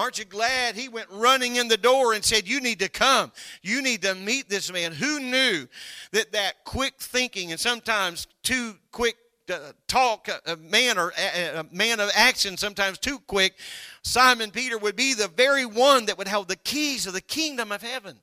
Aren't 0.00 0.18
you 0.18 0.24
glad 0.24 0.76
he 0.76 0.88
went 0.88 1.08
running 1.10 1.56
in 1.56 1.68
the 1.68 1.76
door 1.76 2.14
and 2.14 2.24
said, 2.24 2.48
You 2.48 2.62
need 2.62 2.78
to 2.78 2.88
come. 2.88 3.32
You 3.60 3.82
need 3.82 4.00
to 4.00 4.14
meet 4.14 4.48
this 4.48 4.72
man. 4.72 4.92
Who 4.92 5.20
knew 5.20 5.68
that 6.12 6.32
that 6.32 6.64
quick 6.64 6.94
thinking 6.98 7.50
and 7.50 7.60
sometimes 7.60 8.26
too 8.42 8.76
quick 8.92 9.16
Uh, 9.50 9.72
talk, 9.88 10.28
uh, 10.28 10.38
a 10.46 10.56
man 10.56 10.96
or 10.96 11.12
a 11.18 11.64
man 11.72 12.00
of 12.00 12.10
action, 12.14 12.56
sometimes 12.56 12.98
too 12.98 13.18
quick, 13.26 13.54
Simon 14.02 14.50
Peter 14.50 14.78
would 14.78 14.96
be 14.96 15.14
the 15.14 15.28
very 15.28 15.66
one 15.66 16.06
that 16.06 16.16
would 16.16 16.28
have 16.28 16.46
the 16.46 16.56
keys 16.56 17.06
of 17.06 17.12
the 17.12 17.20
kingdom 17.20 17.72
of 17.72 17.82
heaven. 17.82 18.20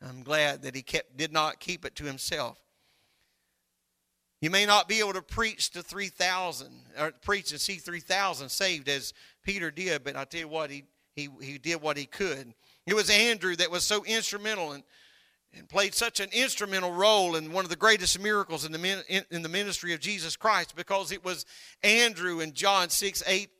I'm 0.00 0.22
glad 0.22 0.62
that 0.62 0.74
he 0.74 0.82
kept, 0.82 1.16
did 1.16 1.32
not 1.32 1.60
keep 1.60 1.84
it 1.84 1.94
to 1.96 2.04
himself. 2.04 2.58
You 4.40 4.50
may 4.50 4.66
not 4.66 4.88
be 4.88 4.98
able 4.98 5.12
to 5.12 5.22
preach 5.22 5.70
to 5.70 5.82
3,000 5.82 6.68
or 6.98 7.12
preach 7.22 7.52
and 7.52 7.60
see 7.60 7.76
3,000 7.76 8.48
saved 8.48 8.88
as 8.88 9.14
Peter 9.44 9.70
did, 9.70 10.02
but 10.02 10.16
I 10.16 10.24
tell 10.24 10.40
you 10.40 10.48
what, 10.48 10.70
he, 10.70 10.82
he, 11.14 11.28
he 11.40 11.58
did 11.58 11.80
what 11.80 11.96
he 11.96 12.06
could. 12.06 12.52
It 12.86 12.94
was 12.94 13.08
Andrew 13.08 13.54
that 13.56 13.70
was 13.70 13.84
so 13.84 14.04
instrumental 14.04 14.72
in 14.72 14.82
and 15.56 15.68
played 15.68 15.94
such 15.94 16.20
an 16.20 16.28
instrumental 16.32 16.92
role 16.92 17.36
in 17.36 17.52
one 17.52 17.64
of 17.64 17.70
the 17.70 17.76
greatest 17.76 18.18
miracles 18.20 18.64
in 18.64 18.72
the, 18.72 19.24
in 19.30 19.42
the 19.42 19.48
ministry 19.48 19.92
of 19.92 20.00
Jesus 20.00 20.36
Christ 20.36 20.74
because 20.74 21.12
it 21.12 21.24
was 21.24 21.44
Andrew 21.82 22.40
in 22.40 22.52
John 22.52 22.88
6, 22.88 23.22
8, 23.26 23.50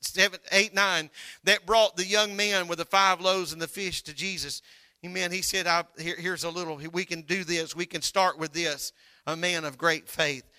7, 0.00 0.40
8, 0.50 0.74
9 0.74 1.10
that 1.44 1.66
brought 1.66 1.96
the 1.96 2.06
young 2.06 2.34
man 2.36 2.66
with 2.66 2.78
the 2.78 2.84
five 2.84 3.20
loaves 3.20 3.52
and 3.52 3.62
the 3.62 3.68
fish 3.68 4.02
to 4.02 4.14
Jesus. 4.14 4.62
Amen. 5.04 5.30
He 5.30 5.42
said, 5.42 5.66
here, 5.98 6.16
Here's 6.18 6.44
a 6.44 6.50
little, 6.50 6.80
we 6.92 7.04
can 7.04 7.22
do 7.22 7.44
this. 7.44 7.76
We 7.76 7.86
can 7.86 8.02
start 8.02 8.38
with 8.38 8.52
this. 8.52 8.92
A 9.26 9.36
man 9.36 9.64
of 9.64 9.78
great 9.78 10.08
faith. 10.08 10.49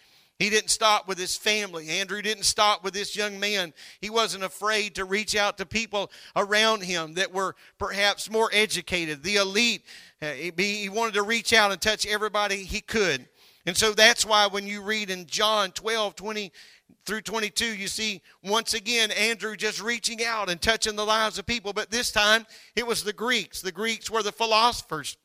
He 0.42 0.50
didn't 0.50 0.72
stop 0.72 1.08
with 1.08 1.20
his 1.20 1.38
family. 1.38 1.88
Andrew 1.88 2.20
didn't 2.20 2.46
stop 2.46 2.84
with 2.84 2.96
this 2.96 3.16
young 3.16 3.40
man. 3.40 3.76
He 4.00 4.10
wasn't 4.10 4.44
afraid 4.44 4.96
to 4.96 5.06
reach 5.06 5.36
out 5.36 5.60
to 5.60 5.68
people 5.68 6.12
around 6.36 6.82
him 6.82 7.14
that 7.14 7.32
were 7.32 7.56
perhaps 7.78 8.28
more 8.28 8.50
educated, 8.52 9.22
the 9.22 9.36
elite. 9.36 9.84
Uh, 10.20 10.32
he 10.32 10.90
wanted 10.90 11.14
to 11.14 11.22
reach 11.22 11.54
out 11.54 11.72
and 11.72 11.80
touch 11.80 12.08
everybody 12.08 12.64
he 12.64 12.82
could. 12.82 13.30
And 13.68 13.78
so 13.78 13.94
that's 13.94 14.26
why 14.26 14.48
when 14.48 14.66
you 14.66 14.82
read 14.82 15.12
in 15.12 15.28
John 15.28 15.70
12, 15.74 16.16
20 16.16 16.52
through 17.06 17.22
22, 17.22 17.76
you 17.76 17.88
see 17.88 18.24
once 18.44 18.74
again 18.74 19.12
Andrew 19.12 19.56
just 19.56 19.80
reaching 19.80 20.26
out 20.26 20.50
and 20.50 20.60
touching 20.60 20.96
the 20.96 21.06
lives 21.06 21.38
of 21.38 21.46
people. 21.46 21.72
But 21.72 21.92
this 21.92 22.12
time 22.12 22.48
it 22.76 22.88
was 22.88 23.04
the 23.04 23.14
Greeks. 23.14 23.62
The 23.62 23.72
Greeks 23.72 24.10
were 24.10 24.24
the 24.24 24.32
philosophers 24.32 25.18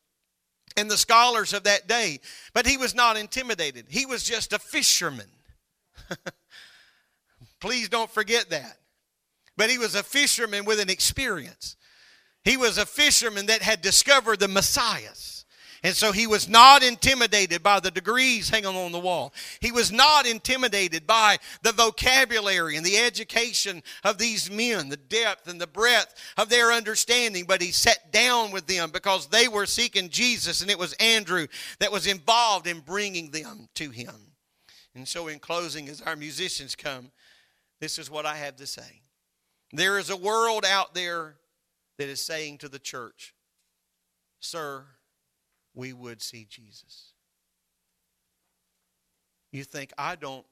and 0.77 0.91
the 0.91 0.97
scholars 0.97 1.53
of 1.53 1.64
that 1.64 1.89
day. 1.89 2.20
But 2.53 2.66
he 2.66 2.77
was 2.77 2.95
not 2.95 3.16
intimidated, 3.16 3.87
he 3.89 4.07
was 4.07 4.22
just 4.22 4.53
a 4.53 4.59
fisherman. 4.59 5.27
Please 7.61 7.89
don't 7.89 8.11
forget 8.11 8.51
that. 8.51 8.79
But 9.57 9.70
he 9.70 9.79
was 9.79 9.95
a 9.95 10.03
fisherman 10.03 10.66
with 10.66 10.81
an 10.81 10.91
experience. 10.91 11.77
He 12.45 12.57
was 12.57 12.79
a 12.79 12.87
fisherman 12.87 13.47
that 13.47 13.62
had 13.62 13.81
discovered 13.81 14.39
the 14.39 14.49
Messiah. 14.49 15.14
And 15.83 15.95
so 15.95 16.12
he 16.12 16.27
was 16.27 16.49
not 16.49 16.83
intimidated 16.83 17.62
by 17.62 17.81
the 17.81 17.91
degrees 17.91 18.49
hanging 18.49 18.77
on 18.77 18.93
the 18.93 18.99
wall. 18.99 19.35
He 19.61 19.72
was 19.72 19.93
not 19.93 20.27
intimidated 20.27 21.07
by 21.07 21.39
the 21.62 21.72
vocabulary 21.72 22.77
and 22.77 22.85
the 22.85 22.97
education 22.97 23.83
of 24.05 24.18
these 24.18 24.51
men, 24.51 24.89
the 24.89 24.97
depth 24.97 25.49
and 25.49 25.61
the 25.61 25.66
breadth 25.66 26.14
of 26.37 26.49
their 26.49 26.72
understanding. 26.72 27.45
But 27.47 27.62
he 27.62 27.72
sat 27.72 28.12
down 28.12 28.53
with 28.53 28.66
them 28.66 28.91
because 28.91 29.27
they 29.29 29.49
were 29.49 29.66
seeking 29.66 30.09
Jesus, 30.09 30.62
and 30.62 30.70
it 30.70 30.79
was 30.79 30.95
Andrew 30.95 31.47
that 31.79 31.93
was 31.93 32.07
involved 32.07 32.66
in 32.66 32.81
bringing 32.81 33.31
them 33.31 33.68
to 33.74 33.91
him. 33.91 34.14
And 34.95 35.07
so, 35.07 35.29
in 35.29 35.39
closing, 35.39 35.89
as 35.89 36.01
our 36.01 36.16
musicians 36.16 36.74
come, 36.74 37.11
this 37.81 37.99
is 37.99 38.11
what 38.11 38.24
I 38.24 38.37
have 38.37 38.57
to 38.57 38.66
say. 38.66 39.03
There 39.72 39.99
is 39.99 40.09
a 40.09 40.16
world 40.16 40.64
out 40.64 40.95
there 40.95 41.37
that 41.99 42.09
is 42.09 42.22
saying 42.22 42.59
to 42.59 42.68
the 42.68 42.79
church, 42.79 43.35
Sir, 44.41 44.87
we 45.77 45.93
would 45.93 46.20
see 46.20 46.45
Jesus. 46.51 47.12
You 49.53 49.62
think, 49.62 49.93
I 49.97 50.16
don't 50.16 50.45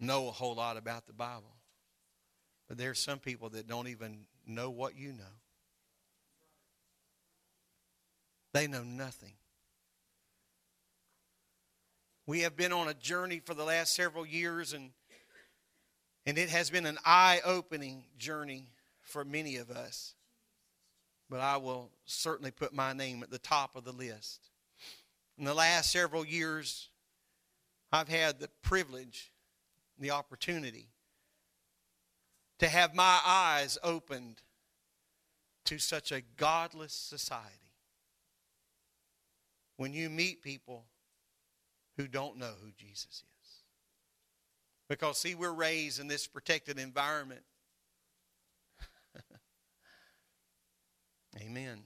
know 0.00 0.26
a 0.26 0.32
whole 0.32 0.56
lot 0.56 0.76
about 0.76 1.06
the 1.06 1.12
Bible, 1.12 1.54
but 2.66 2.76
there 2.76 2.90
are 2.90 2.94
some 2.94 3.20
people 3.20 3.50
that 3.50 3.68
don't 3.68 3.86
even 3.86 4.26
know 4.44 4.70
what 4.70 4.96
you 4.96 5.12
know. 5.12 5.36
They 8.52 8.66
know 8.66 8.82
nothing. 8.82 9.34
We 12.26 12.40
have 12.40 12.56
been 12.56 12.72
on 12.72 12.88
a 12.88 12.94
journey 12.94 13.40
for 13.44 13.54
the 13.54 13.64
last 13.64 13.94
several 13.94 14.26
years, 14.26 14.72
and 14.72 14.90
And 16.26 16.38
it 16.38 16.50
has 16.50 16.70
been 16.70 16.86
an 16.86 16.98
eye 17.04 17.40
opening 17.44 18.04
journey 18.18 18.66
for 19.00 19.24
many 19.24 19.56
of 19.56 19.70
us. 19.70 20.14
But 21.30 21.40
I 21.40 21.56
will 21.56 21.90
certainly 22.04 22.50
put 22.50 22.74
my 22.74 22.92
name 22.92 23.22
at 23.22 23.30
the 23.30 23.38
top 23.38 23.76
of 23.76 23.84
the 23.84 23.92
list. 23.92 24.50
In 25.38 25.44
the 25.44 25.54
last 25.54 25.92
several 25.92 26.26
years, 26.26 26.90
I've 27.92 28.08
had 28.08 28.40
the 28.40 28.50
privilege, 28.62 29.32
the 29.98 30.10
opportunity 30.10 30.88
to 32.58 32.68
have 32.68 32.94
my 32.94 33.20
eyes 33.24 33.78
opened 33.82 34.42
to 35.64 35.78
such 35.78 36.12
a 36.12 36.20
godless 36.36 36.92
society. 36.92 37.56
When 39.76 39.94
you 39.94 40.10
meet 40.10 40.42
people 40.42 40.84
who 41.96 42.06
don't 42.06 42.36
know 42.36 42.52
who 42.62 42.70
Jesus 42.76 43.22
is. 43.22 43.50
Because, 44.88 45.18
see, 45.18 45.34
we're 45.34 45.52
raised 45.52 46.00
in 46.00 46.08
this 46.08 46.26
protected 46.26 46.78
environment. 46.78 47.42
Amen. 51.36 51.82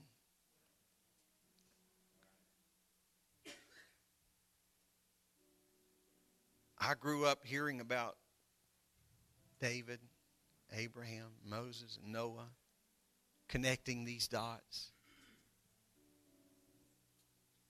I 6.78 6.94
grew 6.94 7.24
up 7.24 7.44
hearing 7.44 7.80
about 7.80 8.16
David, 9.60 10.00
Abraham, 10.72 11.28
Moses, 11.44 11.98
and 12.02 12.12
Noah, 12.12 12.48
connecting 13.48 14.04
these 14.04 14.28
dots. 14.28 14.90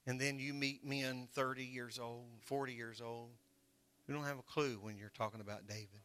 And 0.07 0.20
then 0.20 0.39
you 0.39 0.53
meet 0.53 0.85
men 0.85 1.29
30 1.33 1.64
years 1.64 1.99
old, 1.99 2.27
40 2.43 2.72
years 2.75 3.01
old, 3.01 3.31
who 4.07 4.12
don't 4.12 4.25
have 4.25 4.39
a 4.39 4.43
clue 4.43 4.79
when 4.81 4.99
you're 4.99 5.12
talking 5.16 5.41
about 5.41 5.66
David. 5.66 6.01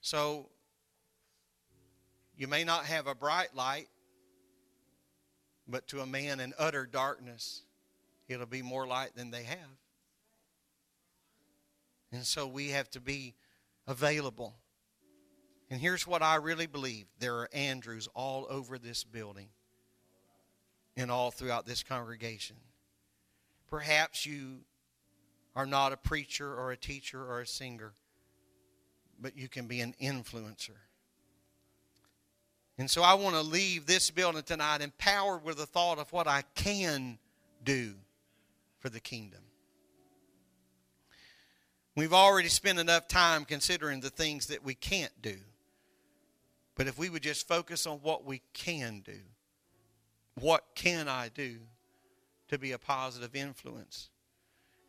So, 0.00 0.50
you 2.42 2.48
may 2.48 2.64
not 2.64 2.86
have 2.86 3.06
a 3.06 3.14
bright 3.14 3.54
light, 3.54 3.86
but 5.68 5.86
to 5.86 6.00
a 6.00 6.06
man 6.06 6.40
in 6.40 6.52
utter 6.58 6.86
darkness, 6.86 7.62
it'll 8.26 8.46
be 8.46 8.62
more 8.62 8.84
light 8.84 9.14
than 9.14 9.30
they 9.30 9.44
have. 9.44 9.78
And 12.10 12.26
so 12.26 12.48
we 12.48 12.70
have 12.70 12.90
to 12.90 13.00
be 13.00 13.36
available. 13.86 14.56
And 15.70 15.80
here's 15.80 16.04
what 16.04 16.20
I 16.20 16.34
really 16.34 16.66
believe 16.66 17.06
there 17.20 17.36
are 17.36 17.48
Andrews 17.52 18.08
all 18.12 18.48
over 18.50 18.76
this 18.76 19.04
building 19.04 19.50
and 20.96 21.12
all 21.12 21.30
throughout 21.30 21.64
this 21.64 21.84
congregation. 21.84 22.56
Perhaps 23.70 24.26
you 24.26 24.62
are 25.54 25.64
not 25.64 25.92
a 25.92 25.96
preacher 25.96 26.52
or 26.52 26.72
a 26.72 26.76
teacher 26.76 27.22
or 27.24 27.42
a 27.42 27.46
singer, 27.46 27.92
but 29.20 29.38
you 29.38 29.48
can 29.48 29.68
be 29.68 29.80
an 29.80 29.94
influencer. 30.02 30.80
And 32.82 32.90
so 32.90 33.04
I 33.04 33.14
want 33.14 33.36
to 33.36 33.42
leave 33.42 33.86
this 33.86 34.10
building 34.10 34.42
tonight 34.42 34.80
empowered 34.80 35.44
with 35.44 35.58
the 35.58 35.66
thought 35.66 36.00
of 36.00 36.12
what 36.12 36.26
I 36.26 36.42
can 36.56 37.16
do 37.64 37.94
for 38.80 38.88
the 38.88 38.98
kingdom. 38.98 39.38
We've 41.94 42.12
already 42.12 42.48
spent 42.48 42.80
enough 42.80 43.06
time 43.06 43.44
considering 43.44 44.00
the 44.00 44.10
things 44.10 44.48
that 44.48 44.64
we 44.64 44.74
can't 44.74 45.12
do. 45.22 45.36
But 46.74 46.88
if 46.88 46.98
we 46.98 47.08
would 47.08 47.22
just 47.22 47.46
focus 47.46 47.86
on 47.86 47.98
what 47.98 48.24
we 48.24 48.42
can 48.52 49.00
do, 49.06 49.20
what 50.40 50.64
can 50.74 51.06
I 51.06 51.28
do 51.28 51.58
to 52.48 52.58
be 52.58 52.72
a 52.72 52.78
positive 52.78 53.36
influence? 53.36 54.08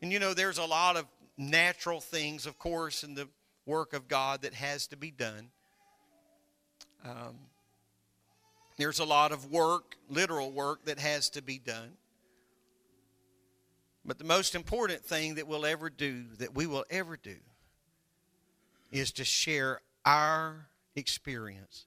And 0.01 0.11
you 0.11 0.17
know, 0.17 0.33
there's 0.33 0.57
a 0.57 0.65
lot 0.65 0.97
of 0.97 1.05
natural 1.37 1.99
things, 1.99 2.47
of 2.47 2.57
course, 2.57 3.03
in 3.03 3.13
the 3.13 3.27
work 3.67 3.93
of 3.93 4.07
God 4.07 4.41
that 4.41 4.55
has 4.55 4.87
to 4.87 4.97
be 4.97 5.11
done. 5.11 5.51
Um, 7.05 7.35
there's 8.78 8.99
a 8.99 9.05
lot 9.05 9.32
of 9.32 9.51
work, 9.51 9.95
literal 10.09 10.51
work, 10.51 10.86
that 10.86 10.99
has 10.99 11.30
to 11.32 11.41
be 11.41 11.59
done. 11.59 11.97
But 14.05 14.17
the 14.17 14.24
most 14.24 14.55
important 14.55 15.05
thing 15.05 15.36
that 15.36 15.47
we'll 15.47 15.65
ever 15.65 15.89
do, 15.89 16.24
that 16.39 16.53
we 16.53 16.67
will 16.67 16.86
ever 16.89 17.15
do, 17.15 17.38
is 18.91 19.11
to 19.13 19.24
share 19.24 19.82
our 20.05 20.67
experience 20.95 21.86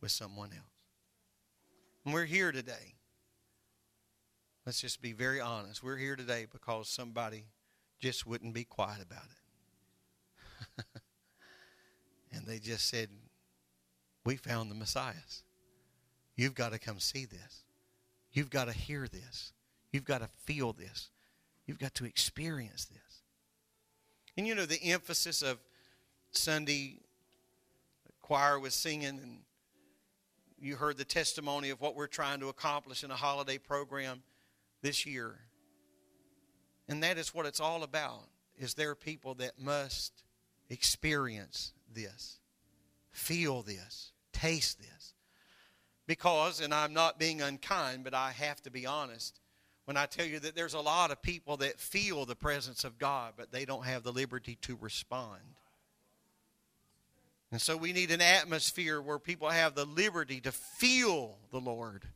with 0.00 0.10
someone 0.10 0.50
else. 0.52 0.64
And 2.04 2.14
we're 2.14 2.24
here 2.24 2.52
today. 2.52 2.94
Let's 4.64 4.80
just 4.80 5.02
be 5.02 5.12
very 5.12 5.40
honest. 5.40 5.82
We're 5.82 5.96
here 5.96 6.16
today 6.16 6.46
because 6.50 6.88
somebody 6.88 7.44
just 8.00 8.26
wouldn't 8.26 8.54
be 8.54 8.64
quiet 8.64 9.02
about 9.02 9.24
it. 10.78 10.84
and 12.32 12.46
they 12.46 12.58
just 12.58 12.88
said, 12.88 13.08
We 14.24 14.36
found 14.36 14.70
the 14.70 14.74
Messiah. 14.74 15.14
You've 16.38 16.54
got 16.54 16.70
to 16.70 16.78
come 16.78 17.00
see 17.00 17.24
this. 17.24 17.64
You've 18.32 18.48
got 18.48 18.66
to 18.66 18.72
hear 18.72 19.08
this. 19.08 19.52
You've 19.92 20.04
got 20.04 20.20
to 20.20 20.28
feel 20.44 20.72
this. 20.72 21.10
You've 21.66 21.80
got 21.80 21.94
to 21.96 22.04
experience 22.04 22.84
this. 22.84 23.22
And 24.36 24.46
you 24.46 24.54
know, 24.54 24.64
the 24.64 24.80
emphasis 24.84 25.42
of 25.42 25.58
Sunday 26.30 27.00
choir 28.22 28.60
was 28.60 28.72
singing, 28.74 29.18
and 29.20 29.38
you 30.60 30.76
heard 30.76 30.96
the 30.96 31.04
testimony 31.04 31.70
of 31.70 31.80
what 31.80 31.96
we're 31.96 32.06
trying 32.06 32.38
to 32.38 32.48
accomplish 32.48 33.02
in 33.02 33.10
a 33.10 33.16
holiday 33.16 33.58
program 33.58 34.22
this 34.80 35.04
year. 35.04 35.40
And 36.88 37.02
that 37.02 37.18
is 37.18 37.34
what 37.34 37.46
it's 37.46 37.58
all 37.58 37.82
about. 37.82 38.28
Is 38.56 38.74
there 38.74 38.94
people 38.94 39.34
that 39.34 39.60
must 39.60 40.12
experience 40.70 41.72
this, 41.92 42.38
feel 43.10 43.62
this, 43.62 44.12
taste 44.32 44.78
this. 44.78 45.14
Because, 46.08 46.62
and 46.62 46.72
I'm 46.72 46.94
not 46.94 47.18
being 47.18 47.42
unkind, 47.42 48.02
but 48.02 48.14
I 48.14 48.32
have 48.32 48.62
to 48.62 48.70
be 48.70 48.86
honest, 48.86 49.38
when 49.84 49.98
I 49.98 50.06
tell 50.06 50.24
you 50.24 50.40
that 50.40 50.56
there's 50.56 50.72
a 50.72 50.80
lot 50.80 51.10
of 51.10 51.20
people 51.20 51.58
that 51.58 51.78
feel 51.78 52.24
the 52.24 52.34
presence 52.34 52.82
of 52.82 52.98
God, 52.98 53.34
but 53.36 53.52
they 53.52 53.66
don't 53.66 53.84
have 53.84 54.04
the 54.04 54.12
liberty 54.12 54.56
to 54.62 54.78
respond. 54.80 55.42
And 57.52 57.60
so 57.60 57.76
we 57.76 57.92
need 57.92 58.10
an 58.10 58.22
atmosphere 58.22 59.02
where 59.02 59.18
people 59.18 59.50
have 59.50 59.74
the 59.74 59.84
liberty 59.84 60.40
to 60.40 60.52
feel 60.52 61.36
the 61.50 61.60
Lord 61.60 62.06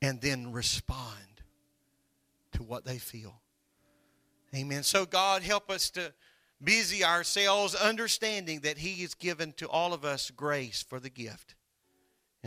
and 0.00 0.20
then 0.22 0.50
respond 0.50 1.42
to 2.52 2.62
what 2.62 2.86
they 2.86 2.98
feel. 2.98 3.42
Amen. 4.54 4.82
So, 4.82 5.04
God, 5.04 5.42
help 5.42 5.70
us 5.70 5.90
to 5.90 6.14
busy 6.62 7.04
ourselves 7.04 7.74
understanding 7.74 8.60
that 8.60 8.78
He 8.78 9.02
has 9.02 9.12
given 9.14 9.52
to 9.58 9.68
all 9.68 9.92
of 9.92 10.06
us 10.06 10.30
grace 10.30 10.82
for 10.82 10.98
the 10.98 11.10
gift. 11.10 11.55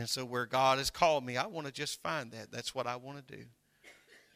And 0.00 0.08
so, 0.08 0.24
where 0.24 0.46
God 0.46 0.78
has 0.78 0.90
called 0.90 1.24
me, 1.24 1.36
I 1.36 1.46
want 1.46 1.66
to 1.66 1.72
just 1.72 2.02
find 2.02 2.32
that. 2.32 2.50
That's 2.50 2.74
what 2.74 2.86
I 2.86 2.96
want 2.96 3.26
to 3.28 3.36
do 3.36 3.44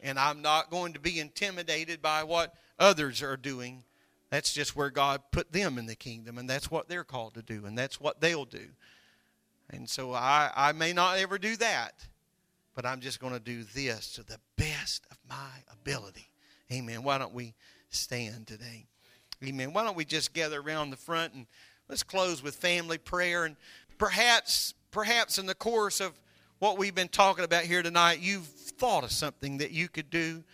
and 0.04 0.18
I'm 0.18 0.42
not 0.42 0.70
going 0.70 0.92
to 0.92 1.00
be 1.00 1.18
intimidated 1.18 2.02
by 2.02 2.22
what 2.22 2.54
others 2.78 3.22
are 3.22 3.38
doing. 3.38 3.82
That's 4.30 4.52
just 4.52 4.76
where 4.76 4.90
God 4.90 5.22
put 5.32 5.50
them 5.50 5.78
in 5.78 5.86
the 5.86 5.94
kingdom, 5.94 6.38
and 6.38 6.48
that's 6.48 6.70
what 6.70 6.88
they're 6.88 7.04
called 7.04 7.34
to 7.34 7.42
do, 7.42 7.64
and 7.64 7.76
that's 7.76 8.00
what 8.00 8.20
they'll 8.20 8.44
do. 8.44 8.66
And 9.70 9.88
so 9.88 10.12
I, 10.12 10.50
I 10.54 10.72
may 10.72 10.92
not 10.92 11.18
ever 11.18 11.38
do 11.38 11.56
that, 11.56 12.06
but 12.74 12.84
I'm 12.84 13.00
just 13.00 13.18
going 13.18 13.32
to 13.32 13.40
do 13.40 13.64
this 13.74 14.12
to 14.14 14.22
the 14.22 14.38
best 14.56 15.06
of 15.10 15.16
my 15.28 15.62
ability. 15.72 16.28
Amen. 16.70 17.02
Why 17.02 17.16
don't 17.16 17.32
we 17.32 17.54
stand 17.88 18.46
today? 18.46 18.86
Amen. 19.42 19.72
Why 19.72 19.84
don't 19.84 19.96
we 19.96 20.04
just 20.04 20.34
gather 20.34 20.60
around 20.60 20.90
the 20.90 20.96
front 20.96 21.32
and 21.32 21.46
let's 21.88 22.02
close 22.02 22.42
with 22.42 22.56
family 22.56 22.98
prayer 22.98 23.46
and 23.46 23.56
perhaps 23.96 24.74
perhaps 24.94 25.38
in 25.38 25.46
the 25.46 25.54
course 25.56 26.00
of 26.00 26.18
what 26.60 26.78
we've 26.78 26.94
been 26.94 27.08
talking 27.08 27.44
about 27.44 27.64
here 27.64 27.82
tonight, 27.82 28.20
you've 28.20 28.46
thought 28.46 29.02
of 29.02 29.10
something 29.10 29.58
that 29.58 29.72
you 29.72 29.88
could 29.88 30.08
do. 30.08 30.44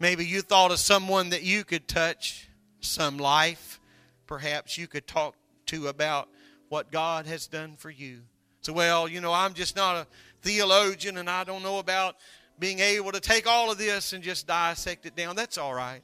Maybe 0.00 0.24
you 0.24 0.40
thought 0.40 0.72
of 0.72 0.78
someone 0.78 1.30
that 1.30 1.42
you 1.42 1.64
could 1.64 1.86
touch, 1.86 2.48
some 2.80 3.18
life. 3.18 3.78
Perhaps 4.26 4.78
you 4.78 4.88
could 4.88 5.06
talk 5.06 5.36
to 5.66 5.88
about 5.88 6.30
what 6.70 6.90
God 6.90 7.26
has 7.26 7.46
done 7.46 7.76
for 7.76 7.90
you. 7.90 8.22
So, 8.62 8.72
well, 8.72 9.06
you 9.06 9.20
know, 9.20 9.34
I'm 9.34 9.52
just 9.52 9.76
not 9.76 9.96
a 9.96 10.06
theologian 10.40 11.18
and 11.18 11.28
I 11.28 11.44
don't 11.44 11.62
know 11.62 11.78
about 11.78 12.16
being 12.58 12.78
able 12.78 13.12
to 13.12 13.20
take 13.20 13.46
all 13.46 13.70
of 13.70 13.76
this 13.76 14.14
and 14.14 14.24
just 14.24 14.46
dissect 14.46 15.04
it 15.04 15.14
down. 15.14 15.36
That's 15.36 15.58
all 15.58 15.74
right. 15.74 16.00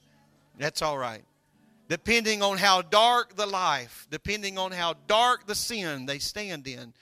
That's 0.59 0.83
all 0.83 0.99
right. 0.99 1.25
Depending 1.89 2.43
on 2.43 2.59
how 2.59 2.83
dark 2.83 3.37
the 3.37 3.47
life, 3.47 4.07
depending 4.11 4.59
on 4.59 4.71
how 4.71 4.95
dark 5.07 5.47
the 5.47 5.55
sin 5.55 6.05
they 6.05 6.19
stand 6.19 6.69
in, 6.69 6.93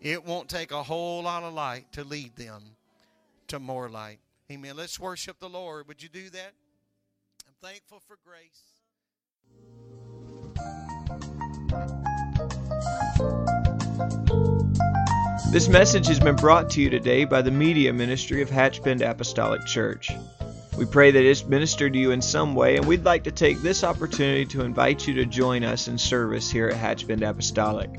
it 0.00 0.24
won't 0.24 0.48
take 0.48 0.70
a 0.70 0.82
whole 0.82 1.22
lot 1.22 1.42
of 1.42 1.54
light 1.54 1.92
to 1.92 2.04
lead 2.04 2.36
them 2.36 2.62
to 3.48 3.58
more 3.58 3.88
light. 3.88 4.18
Amen. 4.50 4.76
Let's 4.76 4.98
worship 4.98 5.38
the 5.40 5.48
Lord. 5.48 5.88
Would 5.88 6.02
you 6.02 6.08
do 6.08 6.30
that? 6.30 6.52
I'm 7.46 7.54
thankful 7.60 8.00
for 8.06 8.16
grace. 8.24 8.62
This 15.50 15.68
message 15.68 16.06
has 16.06 16.20
been 16.20 16.36
brought 16.36 16.70
to 16.70 16.82
you 16.82 16.90
today 16.90 17.24
by 17.24 17.42
the 17.42 17.50
Media 17.50 17.92
Ministry 17.92 18.42
of 18.42 18.50
Hatch 18.50 18.82
Bend 18.82 19.02
Apostolic 19.02 19.64
Church. 19.66 20.10
We 20.76 20.84
pray 20.84 21.10
that 21.10 21.24
it's 21.24 21.44
ministered 21.44 21.94
to 21.94 21.98
you 21.98 22.12
in 22.12 22.22
some 22.22 22.54
way, 22.54 22.76
and 22.76 22.86
we'd 22.86 23.04
like 23.04 23.24
to 23.24 23.32
take 23.32 23.60
this 23.60 23.82
opportunity 23.82 24.44
to 24.46 24.62
invite 24.62 25.08
you 25.08 25.14
to 25.14 25.26
join 25.26 25.64
us 25.64 25.88
in 25.88 25.98
service 25.98 26.50
here 26.50 26.68
at 26.68 26.76
Hatch 26.76 27.06
Bend 27.06 27.22
Apostolic. 27.22 27.98